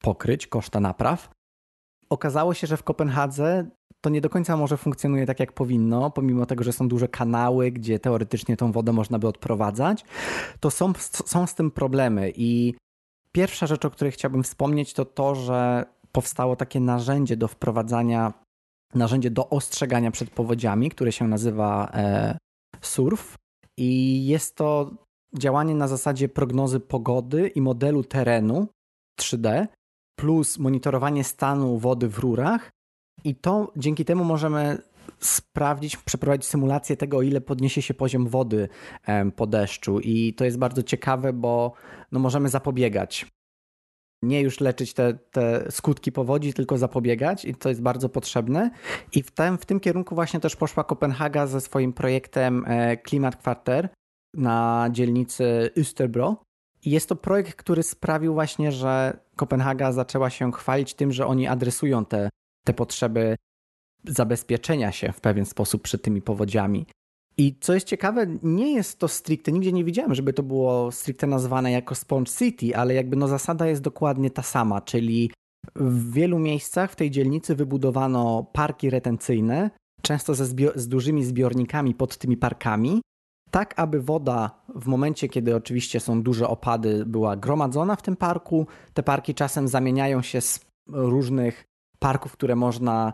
pokryć, 0.02 0.46
koszta 0.46 0.80
napraw. 0.80 1.30
Okazało 2.10 2.54
się, 2.54 2.66
że 2.66 2.76
w 2.76 2.82
Kopenhadze 2.82 3.66
to 4.00 4.10
nie 4.10 4.20
do 4.20 4.30
końca 4.30 4.56
może 4.56 4.76
funkcjonuje 4.76 5.26
tak, 5.26 5.40
jak 5.40 5.52
powinno, 5.52 6.10
pomimo 6.10 6.46
tego, 6.46 6.64
że 6.64 6.72
są 6.72 6.88
duże 6.88 7.08
kanały, 7.08 7.70
gdzie 7.70 7.98
teoretycznie 7.98 8.56
tą 8.56 8.72
wodę 8.72 8.92
można 8.92 9.18
by 9.18 9.26
odprowadzać, 9.26 10.04
to 10.60 10.70
są, 10.70 10.92
są 11.26 11.46
z 11.46 11.54
tym 11.54 11.70
problemy 11.70 12.32
i 12.36 12.74
Pierwsza 13.32 13.66
rzecz, 13.66 13.84
o 13.84 13.90
której 13.90 14.12
chciałbym 14.12 14.42
wspomnieć, 14.42 14.94
to 14.94 15.04
to, 15.04 15.34
że 15.34 15.84
powstało 16.12 16.56
takie 16.56 16.80
narzędzie 16.80 17.36
do 17.36 17.48
wprowadzania, 17.48 18.32
narzędzie 18.94 19.30
do 19.30 19.48
ostrzegania 19.48 20.10
przed 20.10 20.30
powodziami, 20.30 20.90
które 20.90 21.12
się 21.12 21.28
nazywa 21.28 21.90
e, 21.94 22.38
SURF. 22.80 23.36
I 23.78 24.26
jest 24.26 24.56
to 24.56 24.90
działanie 25.38 25.74
na 25.74 25.88
zasadzie 25.88 26.28
prognozy 26.28 26.80
pogody 26.80 27.48
i 27.48 27.60
modelu 27.60 28.04
terenu 28.04 28.68
3D, 29.20 29.66
plus 30.18 30.58
monitorowanie 30.58 31.24
stanu 31.24 31.78
wody 31.78 32.08
w 32.08 32.18
rurach. 32.18 32.70
I 33.24 33.34
to 33.34 33.72
dzięki 33.76 34.04
temu 34.04 34.24
możemy 34.24 34.78
sprawdzić, 35.20 35.96
przeprowadzić 35.96 36.46
symulację 36.46 36.96
tego, 36.96 37.16
o 37.16 37.22
ile 37.22 37.40
podniesie 37.40 37.82
się 37.82 37.94
poziom 37.94 38.28
wody 38.28 38.68
po 39.36 39.46
deszczu. 39.46 40.00
I 40.00 40.34
to 40.34 40.44
jest 40.44 40.58
bardzo 40.58 40.82
ciekawe, 40.82 41.32
bo 41.32 41.72
no 42.12 42.20
możemy 42.20 42.48
zapobiegać. 42.48 43.26
Nie 44.22 44.40
już 44.40 44.60
leczyć 44.60 44.94
te, 44.94 45.14
te 45.14 45.70
skutki 45.70 46.12
powodzi, 46.12 46.52
tylko 46.52 46.78
zapobiegać, 46.78 47.44
i 47.44 47.54
to 47.54 47.68
jest 47.68 47.82
bardzo 47.82 48.08
potrzebne. 48.08 48.70
I 49.12 49.22
w 49.22 49.30
tym, 49.30 49.58
w 49.58 49.66
tym 49.66 49.80
kierunku 49.80 50.14
właśnie 50.14 50.40
też 50.40 50.56
poszła 50.56 50.84
Kopenhaga 50.84 51.46
ze 51.46 51.60
swoim 51.60 51.92
projektem 51.92 52.64
e, 52.66 52.96
Klimat 52.96 53.36
Quarter 53.36 53.88
na 54.34 54.88
dzielnicy 54.92 55.70
Österbro. 55.76 56.36
I 56.84 56.90
jest 56.90 57.08
to 57.08 57.16
projekt, 57.16 57.54
który 57.54 57.82
sprawił 57.82 58.34
właśnie, 58.34 58.72
że 58.72 59.18
Kopenhaga 59.36 59.92
zaczęła 59.92 60.30
się 60.30 60.52
chwalić 60.52 60.94
tym, 60.94 61.12
że 61.12 61.26
oni 61.26 61.46
adresują 61.46 62.04
te, 62.04 62.28
te 62.64 62.74
potrzeby 62.74 63.36
zabezpieczenia 64.04 64.92
się 64.92 65.12
w 65.12 65.20
pewien 65.20 65.44
sposób 65.44 65.82
przed 65.82 66.02
tymi 66.02 66.22
powodziami. 66.22 66.86
I 67.36 67.56
co 67.60 67.74
jest 67.74 67.86
ciekawe, 67.86 68.26
nie 68.42 68.72
jest 68.72 68.98
to 68.98 69.08
stricte, 69.08 69.52
nigdzie 69.52 69.72
nie 69.72 69.84
widziałem, 69.84 70.14
żeby 70.14 70.32
to 70.32 70.42
było 70.42 70.92
stricte 70.92 71.26
nazwane 71.26 71.72
jako 71.72 71.94
Sponge 71.94 72.30
City, 72.38 72.76
ale 72.76 72.94
jakby 72.94 73.16
no 73.16 73.28
zasada 73.28 73.66
jest 73.66 73.82
dokładnie 73.82 74.30
ta 74.30 74.42
sama, 74.42 74.80
czyli 74.80 75.30
w 75.76 76.12
wielu 76.12 76.38
miejscach 76.38 76.92
w 76.92 76.96
tej 76.96 77.10
dzielnicy 77.10 77.54
wybudowano 77.54 78.46
parki 78.52 78.90
retencyjne, 78.90 79.70
często 80.02 80.34
ze 80.34 80.46
z 80.74 80.88
dużymi 80.88 81.24
zbiornikami 81.24 81.94
pod 81.94 82.16
tymi 82.16 82.36
parkami, 82.36 83.00
tak 83.50 83.74
aby 83.76 84.00
woda 84.00 84.50
w 84.74 84.86
momencie, 84.86 85.28
kiedy 85.28 85.56
oczywiście 85.56 86.00
są 86.00 86.22
duże 86.22 86.48
opady, 86.48 87.04
była 87.06 87.36
gromadzona 87.36 87.96
w 87.96 88.02
tym 88.02 88.16
parku. 88.16 88.66
Te 88.94 89.02
parki 89.02 89.34
czasem 89.34 89.68
zamieniają 89.68 90.22
się 90.22 90.40
z 90.40 90.60
różnych 90.88 91.64
parków, 91.98 92.32
które 92.32 92.56
można 92.56 93.12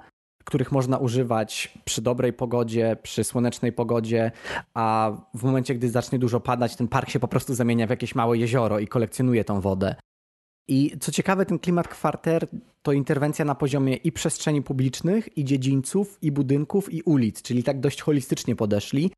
których 0.49 0.73
można 0.73 0.99
używać 0.99 1.79
przy 1.85 2.03
dobrej 2.03 2.33
pogodzie, 2.33 2.97
przy 3.03 3.25
słonecznej 3.25 3.73
pogodzie, 3.73 4.31
a 4.75 5.13
w 5.35 5.43
momencie, 5.43 5.75
gdy 5.75 5.91
zacznie 5.91 6.19
dużo 6.19 6.41
padać, 6.41 6.77
ten 6.77 6.89
park 6.89 7.11
się 7.11 7.21
po 7.21 7.29
prostu 7.29 7.55
zamienia 7.55 7.87
w 7.87 7.91
jakieś 7.91 8.15
małe 8.15 8.39
jezioro 8.39 8.79
i 8.79 8.89
kolekcjonuje 8.89 9.45
tą 9.45 9.61
wodę. 9.61 9.95
I 10.69 10.97
co 11.01 11.13
ciekawe, 11.13 11.47
ten 11.47 11.59
klimat 11.59 11.89
kwarter 11.89 12.49
to 12.83 12.93
interwencja 12.93 13.45
na 13.45 13.55
poziomie 13.55 13.95
i 13.95 14.13
przestrzeni 14.13 14.63
publicznych, 14.63 15.39
i 15.39 15.45
dziedzińców, 15.45 16.19
i 16.23 16.33
budynków, 16.33 16.93
i 16.93 17.03
ulic, 17.03 17.43
czyli 17.43 17.63
tak 17.63 17.81
dość 17.81 18.03
holistycznie 18.03 18.57
podeszli 18.57 19.11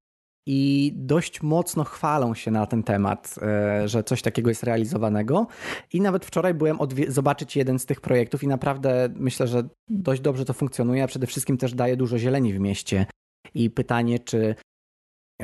i 0.46 0.92
dość 0.96 1.42
mocno 1.42 1.84
chwalą 1.84 2.34
się 2.34 2.50
na 2.50 2.66
ten 2.66 2.82
temat, 2.82 3.34
e, 3.42 3.88
że 3.88 4.04
coś 4.04 4.22
takiego 4.22 4.50
jest 4.50 4.62
realizowanego. 4.62 5.46
I 5.92 6.00
nawet 6.00 6.24
wczoraj 6.24 6.54
byłem 6.54 6.78
zobaczyć 7.08 7.56
jeden 7.56 7.78
z 7.78 7.86
tych 7.86 8.00
projektów 8.00 8.42
i 8.42 8.48
naprawdę 8.48 9.08
myślę, 9.14 9.46
że 9.46 9.62
dość 9.88 10.20
dobrze 10.20 10.44
to 10.44 10.52
funkcjonuje, 10.52 11.04
a 11.04 11.06
przede 11.06 11.26
wszystkim 11.26 11.56
też 11.56 11.74
daje 11.74 11.96
dużo 11.96 12.18
zieleni 12.18 12.52
w 12.52 12.60
mieście. 12.60 13.06
I 13.54 13.70
pytanie, 13.70 14.18
czy, 14.18 14.54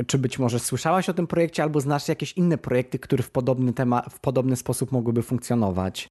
czy 0.06 0.18
być 0.18 0.38
może 0.38 0.58
słyszałaś 0.58 1.08
o 1.08 1.14
tym 1.14 1.26
projekcie, 1.26 1.62
albo 1.62 1.80
znasz 1.80 2.08
jakieś 2.08 2.32
inne 2.32 2.58
projekty, 2.58 2.98
które 2.98 3.22
w 3.22 3.30
podobny, 3.30 3.72
temat, 3.72 4.12
w 4.12 4.20
podobny 4.20 4.56
sposób 4.56 4.92
mogłyby 4.92 5.22
funkcjonować? 5.22 6.08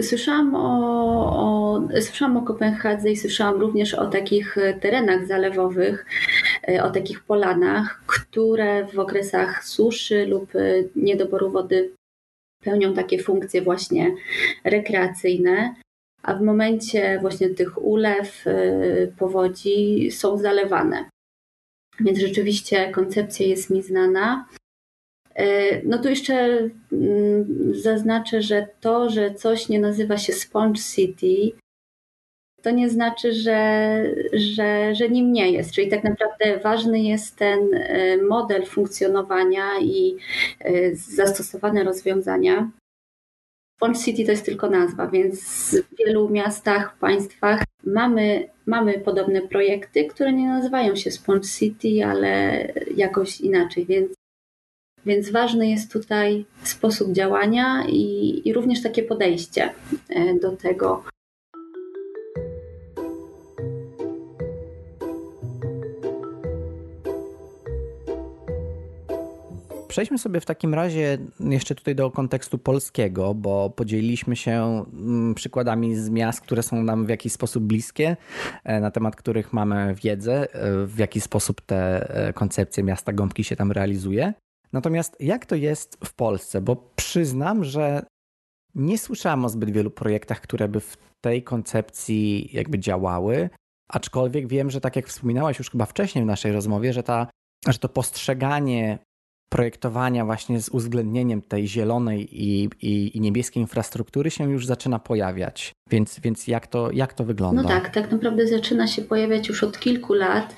Słyszałam 0.00 0.54
o, 0.54 0.68
o, 1.36 1.88
słyszałam 2.00 2.36
o 2.36 2.42
Kopenhadze 2.42 3.10
i 3.10 3.16
słyszałam 3.16 3.60
również 3.60 3.94
o 3.94 4.06
takich 4.06 4.56
terenach 4.80 5.26
zalewowych, 5.26 6.06
o 6.82 6.90
takich 6.90 7.24
polanach, 7.24 8.02
które 8.06 8.86
w 8.86 8.98
okresach 8.98 9.64
suszy 9.64 10.26
lub 10.26 10.56
e, 10.56 10.84
niedoboru 10.96 11.50
wody 11.50 11.92
pełnią 12.64 12.94
takie 12.94 13.22
funkcje 13.22 13.62
właśnie 13.62 14.14
rekreacyjne, 14.64 15.74
a 16.22 16.34
w 16.34 16.42
momencie 16.42 17.18
właśnie 17.20 17.50
tych 17.50 17.84
ulew, 17.84 18.46
e, 18.46 19.06
powodzi 19.18 20.10
są 20.10 20.38
zalewane. 20.38 21.10
Więc 22.00 22.18
rzeczywiście 22.18 22.90
koncepcja 22.90 23.46
jest 23.46 23.70
mi 23.70 23.82
znana. 23.82 24.48
No 25.84 25.98
tu 25.98 26.08
jeszcze 26.08 26.34
mm, 26.92 27.74
zaznaczę, 27.74 28.42
że 28.42 28.68
to, 28.80 29.10
że 29.10 29.34
coś 29.34 29.68
nie 29.68 29.80
nazywa 29.80 30.18
się 30.18 30.32
Sponge 30.32 30.80
City, 30.94 31.56
to 32.62 32.70
nie 32.70 32.90
znaczy, 32.90 33.32
że, 33.32 34.02
że, 34.32 34.94
że 34.94 35.08
nim 35.08 35.32
nie 35.32 35.50
jest. 35.50 35.72
Czyli 35.72 35.88
tak 35.88 36.04
naprawdę 36.04 36.58
ważny 36.58 37.02
jest 37.02 37.36
ten 37.36 37.74
e, 37.74 38.16
model 38.16 38.66
funkcjonowania 38.66 39.80
i 39.80 40.16
e, 40.60 40.94
zastosowane 40.94 41.84
rozwiązania. 41.84 42.70
Sponge 43.76 43.98
City 43.98 44.24
to 44.24 44.30
jest 44.30 44.44
tylko 44.44 44.70
nazwa, 44.70 45.06
więc 45.06 45.40
w 45.92 45.96
wielu 45.98 46.30
miastach, 46.30 46.98
państwach 46.98 47.64
mamy, 47.84 48.48
mamy 48.66 49.00
podobne 49.00 49.40
projekty, 49.40 50.04
które 50.04 50.32
nie 50.32 50.48
nazywają 50.48 50.96
się 50.96 51.10
Sponge 51.10 51.48
City, 51.48 52.04
ale 52.04 52.66
jakoś 52.96 53.40
inaczej, 53.40 53.86
więc, 53.86 54.12
więc 55.06 55.30
ważny 55.30 55.70
jest 55.70 55.92
tutaj 55.92 56.44
sposób 56.64 57.12
działania 57.12 57.84
i, 57.88 58.42
i 58.44 58.52
również 58.52 58.82
takie 58.82 59.02
podejście 59.02 59.72
e, 60.08 60.34
do 60.34 60.56
tego. 60.56 61.04
Przejdźmy 69.92 70.18
sobie 70.18 70.40
w 70.40 70.44
takim 70.44 70.74
razie 70.74 71.18
jeszcze 71.40 71.74
tutaj 71.74 71.94
do 71.94 72.10
kontekstu 72.10 72.58
polskiego, 72.58 73.34
bo 73.34 73.70
podzieliliśmy 73.70 74.36
się 74.36 74.84
mm, 74.92 75.34
przykładami 75.34 75.96
z 75.96 76.08
miast, 76.08 76.40
które 76.40 76.62
są 76.62 76.82
nam 76.82 77.06
w 77.06 77.08
jakiś 77.08 77.32
sposób 77.32 77.64
bliskie, 77.64 78.16
e, 78.64 78.80
na 78.80 78.90
temat 78.90 79.16
których 79.16 79.52
mamy 79.52 79.94
wiedzę, 79.94 80.54
e, 80.54 80.86
w 80.86 80.98
jaki 80.98 81.20
sposób 81.20 81.60
te 81.60 82.10
e, 82.28 82.32
koncepcje 82.32 82.82
miasta 82.82 83.12
Gąbki 83.12 83.44
się 83.44 83.56
tam 83.56 83.72
realizuje. 83.72 84.34
Natomiast 84.72 85.16
jak 85.20 85.46
to 85.46 85.54
jest 85.54 85.98
w 86.04 86.14
Polsce? 86.14 86.60
Bo 86.60 86.76
przyznam, 86.96 87.64
że 87.64 88.02
nie 88.74 88.98
słyszałem 88.98 89.44
o 89.44 89.48
zbyt 89.48 89.70
wielu 89.70 89.90
projektach, 89.90 90.40
które 90.40 90.68
by 90.68 90.80
w 90.80 90.96
tej 91.20 91.42
koncepcji 91.42 92.50
jakby 92.52 92.78
działały. 92.78 93.50
Aczkolwiek 93.88 94.48
wiem, 94.48 94.70
że 94.70 94.80
tak 94.80 94.96
jak 94.96 95.08
wspominałaś 95.08 95.58
już 95.58 95.70
chyba 95.70 95.86
wcześniej 95.86 96.24
w 96.24 96.26
naszej 96.26 96.52
rozmowie, 96.52 96.92
że, 96.92 97.02
ta, 97.02 97.26
że 97.68 97.78
to 97.78 97.88
postrzeganie 97.88 98.98
projektowania 99.52 100.24
właśnie 100.24 100.60
z 100.60 100.68
uwzględnieniem 100.68 101.42
tej 101.42 101.68
zielonej 101.68 102.28
i, 102.42 102.68
i, 102.82 103.16
i, 103.16 103.20
niebieskiej 103.20 103.60
infrastruktury 103.60 104.30
się 104.30 104.50
już 104.50 104.66
zaczyna 104.66 104.98
pojawiać. 104.98 105.74
Więc, 105.90 106.20
więc 106.20 106.48
jak, 106.48 106.66
to, 106.66 106.90
jak 106.92 107.14
to 107.14 107.24
wygląda? 107.24 107.62
No 107.62 107.68
tak, 107.68 107.90
tak 107.90 108.12
naprawdę 108.12 108.46
zaczyna 108.46 108.86
się 108.86 109.02
pojawiać 109.02 109.48
już 109.48 109.64
od 109.64 109.78
kilku 109.78 110.14
lat. 110.14 110.56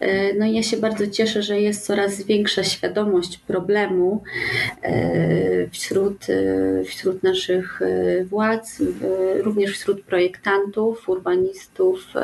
E, 0.00 0.34
no 0.34 0.46
i 0.46 0.54
ja 0.54 0.62
się 0.62 0.76
bardzo 0.76 1.06
cieszę, 1.06 1.42
że 1.42 1.60
jest 1.60 1.86
coraz 1.86 2.22
większa 2.22 2.64
świadomość 2.64 3.38
problemu 3.38 4.22
e, 4.82 5.68
wśród, 5.70 6.26
e, 6.30 6.84
wśród 6.84 7.22
naszych 7.22 7.80
władz, 8.24 8.82
również 9.40 9.70
wśród 9.72 10.02
projektantów, 10.02 11.08
urbanistów, 11.08 12.14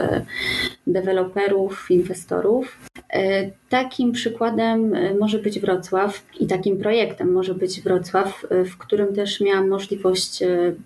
deweloperów, 0.87 1.91
inwestorów. 1.91 2.79
Takim 3.75 4.13
przykładem 4.13 4.95
może 5.19 5.39
być 5.39 5.61
Wrocław 5.61 6.27
i 6.41 6.47
takim 6.47 6.79
projektem 6.79 7.33
może 7.33 7.55
być 7.55 7.81
Wrocław, 7.81 8.47
w 8.51 8.77
którym 8.79 9.15
też 9.15 9.41
miałam 9.41 9.69
możliwość 9.69 10.43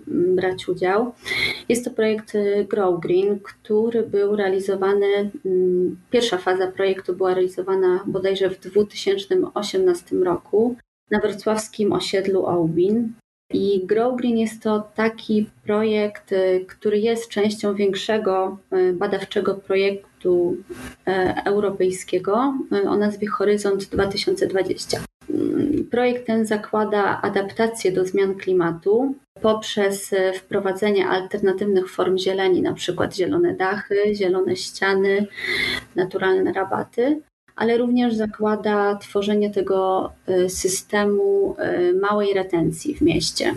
brać 0.07 0.69
udział. 0.69 1.13
Jest 1.69 1.85
to 1.85 1.91
projekt 1.91 2.33
Grow 2.69 3.01
Green, 3.01 3.41
który 3.41 4.03
był 4.03 4.37
realizowany, 4.37 5.31
pierwsza 6.11 6.39
faza 6.39 6.67
projektu 6.67 7.15
była 7.15 7.35
realizowana 7.35 8.05
bodajże 8.07 8.51
w 8.51 8.61
2018 8.61 10.17
roku 10.17 10.77
na 11.11 11.21
wrocławskim 11.21 11.93
osiedlu 11.93 12.47
Aubin. 12.47 13.13
I 13.53 13.87
Grow 13.87 14.17
Green 14.17 14.39
jest 14.39 14.63
to 14.63 14.89
taki 14.95 15.51
projekt, 15.65 16.33
y, 16.33 16.65
który 16.69 16.99
jest 16.99 17.29
częścią 17.29 17.75
większego 17.75 18.59
y, 18.73 18.93
badawczego 18.93 19.55
projektu 19.55 20.57
europejskiego 21.45 22.55
o 22.89 22.97
nazwie 22.97 23.29
Horyzont 23.29 23.85
2020. 23.85 25.01
Projekt 25.91 26.27
ten 26.27 26.47
zakłada 26.47 27.21
adaptację 27.23 27.93
do 27.93 28.05
zmian 28.05 28.35
klimatu 28.35 29.15
poprzez 29.43 30.15
wprowadzenie 30.35 31.09
alternatywnych 31.09 31.91
form 31.91 32.19
zieleni, 32.19 32.63
przykład 32.75 33.17
zielone 33.17 33.55
dachy, 33.55 34.15
zielone 34.15 34.57
ściany, 34.57 35.27
naturalne 35.97 36.53
rabaty, 36.53 37.21
ale 37.59 37.77
również 37.77 38.15
zakłada 38.15 38.97
tworzenie 38.97 39.51
tego 39.51 40.13
e, 40.27 40.49
systemu 40.49 41.57
e, 41.59 41.93
małej 41.93 42.35
retencji 42.35 42.95
w 42.95 43.01
mieście. 43.01 43.55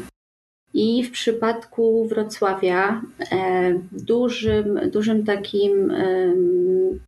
I 0.73 1.03
w 1.03 1.11
przypadku 1.11 2.07
Wrocławia 2.07 3.01
dużym, 3.91 4.79
dużym 4.91 5.25
takim, 5.25 5.93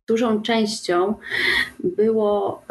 dużą 0.08 0.42
częścią 0.42 1.14
było 1.84 2.62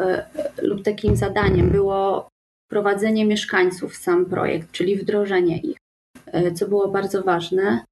lub 0.62 0.82
takim 0.82 1.16
zadaniem 1.16 1.70
było 1.70 2.28
wprowadzenie 2.74 3.26
mieszkańców 3.26 3.92
w 3.92 3.96
sam 3.96 4.26
projekt, 4.26 4.72
czyli 4.72 4.96
wdrożenie 4.96 5.58
ich, 5.58 5.76
e, 6.26 6.52
co 6.52 6.68
było 6.68 6.88
bardzo 6.88 7.22
ważne. 7.22 7.84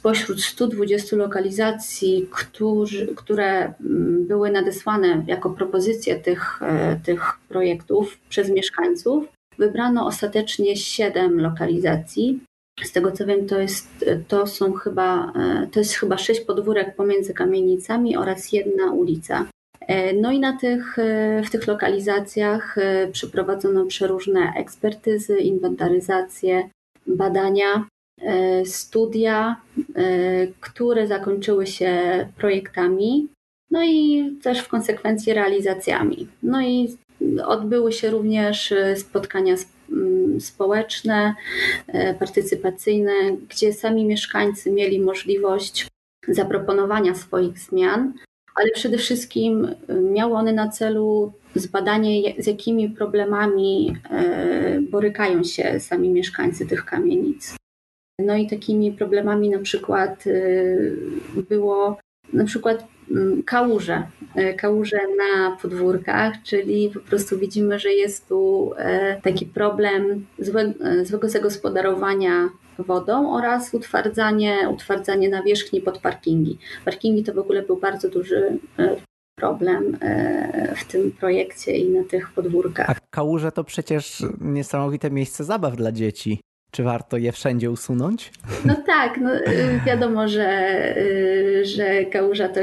Spośród 0.00 0.42
120 0.42 1.16
lokalizacji, 1.16 2.28
którzy, 2.30 3.06
które 3.16 3.74
mm, 3.80 4.26
były 4.26 4.50
nadesłane 4.50 5.24
jako 5.26 5.50
propozycje 5.50 6.16
tych, 6.16 6.62
e, 6.62 7.00
tych 7.04 7.38
projektów 7.48 8.18
przez 8.28 8.50
mieszkańców, 8.50 9.24
wybrano 9.58 10.06
ostatecznie 10.06 10.76
7 10.76 11.40
lokalizacji. 11.40 12.40
Z 12.82 12.92
tego 12.92 13.12
co 13.12 13.26
wiem, 13.26 13.46
to, 13.46 13.60
jest, 13.60 14.04
to 14.28 14.46
są 14.46 14.72
chyba, 14.72 15.32
e, 15.32 15.66
to 15.72 15.80
jest 15.80 15.94
chyba 15.94 16.18
sześć 16.18 16.40
podwórek 16.40 16.96
pomiędzy 16.96 17.34
kamienicami 17.34 18.16
oraz 18.16 18.52
jedna 18.52 18.92
ulica. 18.92 19.46
E, 19.80 20.12
no 20.12 20.32
i 20.32 20.40
na 20.40 20.56
tych, 20.58 20.98
e, 20.98 21.42
w 21.42 21.50
tych 21.50 21.66
lokalizacjach 21.66 22.78
e, 22.78 23.08
przeprowadzono 23.12 23.86
przeróżne 23.86 24.52
ekspertyzy, 24.56 25.38
inwentaryzacje, 25.38 26.70
badania, 27.06 27.86
studia, 28.64 29.56
które 30.60 31.06
zakończyły 31.06 31.66
się 31.66 31.92
projektami, 32.36 33.28
no 33.70 33.84
i 33.84 34.30
też 34.42 34.60
w 34.60 34.68
konsekwencji 34.68 35.32
realizacjami. 35.34 36.28
No 36.42 36.62
i 36.62 36.96
odbyły 37.44 37.92
się 37.92 38.10
również 38.10 38.74
spotkania 38.96 39.54
mm, 39.92 40.40
społeczne, 40.40 41.34
partycypacyjne, 42.18 43.12
gdzie 43.48 43.72
sami 43.72 44.04
mieszkańcy 44.04 44.72
mieli 44.72 45.00
możliwość 45.00 45.88
zaproponowania 46.28 47.14
swoich 47.14 47.58
zmian 47.58 48.12
ale 48.60 48.70
przede 48.70 48.98
wszystkim 48.98 49.74
miały 50.12 50.34
one 50.34 50.52
na 50.52 50.68
celu 50.68 51.32
zbadanie, 51.54 52.42
z 52.42 52.46
jakimi 52.46 52.90
problemami 52.90 53.96
borykają 54.90 55.44
się 55.44 55.80
sami 55.80 56.08
mieszkańcy 56.08 56.66
tych 56.66 56.84
kamienic. 56.84 57.54
No 58.26 58.36
i 58.36 58.46
takimi 58.46 58.92
problemami 58.92 59.50
na 59.50 59.58
przykład 59.58 60.26
y, 60.26 60.96
było 61.48 61.98
na 62.32 62.44
przykład 62.44 62.86
mm, 63.10 63.42
kałuże, 63.42 64.02
kałuże 64.56 64.98
na 65.18 65.56
podwórkach, 65.62 66.34
czyli 66.44 66.90
po 66.94 67.00
prostu 67.00 67.38
widzimy, 67.38 67.78
że 67.78 67.92
jest 67.92 68.28
tu 68.28 68.72
taki 69.22 69.46
problem 69.46 70.26
złego 71.04 71.28
zagospodarowania 71.28 72.50
wodą 72.82 73.34
oraz 73.34 73.74
utwardzanie, 73.74 74.68
utwardzanie 74.70 75.28
nawierzchni 75.28 75.80
pod 75.80 75.98
parkingi. 75.98 76.58
Parkingi 76.84 77.24
to 77.24 77.34
w 77.34 77.38
ogóle 77.38 77.62
był 77.62 77.76
bardzo 77.76 78.08
duży 78.08 78.58
e, 78.78 78.96
problem 79.36 79.96
e, 80.00 80.74
w 80.76 80.84
tym 80.84 81.12
projekcie 81.12 81.76
i 81.76 81.90
na 81.90 82.04
tych 82.04 82.32
podwórkach. 82.32 82.90
A 82.90 82.94
kałuże 83.10 83.52
to 83.52 83.64
przecież 83.64 84.24
niesamowite 84.40 85.10
miejsce 85.10 85.44
zabaw 85.44 85.76
dla 85.76 85.92
dzieci. 85.92 86.40
Czy 86.70 86.82
warto 86.82 87.16
je 87.16 87.32
wszędzie 87.32 87.70
usunąć? 87.70 88.32
No 88.64 88.74
tak, 88.86 89.18
no 89.20 89.30
e, 89.30 89.44
wiadomo, 89.86 90.28
że, 90.28 90.94
że 91.62 92.04
kałuża 92.04 92.48
to 92.48 92.60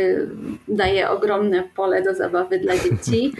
daje 0.67 1.09
ogromne 1.09 1.63
pole 1.75 2.01
do 2.03 2.15
zabawy 2.15 2.59
dla 2.59 2.73
dzieci. 2.77 3.33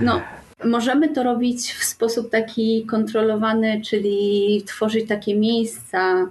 No, 0.00 0.20
Możemy 0.64 1.08
to 1.08 1.22
robić 1.22 1.72
w 1.72 1.84
sposób 1.84 2.30
taki 2.30 2.86
kontrolowany, 2.86 3.80
czyli 3.84 4.62
tworzyć 4.66 5.08
takie 5.08 5.36
miejsca 5.36 6.22
y, 6.22 6.26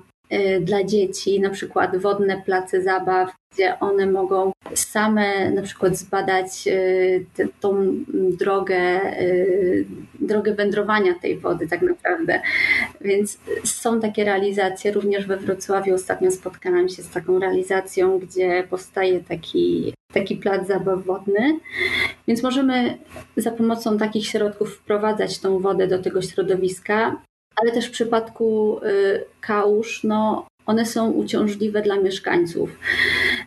dla 0.61 0.83
dzieci, 0.83 1.39
na 1.39 1.49
przykład 1.49 1.97
wodne 1.97 2.41
place 2.45 2.81
zabaw, 2.81 3.29
gdzie 3.53 3.79
one 3.79 4.05
mogą 4.05 4.51
same 4.75 5.51
na 5.51 5.61
przykład 5.61 5.97
zbadać 5.97 6.67
y, 6.67 7.25
te, 7.35 7.47
tą 7.59 7.95
drogę, 8.13 9.01
y, 9.21 9.85
drogę 10.19 10.53
wędrowania 10.53 11.13
tej 11.21 11.37
wody 11.37 11.67
tak 11.67 11.81
naprawdę. 11.81 12.41
Więc 13.01 13.39
są 13.63 13.99
takie 13.99 14.23
realizacje, 14.23 14.91
również 14.91 15.27
we 15.27 15.37
Wrocławiu 15.37 15.95
ostatnio 15.95 16.31
spotkałam 16.31 16.89
się 16.89 17.03
z 17.03 17.09
taką 17.09 17.39
realizacją, 17.39 18.19
gdzie 18.19 18.67
powstaje 18.69 19.19
taki 19.19 19.93
taki 20.13 20.35
plac 20.35 20.67
zabaw 20.67 21.05
wodny. 21.05 21.59
Więc 22.27 22.43
możemy 22.43 22.97
za 23.37 23.51
pomocą 23.51 23.97
takich 23.97 24.27
środków 24.27 24.75
wprowadzać 24.75 25.39
tą 25.39 25.59
wodę 25.59 25.87
do 25.87 26.01
tego 26.01 26.21
środowiska, 26.21 27.21
ale 27.61 27.71
też 27.71 27.85
w 27.87 27.91
przypadku 27.91 28.79
y, 28.83 29.25
kałuż, 29.41 30.03
no, 30.03 30.47
one 30.67 30.85
są 30.85 31.11
uciążliwe 31.11 31.81
dla 31.81 31.95
mieszkańców. 31.95 32.79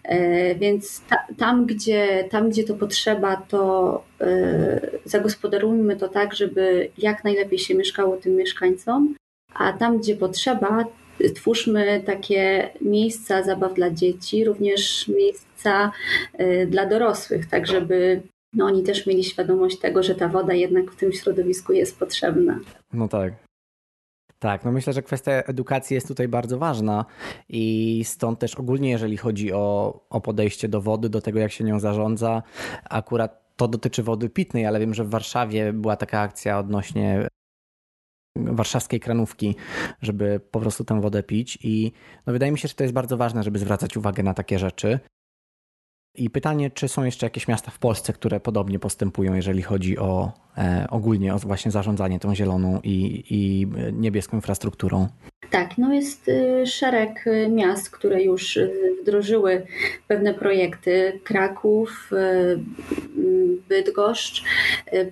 E, 0.04 0.54
więc 0.54 1.02
ta, 1.08 1.16
tam, 1.38 1.66
gdzie, 1.66 2.24
tam, 2.30 2.50
gdzie 2.50 2.64
to 2.64 2.74
potrzeba, 2.74 3.36
to 3.36 4.04
e, 4.20 4.80
zagospodarujmy 5.04 5.96
to 5.96 6.08
tak, 6.08 6.34
żeby 6.34 6.90
jak 6.98 7.24
najlepiej 7.24 7.58
się 7.58 7.74
mieszkało 7.74 8.16
tym 8.16 8.36
mieszkańcom, 8.36 9.14
a 9.54 9.72
tam, 9.72 9.98
gdzie 9.98 10.16
potrzeba, 10.16 10.84
twórzmy 11.34 12.02
takie 12.06 12.70
miejsca 12.80 13.42
zabaw 13.42 13.74
dla 13.74 13.90
dzieci, 13.90 14.44
również 14.44 15.08
miejsca 15.08 15.92
e, 16.32 16.66
dla 16.66 16.86
dorosłych, 16.86 17.46
tak 17.46 17.66
żeby 17.66 18.22
no, 18.52 18.64
oni 18.64 18.82
też 18.82 19.06
mieli 19.06 19.24
świadomość 19.24 19.78
tego, 19.78 20.02
że 20.02 20.14
ta 20.14 20.28
woda 20.28 20.54
jednak 20.54 20.90
w 20.90 20.96
tym 20.96 21.12
środowisku 21.12 21.72
jest 21.72 21.98
potrzebna. 21.98 22.58
No 22.92 23.08
tak. 23.08 23.32
Tak, 24.40 24.64
no 24.64 24.72
myślę, 24.72 24.92
że 24.92 25.02
kwestia 25.02 25.32
edukacji 25.32 25.94
jest 25.94 26.08
tutaj 26.08 26.28
bardzo 26.28 26.58
ważna 26.58 27.04
i 27.48 28.02
stąd 28.04 28.38
też 28.38 28.54
ogólnie, 28.54 28.90
jeżeli 28.90 29.16
chodzi 29.16 29.52
o, 29.52 30.00
o 30.10 30.20
podejście 30.20 30.68
do 30.68 30.80
wody, 30.80 31.08
do 31.08 31.20
tego, 31.20 31.38
jak 31.38 31.52
się 31.52 31.64
nią 31.64 31.80
zarządza, 31.80 32.42
akurat 32.90 33.56
to 33.56 33.68
dotyczy 33.68 34.02
wody 34.02 34.28
pitnej, 34.28 34.66
ale 34.66 34.80
wiem, 34.80 34.94
że 34.94 35.04
w 35.04 35.10
Warszawie 35.10 35.72
była 35.72 35.96
taka 35.96 36.20
akcja 36.20 36.58
odnośnie 36.58 37.28
warszawskiej 38.36 39.00
kranówki, 39.00 39.56
żeby 40.02 40.40
po 40.50 40.60
prostu 40.60 40.84
tę 40.84 41.00
wodę 41.00 41.22
pić 41.22 41.58
i 41.62 41.92
no 42.26 42.32
wydaje 42.32 42.52
mi 42.52 42.58
się, 42.58 42.68
że 42.68 42.74
to 42.74 42.84
jest 42.84 42.94
bardzo 42.94 43.16
ważne, 43.16 43.42
żeby 43.42 43.58
zwracać 43.58 43.96
uwagę 43.96 44.22
na 44.22 44.34
takie 44.34 44.58
rzeczy. 44.58 45.00
I 46.14 46.30
pytanie, 46.30 46.70
czy 46.70 46.88
są 46.88 47.04
jeszcze 47.04 47.26
jakieś 47.26 47.48
miasta 47.48 47.70
w 47.70 47.78
Polsce, 47.78 48.12
które 48.12 48.40
podobnie 48.40 48.78
postępują, 48.78 49.34
jeżeli 49.34 49.62
chodzi 49.62 49.98
o 49.98 50.32
e, 50.58 50.86
ogólnie 50.90 51.34
o 51.34 51.38
właśnie 51.38 51.70
zarządzanie 51.70 52.20
tą 52.20 52.34
zieloną 52.34 52.80
i, 52.84 53.24
i 53.30 53.66
niebieską 53.92 54.36
infrastrukturą? 54.36 55.08
Tak, 55.50 55.78
no 55.78 55.94
jest 55.94 56.28
y, 56.28 56.66
szereg 56.66 57.26
y, 57.26 57.48
miast, 57.48 57.90
które 57.90 58.22
już 58.22 58.56
y, 58.56 58.96
wdrożyły 59.02 59.66
pewne 60.08 60.34
projekty. 60.34 61.20
Kraków, 61.24 62.10
Bydgoszcz. 63.68 64.44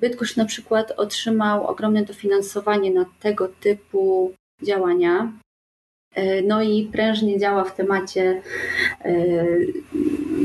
Bydgoszcz 0.01 0.37
na 0.37 0.45
przykład 0.45 0.91
otrzymał 0.97 1.67
ogromne 1.67 2.05
dofinansowanie 2.05 2.91
na 2.91 3.05
tego 3.21 3.49
typu 3.61 4.33
działania. 4.63 5.33
No 6.45 6.63
i 6.63 6.89
prężnie 6.93 7.39
działa 7.39 7.65
w 7.65 7.77
temacie 7.77 8.43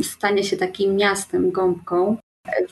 stania 0.04 0.43
się 0.43 0.58
takim 0.58 0.95
miastem, 0.95 1.51
gąbką. 1.51 2.18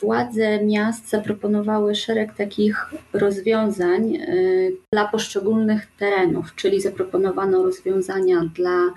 Władze 0.01 0.63
miast 0.63 1.09
zaproponowały 1.09 1.95
szereg 1.95 2.35
takich 2.35 2.93
rozwiązań 3.13 4.15
y, 4.15 4.77
dla 4.93 5.07
poszczególnych 5.07 5.87
terenów, 5.99 6.55
czyli 6.55 6.81
zaproponowano 6.81 7.63
rozwiązania 7.63 8.49
dla 8.55 8.93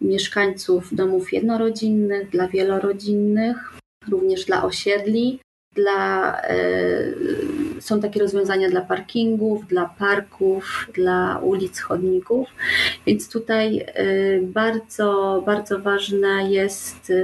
mieszkańców 0.00 0.94
domów 0.94 1.32
jednorodzinnych, 1.32 2.30
dla 2.30 2.48
wielorodzinnych, 2.48 3.74
również 4.08 4.44
dla 4.44 4.64
osiedli, 4.64 5.40
dla, 5.74 6.32
e, 6.40 6.56
są 7.84 8.00
takie 8.00 8.20
rozwiązania 8.20 8.70
dla 8.70 8.80
parkingów, 8.80 9.66
dla 9.66 9.84
parków, 9.98 10.88
dla 10.94 11.38
ulic, 11.38 11.80
chodników, 11.80 12.48
więc 13.06 13.28
tutaj 13.28 13.78
e, 13.86 14.04
bardzo, 14.42 15.42
bardzo 15.46 15.78
ważne 15.78 16.50
jest, 16.50 17.10
e, 17.10 17.14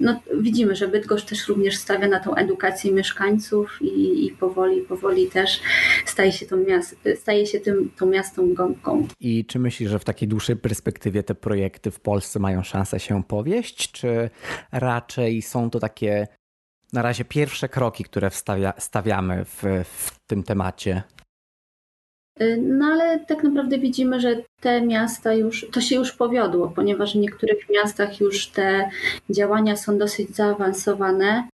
no 0.00 0.20
widzimy, 0.40 0.76
że 0.76 0.88
Bydgoszcz 0.88 1.26
też 1.26 1.48
również 1.48 1.76
stawia 1.76 2.08
na 2.08 2.20
tą 2.20 2.34
edukację 2.34 2.92
mieszkańców 2.92 3.78
i, 3.80 4.26
i 4.26 4.30
powoli, 4.30 4.80
powoli 4.80 5.26
też 5.26 5.60
staje 6.04 6.32
się, 6.32 6.46
tą 6.46 6.56
miast, 6.56 6.96
staje 7.16 7.46
się 7.46 7.60
tym, 7.60 7.90
tą 7.98 8.06
miastą 8.06 8.54
gąbką. 8.54 9.06
I 9.20 9.44
czy 9.44 9.58
myślisz, 9.58 9.90
że 9.90 9.98
w 9.98 10.04
takiej 10.04 10.28
dłuższej 10.28 10.56
perspektywie 10.56 11.22
te 11.22 11.34
projekty 11.34 11.90
w 11.90 12.00
Polsce 12.00 12.38
mają 12.38 12.62
szansę 12.62 13.00
się 13.00 13.22
powieść, 13.24 13.92
czy 13.92 14.30
raczej 14.72 15.42
są 15.42 15.70
to 15.70 15.80
takie 15.80 16.26
na 16.92 17.02
razie 17.02 17.24
pierwsze 17.24 17.68
kroki, 17.68 18.04
które 18.04 18.30
wstawia, 18.30 18.72
stawiamy 18.78 19.44
w, 19.44 19.62
w 19.84 20.18
tym 20.26 20.42
temacie? 20.42 21.02
Y, 22.40 22.56
no 22.62 22.86
ale 22.86 23.18
tak 23.18 23.42
naprawdę 23.42 23.78
widzimy, 23.78 24.20
że 24.20 24.42
te 24.60 24.80
miasta 24.80 25.34
już, 25.34 25.66
to 25.72 25.80
się 25.80 25.96
już 25.96 26.12
powiodło, 26.12 26.68
ponieważ 26.68 27.12
w 27.14 27.20
niektórych 27.20 27.68
miastach 27.70 28.20
już 28.20 28.46
te 28.46 28.90
działania 29.30 29.76
są 29.76 29.98
dosyć 29.98 30.36
zaawansowane. 30.36 31.48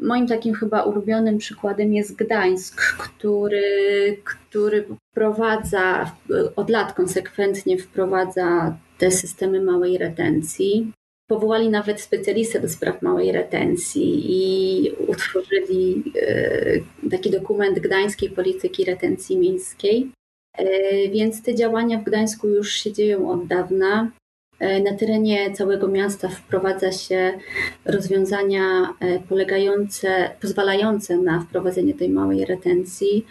Moim 0.00 0.26
takim 0.26 0.54
chyba 0.54 0.82
ulubionym 0.82 1.38
przykładem 1.38 1.94
jest 1.94 2.16
Gdańsk, 2.16 2.82
który, 2.98 4.16
który 4.24 4.86
wprowadza, 5.12 6.16
od 6.56 6.70
lat 6.70 6.92
konsekwentnie 6.92 7.78
wprowadza 7.78 8.76
te 8.98 9.10
systemy 9.10 9.60
małej 9.62 9.98
retencji. 9.98 10.92
Powołali 11.30 11.68
nawet 11.68 12.00
specjalistę 12.00 12.60
do 12.60 12.68
spraw 12.68 13.02
małej 13.02 13.32
retencji 13.32 14.24
i 14.26 14.90
utworzyli 14.90 16.02
e, 16.22 17.08
taki 17.10 17.30
dokument 17.30 17.78
Gdańskiej 17.78 18.30
Polityki 18.30 18.84
Retencji 18.84 19.36
Miejskiej. 19.36 20.10
E, 20.58 20.64
więc 21.08 21.42
te 21.42 21.54
działania 21.54 21.98
w 21.98 22.04
Gdańsku 22.04 22.48
już 22.48 22.72
się 22.72 22.92
dzieją 22.92 23.30
od 23.30 23.46
dawna. 23.46 24.10
E, 24.58 24.82
na 24.82 24.94
terenie 24.94 25.52
całego 25.52 25.88
miasta 25.88 26.28
wprowadza 26.28 26.92
się 26.92 27.38
rozwiązania 27.84 28.94
polegające, 29.28 30.30
pozwalające 30.40 31.16
na 31.16 31.40
wprowadzenie 31.40 31.94
tej 31.94 32.08
małej 32.08 32.44
retencji. 32.44 33.26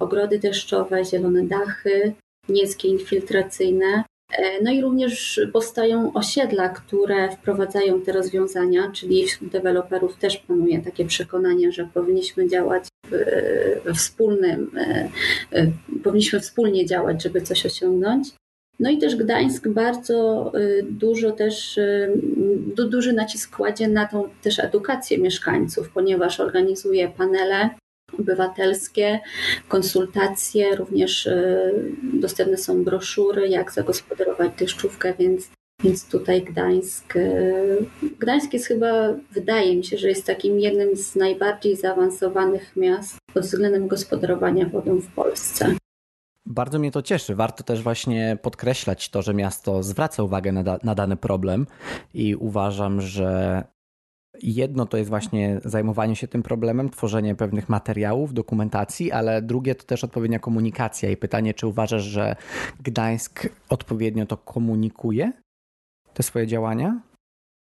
Ogrody 0.00 0.38
deszczowe, 0.38 1.04
zielone 1.04 1.42
dachy, 1.42 2.12
nieskie 2.48 2.88
infiltracyjne. 2.88 4.04
E, 4.38 4.62
no 4.62 4.70
i 4.70 4.80
również 4.80 5.40
powstają 5.52 6.12
osiedla, 6.12 6.68
które 6.68 7.30
wprowadzają 7.30 8.00
te 8.00 8.12
rozwiązania, 8.12 8.90
czyli 8.94 9.26
wśród 9.26 9.50
deweloperów 9.50 10.16
też 10.16 10.36
panuje 10.36 10.82
takie 10.82 11.04
przekonanie, 11.04 11.72
że 11.72 11.88
powinniśmy 11.94 12.48
działać 12.48 12.84
wspólnym, 13.94 14.70
e, 14.76 15.08
e, 15.52 15.70
powinniśmy 16.04 16.40
wspólnie 16.40 16.86
działać, 16.86 17.22
żeby 17.22 17.40
coś 17.40 17.66
osiągnąć. 17.66 18.28
No 18.80 18.90
i 18.90 18.98
też 18.98 19.16
Gdańsk 19.16 19.68
bardzo 19.68 20.52
dużo 20.82 21.32
też, 21.32 21.80
duży 22.66 23.12
nacisk 23.12 23.56
kładzie 23.56 23.88
na 23.88 24.06
tą 24.06 24.28
też 24.42 24.58
edukację 24.58 25.18
mieszkańców, 25.18 25.90
ponieważ 25.90 26.40
organizuje 26.40 27.08
panele 27.08 27.70
obywatelskie, 28.18 29.20
konsultacje, 29.68 30.76
również 30.76 31.26
e, 31.26 31.70
dostępne 32.02 32.56
są 32.56 32.84
broszury, 32.84 33.48
jak 33.48 33.72
zagospodarować 33.72 34.52
deszczówkę, 34.58 35.14
więc, 35.18 35.50
więc 35.84 36.08
tutaj 36.08 36.42
Gdańsk. 36.42 37.16
E, 37.16 37.52
Gdańsk 38.18 38.52
jest 38.52 38.66
chyba, 38.66 39.14
wydaje 39.32 39.76
mi 39.76 39.84
się, 39.84 39.98
że 39.98 40.08
jest 40.08 40.26
takim 40.26 40.60
jednym 40.60 40.96
z 40.96 41.16
najbardziej 41.16 41.76
zaawansowanych 41.76 42.76
miast 42.76 43.16
pod 43.34 43.42
względem 43.42 43.88
gospodarowania 43.88 44.66
wodą 44.66 45.00
w 45.00 45.14
Polsce. 45.14 45.74
Bardzo 46.46 46.78
mnie 46.78 46.90
to 46.90 47.02
cieszy. 47.02 47.34
Warto 47.34 47.64
też 47.64 47.82
właśnie 47.82 48.38
podkreślać 48.42 49.08
to, 49.08 49.22
że 49.22 49.34
miasto 49.34 49.82
zwraca 49.82 50.22
uwagę 50.22 50.52
na, 50.52 50.62
da, 50.62 50.78
na 50.82 50.94
dany 50.94 51.16
problem 51.16 51.66
i 52.14 52.34
uważam, 52.34 53.00
że 53.00 53.62
Jedno 54.42 54.86
to 54.86 54.96
jest 54.96 55.10
właśnie 55.10 55.60
zajmowanie 55.64 56.16
się 56.16 56.28
tym 56.28 56.42
problemem, 56.42 56.90
tworzenie 56.90 57.34
pewnych 57.34 57.68
materiałów, 57.68 58.34
dokumentacji, 58.34 59.12
ale 59.12 59.42
drugie 59.42 59.74
to 59.74 59.84
też 59.84 60.04
odpowiednia 60.04 60.38
komunikacja 60.38 61.10
i 61.10 61.16
pytanie, 61.16 61.54
czy 61.54 61.66
uważasz, 61.66 62.02
że 62.02 62.36
Gdańsk 62.82 63.48
odpowiednio 63.68 64.26
to 64.26 64.36
komunikuje, 64.36 65.32
te 66.14 66.22
swoje 66.22 66.46
działania? 66.46 67.00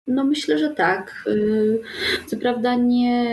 No 0.06 0.24
myślę, 0.24 0.58
że 0.58 0.70
tak. 0.70 1.24
Y, 1.26 1.80
co 2.26 2.36
prawda 2.36 2.74
nie, 2.74 3.24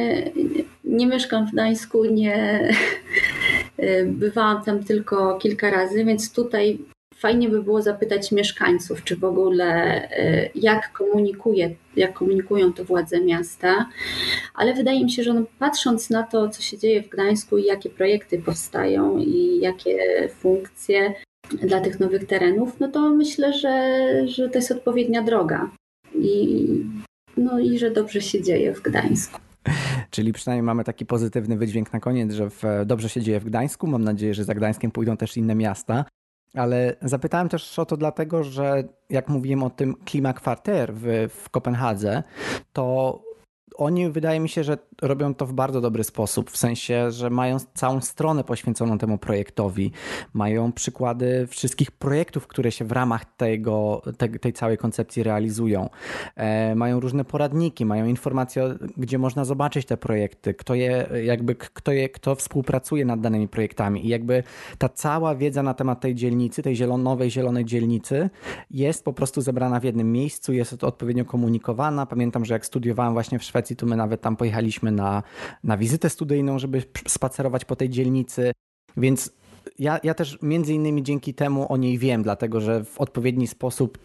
nie 0.84 1.08
mieszkam 1.08 1.48
w 1.48 1.52
Gdańsku, 1.52 2.06
nie 2.06 2.70
y, 3.80 4.06
bywałam 4.06 4.64
tam 4.64 4.84
tylko 4.84 5.38
kilka 5.38 5.72
razy, 5.72 6.06
więc 6.06 6.34
tutaj 6.34 6.80
fajnie 7.18 7.50
by 7.50 7.64
było 7.64 7.82
zapytać 7.82 8.32
mieszkańców, 8.32 9.04
czy 9.04 9.16
w 9.16 9.24
ogóle 9.24 10.02
y, 10.20 10.50
jak 10.56 10.92
komunikuje, 10.92 11.76
jak 11.96 12.14
komunikują 12.14 12.74
to 12.74 12.86
władze 12.86 13.22
miasta, 13.22 13.90
ale 14.54 14.74
wydaje 14.74 15.04
mi 15.04 15.12
się, 15.12 15.24
że 15.24 15.34
no, 15.34 15.44
patrząc 15.60 16.10
na 16.10 16.24
to, 16.24 16.50
co 16.50 16.62
się 16.62 16.78
dzieje 16.78 17.04
w 17.04 17.10
Gdańsku 17.10 17.58
i 17.58 17.66
jakie 17.66 17.90
projekty 17.90 18.40
powstają 18.40 19.18
i 19.18 19.60
jakie 19.60 20.30
funkcje 20.40 21.14
dla 21.50 21.82
tych 21.82 22.00
nowych 22.00 22.28
terenów, 22.28 22.80
no 22.80 22.88
to 22.88 23.10
myślę, 23.10 23.54
że, 23.54 24.04
że 24.28 24.50
to 24.50 24.58
jest 24.58 24.72
odpowiednia 24.72 25.22
droga 25.22 25.72
i, 26.16 26.68
no 27.38 27.60
i 27.60 27.80
że 27.80 27.92
dobrze 27.92 28.22
się 28.22 28.44
dzieje 28.44 28.74
w 28.74 28.82
Gdańsku. 28.82 29.40
Czyli 30.10 30.34
przynajmniej 30.34 30.64
mamy 30.64 30.84
taki 30.84 31.06
pozytywny 31.06 31.58
wydźwięk 31.58 31.94
na 31.94 32.00
koniec, 32.00 32.34
że 32.34 32.50
w, 32.50 32.64
dobrze 32.86 33.10
się 33.10 33.22
dzieje 33.22 33.40
w 33.40 33.46
Gdańsku. 33.46 33.88
Mam 33.88 34.04
nadzieję, 34.04 34.34
że 34.34 34.44
za 34.44 34.54
Gdańskiem 34.54 34.92
pójdą 34.92 35.18
też 35.18 35.38
inne 35.38 35.56
miasta. 35.56 36.06
Ale 36.58 36.96
zapytałem 37.02 37.50
też 37.50 37.80
o 37.80 37.86
to 37.86 37.98
dlatego, 37.98 38.44
że 38.44 38.84
jak 39.10 39.30
mówiłem 39.30 39.64
o 39.64 39.70
tym 39.70 39.96
Klimakwarter 40.06 40.94
w, 40.94 41.30
w 41.30 41.50
Kopenhadze, 41.50 42.24
to 42.74 43.20
oni 43.76 44.10
wydaje 44.10 44.40
mi 44.40 44.50
się, 44.50 44.64
że 44.64 44.78
robią 45.02 45.34
to 45.34 45.46
w 45.46 45.54
bardzo 45.54 45.82
dobry 45.82 46.04
sposób, 46.04 46.52
w 46.52 46.58
sensie, 46.58 47.12
że 47.12 47.30
mają 47.30 47.58
całą 47.74 48.02
stronę 48.02 48.44
poświęconą 48.44 48.98
temu 48.98 49.18
projektowi, 49.18 49.92
mają 50.34 50.72
przykłady 50.72 51.48
wszystkich 51.48 51.92
projektów, 51.92 52.48
które 52.48 52.72
się 52.72 52.86
w 52.86 52.92
ramach 52.92 53.26
tego, 53.26 54.02
tej, 54.18 54.40
tej 54.40 54.54
całej 54.54 54.78
koncepcji 54.78 55.24
realizują. 55.24 55.90
E, 56.36 56.76
mają 56.76 57.00
różne 57.00 57.26
poradniki, 57.26 57.86
mają 57.86 58.06
informacje, 58.06 58.76
gdzie 58.98 59.18
można 59.18 59.46
zobaczyć 59.46 59.86
te 59.86 59.98
projekty, 59.98 60.54
kto 60.54 60.76
je, 60.76 61.10
jakby, 61.24 61.56
kto, 61.56 61.92
je, 61.92 62.10
kto 62.10 62.36
współpracuje 62.36 63.06
nad 63.06 63.22
danymi 63.22 63.48
projektami 63.48 64.06
i 64.06 64.10
jakby 64.10 64.44
ta 64.78 64.90
cała 64.90 65.36
wiedza 65.36 65.64
na 65.64 65.74
temat 65.74 66.02
tej 66.02 66.16
dzielnicy, 66.16 66.64
tej 66.64 66.76
zielon, 66.76 67.04
nowej 67.04 67.32
zielonej 67.32 67.66
dzielnicy 67.66 68.30
jest 68.72 69.06
po 69.06 69.14
prostu 69.14 69.42
zebrana 69.42 69.80
w 69.80 69.84
jednym 69.84 70.12
miejscu, 70.12 70.54
jest 70.54 70.84
odpowiednio 70.84 71.26
komunikowana. 71.26 72.06
Pamiętam, 72.06 72.46
że 72.46 72.54
jak 72.54 72.66
studiowałem 72.66 73.14
właśnie 73.14 73.40
w 73.40 73.44
Szwecji, 73.44 73.76
to 73.76 73.86
my 73.86 73.96
nawet 73.96 74.22
tam 74.22 74.36
pojechaliśmy 74.36 74.87
na, 74.92 75.24
na 75.64 75.78
wizytę 75.78 76.10
studyjną, 76.10 76.60
żeby 76.60 76.84
spacerować 77.08 77.66
po 77.66 77.76
tej 77.76 77.90
dzielnicy, 77.90 78.52
więc 78.98 79.32
ja, 79.80 80.00
ja 80.04 80.14
też 80.14 80.38
między 80.42 80.74
innymi 80.74 81.04
dzięki 81.04 81.34
temu 81.34 81.74
o 81.74 81.78
niej 81.78 81.98
wiem, 81.98 82.24
dlatego 82.24 82.62
że 82.62 82.84
w 82.84 83.02
odpowiedni 83.02 83.48
sposób 83.48 83.98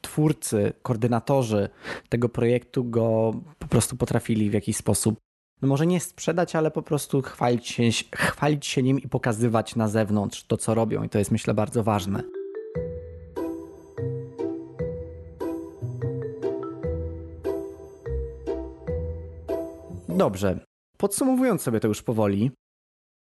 twórcy, 0.00 0.72
koordynatorzy 0.82 1.68
tego 2.08 2.28
projektu 2.28 2.84
go 2.84 3.34
po 3.58 3.68
prostu 3.68 3.96
potrafili 3.96 4.50
w 4.50 4.52
jakiś 4.52 4.76
sposób, 4.76 5.18
no 5.62 5.68
może 5.68 5.86
nie 5.86 6.00
sprzedać, 6.00 6.56
ale 6.56 6.70
po 6.70 6.82
prostu 6.82 7.22
chwalić 7.22 7.68
się, 7.68 7.82
chwalić 8.16 8.66
się 8.66 8.82
nim 8.82 8.98
i 8.98 9.08
pokazywać 9.08 9.76
na 9.76 9.88
zewnątrz 9.88 10.44
to, 10.44 10.56
co 10.56 10.74
robią. 10.74 11.02
I 11.02 11.08
to 11.08 11.18
jest 11.18 11.30
myślę 11.30 11.54
bardzo 11.54 11.84
ważne. 11.84 12.37
Dobrze. 20.18 20.60
Podsumowując 20.96 21.62
sobie 21.62 21.80
to 21.80 21.88
już 21.88 22.02
powoli, 22.02 22.50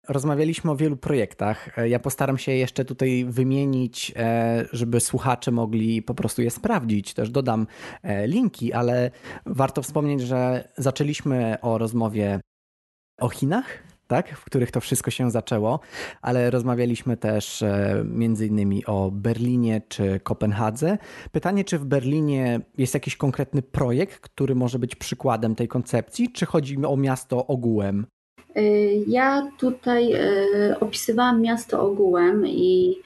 rozmawialiśmy 0.09 0.70
o 0.70 0.76
wielu 0.76 0.97
projektach. 0.97 1.76
Ja 1.84 1.99
postaram 1.99 2.38
się 2.38 2.53
jeszcze 2.53 2.84
tutaj 2.84 3.24
wymienić, 3.28 4.12
e, 4.16 4.64
żeby 4.72 5.01
słuchacze 5.01 5.51
mogli 5.51 6.03
po 6.03 6.14
prostu 6.14 6.43
je 6.43 6.51
sprawdzić. 6.51 7.14
Też 7.14 7.30
dodam 7.30 7.66
e, 8.03 8.26
linki, 8.26 8.72
ale 8.72 9.11
warto 9.47 9.82
wspomnieć, 9.82 10.20
że 10.20 10.68
zaczęliśmy 10.76 11.57
o 11.61 11.78
rozmowie 11.78 12.40
o 13.20 13.28
Chinach, 13.28 13.82
tak, 14.12 14.28
w 14.28 14.44
których 14.44 14.70
to 14.70 14.80
wszystko 14.80 15.10
się 15.10 15.30
zaczęło, 15.30 15.80
ale 16.22 16.50
rozmawialiśmy 16.50 17.16
też 17.16 17.62
e, 17.62 18.04
między 18.04 18.46
innymi 18.46 18.86
o 18.86 19.10
Berlinie 19.10 19.82
czy 19.88 20.20
Kopenhadze. 20.20 20.98
Pytanie, 21.32 21.64
czy 21.64 21.78
w 21.78 21.84
Berlinie 21.84 22.60
jest 22.78 22.94
jakiś 22.94 23.16
konkretny 23.16 23.62
projekt, 23.62 24.20
który 24.20 24.54
może 24.54 24.78
być 24.78 24.94
przykładem 24.94 25.54
tej 25.54 25.68
koncepcji, 25.68 26.32
czy 26.32 26.46
chodzi 26.46 26.76
o 26.84 26.96
miasto 26.96 27.46
ogółem? 27.46 28.06
E, 28.54 28.62
ja 28.94 29.50
tutaj 29.58 30.12
e, 30.12 30.20
opisywałam 30.80 31.40
miasto 31.42 31.82
ogółem 31.82 32.46
i, 32.46 32.96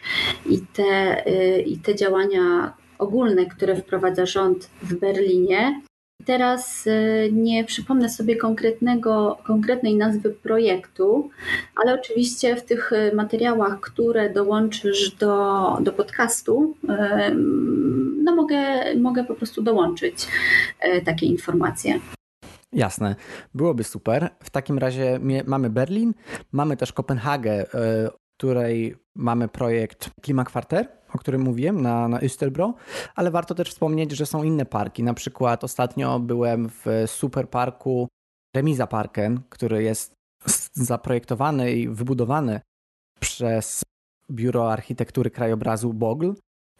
i, 0.47 0.59
te, 0.73 1.23
i 1.67 1.79
te 1.79 1.95
działania 1.95 2.73
ogólne, 2.99 3.47
które 3.47 3.77
wprowadza 3.77 4.27
rząd 4.27 4.71
w 4.83 4.95
Berlinie. 4.95 5.81
Teraz 6.25 6.87
y, 6.87 7.31
nie 7.33 7.65
przypomnę 7.65 8.11
sobie 8.11 8.37
konkretnego, 8.37 9.39
konkretnej 9.45 9.97
nazwy 9.97 10.31
projektu, 10.31 11.31
ale 11.83 11.95
oczywiście 11.95 12.57
w 12.57 12.65
tych 12.65 12.93
y, 12.93 13.15
materiałach, 13.15 13.81
które 13.81 14.31
dołączysz 14.31 15.11
do, 15.11 15.77
do 15.81 15.93
podcastu, 15.93 16.75
y, 16.85 16.89
no 18.23 18.37
mogę, 18.37 18.95
mogę 18.95 19.25
po 19.25 19.35
prostu 19.35 19.63
dołączyć 19.63 20.27
takie 21.05 21.27
informacje. 21.27 22.01
Jasne, 22.73 23.17
byłoby 23.55 23.85
super. 23.85 24.29
W 24.43 24.51
takim 24.51 24.79
razie 24.79 25.21
mamy 25.47 25.71
Berlin, 25.71 26.15
mamy 26.53 26.77
też 26.77 26.93
Kopenhagę, 26.93 27.67
której 28.39 28.97
mamy 29.15 29.49
projekt 29.49 30.11
Klimakwarter, 30.23 30.89
o 31.17 31.19
którym 31.19 31.41
mówiłem, 31.41 31.83
na, 31.83 32.09
na 32.09 32.19
Österbro, 32.21 32.73
ale 33.15 33.31
warto 33.31 33.55
też 33.55 33.71
wspomnieć, 33.71 34.13
że 34.13 34.27
są 34.27 34.43
inne 34.43 34.67
parki. 34.67 35.03
Na 35.03 35.15
przykład 35.15 35.65
ostatnio 35.65 36.21
byłem 36.21 36.69
w 36.69 36.87
superparku 37.07 38.09
Remiza 38.57 38.87
Parken, 38.87 39.41
który 39.51 39.83
jest 39.83 40.13
zaprojektowany 40.73 41.73
i 41.73 41.89
wybudowany 41.89 42.61
przez 43.21 43.83
Biuro 44.31 44.73
Architektury 44.73 45.31
Krajobrazu 45.31 45.93
BOGL, 45.93 46.33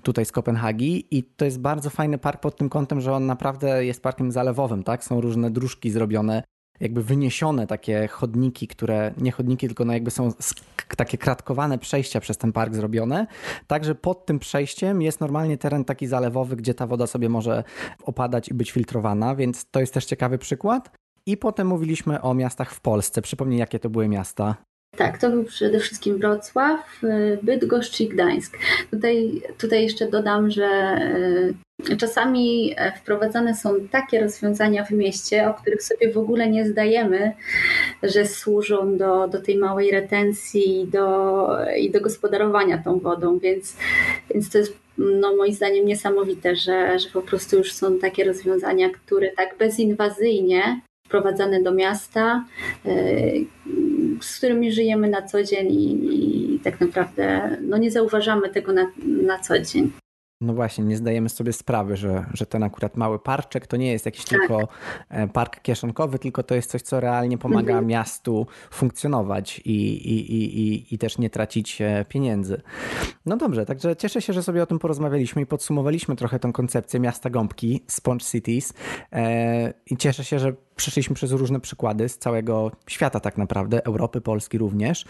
tutaj 0.03 0.25
z 0.25 0.33
Kopenhagi 0.33 1.07
i 1.11 1.23
to 1.23 1.45
jest 1.45 1.61
bardzo 1.61 1.91
fajny 1.91 2.19
park 2.19 2.41
pod 2.41 2.57
tym 2.57 2.69
kątem, 2.69 3.01
że 3.01 3.13
on 3.13 3.27
naprawdę 3.27 3.85
jest 3.85 4.03
parkiem 4.03 4.33
zalewowym, 4.33 4.83
tak? 4.83 5.05
Są 5.05 5.21
różne 5.21 5.51
dróżki 5.51 5.91
zrobione 5.91 6.43
jakby 6.81 7.03
wyniesione 7.03 7.67
takie 7.67 8.09
chodniki, 8.09 8.69
które 8.69 9.13
nie 9.17 9.33
chodniki, 9.33 9.67
tylko 9.67 9.85
no 9.85 9.93
jakby 9.93 10.11
są 10.11 10.33
takie 10.97 11.19
kratkowane 11.19 11.79
przejścia 11.79 12.21
przez 12.21 12.39
ten 12.39 12.53
park 12.53 12.75
zrobione. 12.75 13.27
Także 13.67 13.95
pod 13.95 14.27
tym 14.27 14.39
przejściem 14.39 15.03
jest 15.03 15.21
normalnie 15.21 15.59
teren 15.59 15.85
taki 15.85 16.07
zalewowy, 16.07 16.57
gdzie 16.57 16.75
ta 16.75 16.87
woda 16.87 17.07
sobie 17.07 17.29
może 17.29 17.65
opadać 18.03 18.49
i 18.49 18.55
być 18.55 18.73
filtrowana, 18.73 19.35
więc 19.35 19.71
to 19.71 19.81
jest 19.81 19.95
też 19.95 20.05
ciekawy 20.05 20.39
przykład. 20.39 20.91
I 21.27 21.37
potem 21.37 21.67
mówiliśmy 21.67 22.23
o 22.23 22.35
miastach 22.35 22.73
w 22.73 22.81
Polsce. 22.81 23.23
Przypomnij, 23.23 23.59
jakie 23.59 23.79
to 23.79 23.91
były 23.91 24.09
miasta. 24.09 24.57
Tak, 24.97 25.19
to 25.19 25.31
był 25.31 25.45
przede 25.45 25.81
wszystkim 25.81 26.19
Wrocław, 26.19 27.01
Bydgoszcz 27.43 28.01
i 28.01 28.09
Gdańsk. 28.09 28.59
Tutaj, 28.91 29.43
tutaj 29.59 29.83
jeszcze 29.83 30.11
dodam, 30.11 30.51
że 30.51 30.97
Czasami 31.99 32.75
e, 32.77 32.93
wprowadzane 32.93 33.55
są 33.55 33.75
takie 33.91 34.21
rozwiązania 34.21 34.85
w 34.85 34.91
mieście, 34.91 35.49
o 35.49 35.55
których 35.55 35.83
sobie 35.83 36.13
w 36.13 36.19
ogóle 36.19 36.51
nie 36.51 36.67
zdajemy, 36.67 37.33
że 38.03 38.27
służą 38.27 38.97
do, 38.97 39.29
do 39.29 39.43
tej 39.43 39.59
małej 39.59 39.91
retencji 39.91 40.81
i 40.81 40.87
do, 40.87 41.49
i 41.79 41.91
do 41.91 42.01
gospodarowania 42.01 42.79
tą 42.79 42.99
wodą, 42.99 43.39
więc, 43.39 43.77
więc 44.35 44.51
to 44.51 44.59
jest 44.59 44.77
no, 44.99 45.37
moim 45.37 45.53
zdaniem 45.53 45.87
niesamowite, 45.87 46.57
że, 46.57 46.99
że 46.99 47.09
po 47.13 47.23
prostu 47.23 47.57
już 47.57 47.73
są 47.73 47.99
takie 47.99 48.25
rozwiązania, 48.25 48.91
które 48.91 49.31
tak 49.31 49.59
bezinwazyjnie 49.59 50.81
wprowadzane 51.07 51.63
do 51.63 51.75
miasta, 51.75 52.45
e, 52.87 52.91
z 54.21 54.37
którymi 54.37 54.73
żyjemy 54.73 55.09
na 55.09 55.23
co 55.23 55.43
dzień 55.43 55.73
i, 55.73 56.55
i 56.57 56.61
tak 56.61 56.81
naprawdę 56.81 57.57
no, 57.63 57.79
nie 57.79 57.91
zauważamy 57.91 58.49
tego 58.49 58.73
na, 58.73 58.87
na 59.07 59.39
co 59.39 59.59
dzień. 59.59 59.93
No 60.41 60.55
właśnie, 60.55 60.85
nie 60.85 60.97
zdajemy 60.97 61.29
sobie 61.29 61.53
sprawy, 61.53 61.97
że, 61.97 62.27
że 62.35 62.47
ten 62.47 62.63
akurat 62.63 62.97
mały 62.97 63.19
parczek 63.19 63.67
to 63.67 63.77
nie 63.77 63.93
jest 63.93 64.07
jakiś 64.07 64.25
tak. 64.25 64.39
tylko 64.39 64.69
e, 65.09 65.29
park 65.29 65.63
kieszonkowy, 65.63 66.19
tylko 66.19 66.43
to 66.43 66.55
jest 66.55 66.71
coś, 66.71 66.83
co 66.83 67.01
realnie 67.01 67.39
pomaga 67.39 67.73
mhm. 67.73 67.87
miastu 67.87 68.47
funkcjonować 68.71 69.59
i, 69.59 69.71
i, 70.13 70.35
i, 70.37 70.95
i 70.95 70.99
też 70.99 71.19
nie 71.19 71.31
tracić 71.31 71.81
e, 71.81 72.05
pieniędzy. 72.09 72.63
No 73.27 73.37
dobrze, 73.37 73.67
także 73.67 73.97
cieszę 73.97 74.23
się, 74.23 74.33
że 74.33 74.43
sobie 74.43 74.63
o 74.63 74.67
tym 74.67 74.79
porozmawialiśmy 74.79 75.43
i 75.43 75.47
podsumowaliśmy 75.47 76.17
trochę 76.17 76.39
tą 76.39 76.53
koncepcję 76.53 77.01
miasta 77.01 77.31
gąbki, 77.31 77.85
Sponge 77.87 78.25
Cities 78.25 78.75
e, 79.13 79.73
i 79.87 79.97
cieszę 79.97 80.25
się, 80.25 80.39
że 80.39 80.53
przeszliśmy 80.77 81.15
przez 81.15 81.33
różne 81.33 81.61
przykłady 81.61 82.09
z 82.09 82.19
całego 82.19 82.71
świata 82.87 83.21
tak 83.21 83.39
naprawdę, 83.39 83.87
Europy, 83.87 84.21
Polski 84.21 84.59
również. 84.59 85.05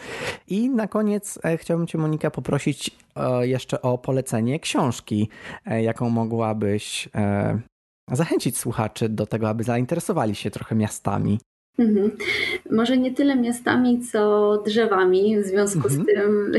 I 0.49 0.71
na 0.71 0.89
koniec 0.89 1.39
e, 1.45 1.57
chciałbym 1.57 1.87
Cię 1.87 1.99
Monika 1.99 2.31
poprosić 2.31 2.91
e, 3.17 3.49
jeszcze 3.49 3.83
o 3.83 3.99
polecenie 3.99 4.61
książki, 4.61 5.29
e, 5.67 5.83
jaką 5.83 6.11
mogłabyś 6.11 7.09
zachęcić 8.13 8.59
słuchaczy 8.59 9.09
do 9.09 9.27
tego, 9.27 9.49
aby 9.49 9.65
zainteresowali 9.65 10.35
się 10.35 10.51
trochę 10.51 10.75
miastami. 10.75 11.39
Mhm. 11.79 12.11
Może 12.71 12.97
nie 12.97 13.15
tyle 13.15 13.37
miastami, 13.37 14.01
co 14.01 14.63
drzewami, 14.67 15.39
w 15.39 15.45
związku 15.45 15.89
mhm. 15.89 16.03
z 16.03 16.07
tym, 16.07 16.53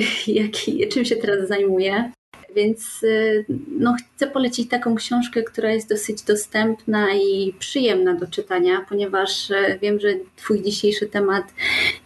czym 0.92 1.06
się 1.06 1.16
teraz 1.16 1.48
zajmuję. 1.48 2.12
Więc 2.58 3.04
y, 3.04 3.46
no, 3.80 3.96
chcę 4.16 4.28
polecić 4.28 4.70
taką 4.70 4.96
książkę, 4.96 5.44
która 5.44 5.72
jest 5.72 5.90
dosyć 5.90 6.24
dostępna 6.24 7.08
i 7.14 7.54
przyjemna 7.60 8.14
do 8.14 8.28
czytania, 8.28 8.86
ponieważ 8.90 9.50
y, 9.50 9.80
wiem, 9.82 10.00
że 10.00 10.08
Twój 10.36 10.62
dzisiejszy 10.62 11.08
temat 11.08 11.44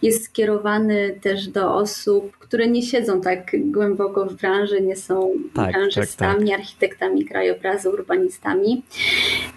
jest 0.01 0.25
skierowany 0.25 1.19
też 1.21 1.47
do 1.47 1.75
osób, 1.75 2.37
które 2.37 2.67
nie 2.67 2.83
siedzą 2.83 3.21
tak 3.21 3.51
głęboko 3.55 4.25
w 4.25 4.33
branży, 4.33 4.81
nie 4.81 4.95
są 4.95 5.31
tak, 5.53 5.71
branżystami, 5.71 6.39
tak, 6.39 6.49
tak. 6.49 6.59
architektami 6.59 7.25
krajobrazu, 7.25 7.89
urbanistami. 7.89 8.83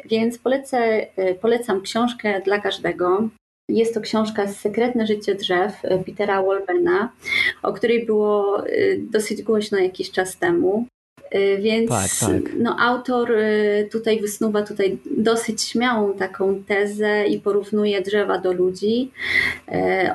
Więc 0.05 0.38
polecę, 0.38 1.07
y, 1.18 1.34
polecam 1.40 1.80
książkę 1.80 2.42
dla 2.45 2.61
każdego. 2.61 3.28
Jest 3.69 3.95
to 3.95 4.01
książka 4.01 4.49
Sekretne 4.49 5.07
życie 5.07 5.35
drzew 5.35 5.73
Petera 6.07 6.43
Wolbena, 6.43 7.12
o 7.62 7.73
której 7.73 8.07
było 8.07 8.67
y, 8.67 9.01
dosyć 9.11 9.43
głośno 9.43 9.79
jakiś 9.79 10.11
czas 10.11 10.37
temu. 10.37 10.87
Więc 11.61 11.91
tak, 11.91 12.11
tak. 12.21 12.53
No, 12.59 12.77
autor 12.81 13.33
tutaj 13.93 14.21
wysnuwa 14.21 14.62
tutaj 14.62 14.99
dosyć 15.17 15.62
śmiałą 15.62 16.15
taką 16.15 16.65
tezę 16.65 17.27
i 17.27 17.41
porównuje 17.41 18.03
drzewa 18.03 18.39
do 18.39 18.53
ludzi. 18.53 19.11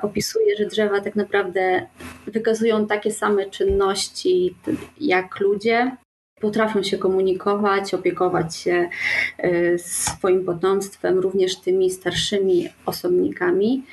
Opisuje, 0.01 0.57
że 0.57 0.65
drzewa 0.65 1.01
tak 1.01 1.15
naprawdę 1.15 1.87
wykazują 2.27 2.87
takie 2.87 3.11
same 3.11 3.49
czynności 3.49 4.55
jak 5.01 5.39
ludzie, 5.39 5.91
potrafią 6.39 6.83
się 6.83 6.97
komunikować, 6.97 7.93
opiekować 7.93 8.55
się 8.55 8.89
e, 9.37 9.77
swoim 9.79 10.45
potomstwem, 10.45 11.19
również 11.19 11.55
tymi 11.55 11.91
starszymi 11.91 12.69
osobnikami. 12.85 13.83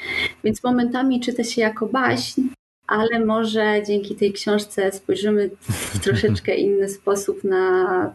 Więc 0.44 0.64
momentami 0.64 1.20
czyta 1.20 1.44
się 1.44 1.60
jako 1.60 1.86
baśń, 1.86 2.42
ale 2.86 3.24
może 3.24 3.82
dzięki 3.86 4.16
tej 4.16 4.32
książce 4.32 4.92
spojrzymy 4.92 5.50
w 5.68 5.98
troszeczkę 5.98 6.54
inny 6.66 6.88
sposób 6.88 7.44
na, 7.44 8.14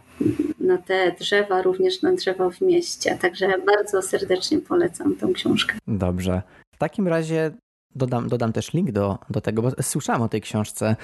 na 0.59 0.77
te 0.77 1.11
drzewa, 1.19 1.61
również 1.61 2.01
na 2.01 2.13
drzewa 2.13 2.49
w 2.49 2.61
mieście. 2.61 3.17
Także 3.21 3.47
bardzo 3.65 4.01
serdecznie 4.01 4.59
polecam 4.59 5.15
tą 5.15 5.34
książkę. 5.34 5.75
Dobrze. 5.88 6.41
W 6.75 6.77
takim 6.77 7.07
razie 7.07 7.51
Dodam, 7.96 8.30
dodam 8.30 8.54
też 8.54 8.74
link 8.74 8.92
do, 8.92 9.18
do 9.30 9.42
tego, 9.42 9.62
bo 9.62 9.72
słyszałem 9.82 10.22
o 10.22 10.30
tej 10.30 10.42
książce. 10.42 10.96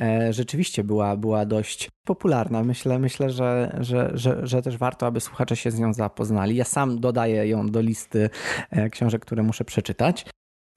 E, 0.00 0.32
rzeczywiście 0.32 0.84
była, 0.84 1.16
była 1.16 1.46
dość 1.46 1.90
popularna. 2.04 2.62
Myślę, 2.62 2.98
myślę 2.98 3.30
że, 3.30 3.76
że, 3.80 4.10
że, 4.14 4.46
że 4.46 4.62
też 4.62 4.76
warto, 4.76 5.06
aby 5.06 5.20
słuchacze 5.20 5.56
się 5.56 5.70
z 5.70 5.78
nią 5.78 5.92
zapoznali. 5.92 6.56
Ja 6.56 6.64
sam 6.64 7.00
dodaję 7.00 7.48
ją 7.48 7.66
do 7.66 7.80
listy 7.80 8.30
e, 8.70 8.90
książek, 8.90 9.22
które 9.22 9.42
muszę 9.42 9.64
przeczytać. 9.64 10.26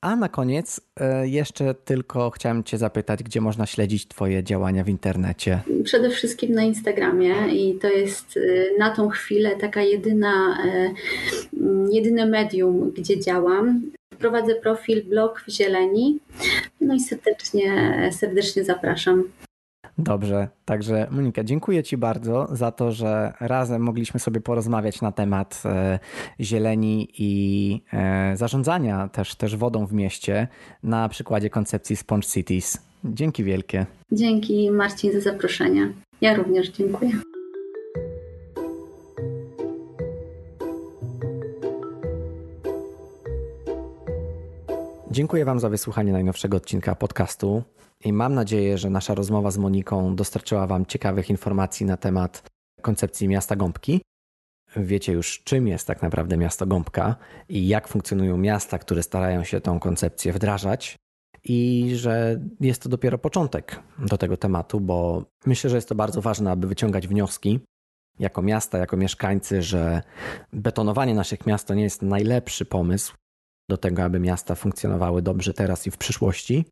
A 0.01 0.15
na 0.15 0.29
koniec 0.29 0.81
e, 0.99 1.27
jeszcze 1.27 1.73
tylko 1.73 2.29
chciałem 2.29 2.63
Cię 2.63 2.77
zapytać, 2.77 3.23
gdzie 3.23 3.41
można 3.41 3.65
śledzić 3.65 4.07
Twoje 4.07 4.43
działania 4.43 4.83
w 4.83 4.89
internecie? 4.89 5.59
Przede 5.83 6.09
wszystkim 6.09 6.51
na 6.51 6.63
Instagramie 6.63 7.33
i 7.51 7.79
to 7.79 7.87
jest 7.89 8.39
na 8.79 8.95
tą 8.95 9.09
chwilę 9.09 9.55
taka 9.55 9.81
jedyna, 9.81 10.57
jedyne 11.91 12.25
medium, 12.25 12.91
gdzie 12.91 13.19
działam. 13.19 13.81
Prowadzę 14.19 14.55
profil 14.55 15.03
blog 15.05 15.43
w 15.47 15.51
Zieleni. 15.51 16.19
No 16.81 16.95
i 16.95 16.99
serdecznie, 16.99 17.93
serdecznie 18.11 18.63
zapraszam. 18.63 19.23
Dobrze, 19.97 20.47
także 20.65 21.07
Monika, 21.11 21.43
dziękuję 21.43 21.83
Ci 21.83 21.97
bardzo 21.97 22.47
za 22.51 22.71
to, 22.71 22.91
że 22.91 23.33
razem 23.39 23.81
mogliśmy 23.81 24.19
sobie 24.19 24.41
porozmawiać 24.41 25.01
na 25.01 25.11
temat 25.11 25.63
e, 25.65 25.99
zieleni 26.39 27.07
i 27.17 27.81
e, 27.93 28.37
zarządzania 28.37 29.07
też, 29.07 29.35
też 29.35 29.55
wodą 29.55 29.85
w 29.85 29.93
mieście 29.93 30.47
na 30.83 31.09
przykładzie 31.09 31.49
koncepcji 31.49 31.95
Sponge 31.95 32.27
Cities. 32.27 32.77
Dzięki 33.03 33.43
wielkie. 33.43 33.85
Dzięki 34.11 34.71
Marcin 34.71 35.11
za 35.11 35.19
zaproszenie. 35.19 35.93
Ja 36.21 36.35
również 36.35 36.69
dziękuję. 36.69 37.11
Dziękuję 45.17 45.45
Wam 45.45 45.59
za 45.59 45.69
wysłuchanie 45.69 46.11
najnowszego 46.11 46.57
odcinka 46.57 46.95
podcastu 46.95 47.63
i 48.05 48.13
mam 48.13 48.33
nadzieję, 48.33 48.77
że 48.77 48.89
nasza 48.89 49.15
rozmowa 49.15 49.51
z 49.51 49.57
Moniką 49.57 50.15
dostarczyła 50.15 50.67
Wam 50.67 50.85
ciekawych 50.85 51.29
informacji 51.29 51.85
na 51.85 51.97
temat 51.97 52.43
koncepcji 52.81 53.27
miasta 53.27 53.55
Gąbki. 53.55 54.01
Wiecie 54.75 55.13
już, 55.13 55.43
czym 55.43 55.67
jest 55.67 55.87
tak 55.87 56.01
naprawdę 56.01 56.37
miasto 56.37 56.65
Gąbka 56.65 57.15
i 57.49 57.67
jak 57.67 57.87
funkcjonują 57.87 58.37
miasta, 58.37 58.79
które 58.79 59.03
starają 59.03 59.43
się 59.43 59.61
tą 59.61 59.79
koncepcję 59.79 60.33
wdrażać. 60.33 60.95
I 61.43 61.91
że 61.95 62.41
jest 62.59 62.81
to 62.81 62.89
dopiero 62.89 63.17
początek 63.17 63.79
do 63.99 64.17
tego 64.17 64.37
tematu, 64.37 64.79
bo 64.79 65.25
myślę, 65.45 65.69
że 65.69 65.75
jest 65.75 65.89
to 65.89 65.95
bardzo 65.95 66.21
ważne, 66.21 66.51
aby 66.51 66.67
wyciągać 66.67 67.07
wnioski 67.07 67.59
jako 68.19 68.41
miasta, 68.41 68.77
jako 68.77 68.97
mieszkańcy, 68.97 69.61
że 69.61 70.01
betonowanie 70.53 71.15
naszych 71.15 71.45
miast 71.45 71.67
to 71.67 71.73
nie 71.73 71.83
jest 71.83 72.01
najlepszy 72.01 72.65
pomysł, 72.65 73.13
do 73.69 73.77
tego, 73.77 74.03
aby 74.03 74.19
miasta 74.19 74.55
funkcjonowały 74.55 75.21
dobrze 75.21 75.53
teraz 75.53 75.87
i 75.87 75.91
w 75.91 75.97
przyszłości. 75.97 76.65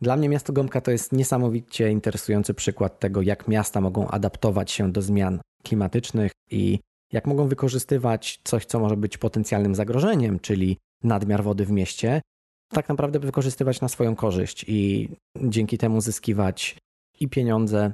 Dla 0.00 0.16
mnie 0.16 0.28
miasto 0.28 0.52
Gąbka 0.52 0.80
to 0.80 0.90
jest 0.90 1.12
niesamowicie 1.12 1.90
interesujący 1.90 2.54
przykład 2.54 3.00
tego, 3.00 3.22
jak 3.22 3.48
miasta 3.48 3.80
mogą 3.80 4.08
adaptować 4.08 4.70
się 4.70 4.92
do 4.92 5.02
zmian 5.02 5.40
klimatycznych 5.62 6.32
i 6.50 6.78
jak 7.12 7.26
mogą 7.26 7.48
wykorzystywać 7.48 8.40
coś, 8.44 8.66
co 8.66 8.80
może 8.80 8.96
być 8.96 9.18
potencjalnym 9.18 9.74
zagrożeniem, 9.74 10.40
czyli 10.40 10.78
nadmiar 11.04 11.42
wody 11.42 11.64
w 11.64 11.70
mieście, 11.70 12.20
tak 12.68 12.88
naprawdę 12.88 13.18
wykorzystywać 13.18 13.80
na 13.80 13.88
swoją 13.88 14.16
korzyść 14.16 14.64
i 14.68 15.08
dzięki 15.42 15.78
temu 15.78 16.00
zyskiwać 16.00 16.78
i 17.20 17.28
pieniądze, 17.28 17.92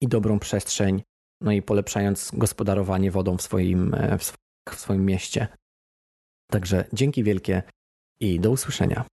i 0.00 0.08
dobrą 0.08 0.38
przestrzeń, 0.38 1.02
no 1.40 1.52
i 1.52 1.62
polepszając 1.62 2.30
gospodarowanie 2.34 3.10
wodą 3.10 3.36
w 3.36 3.42
swoim, 3.42 3.96
w 4.68 4.74
swoim 4.74 5.04
mieście. 5.04 5.48
Także 6.50 6.84
dzięki 6.92 7.24
wielkie 7.24 7.62
i 8.20 8.40
do 8.40 8.50
usłyszenia. 8.50 9.04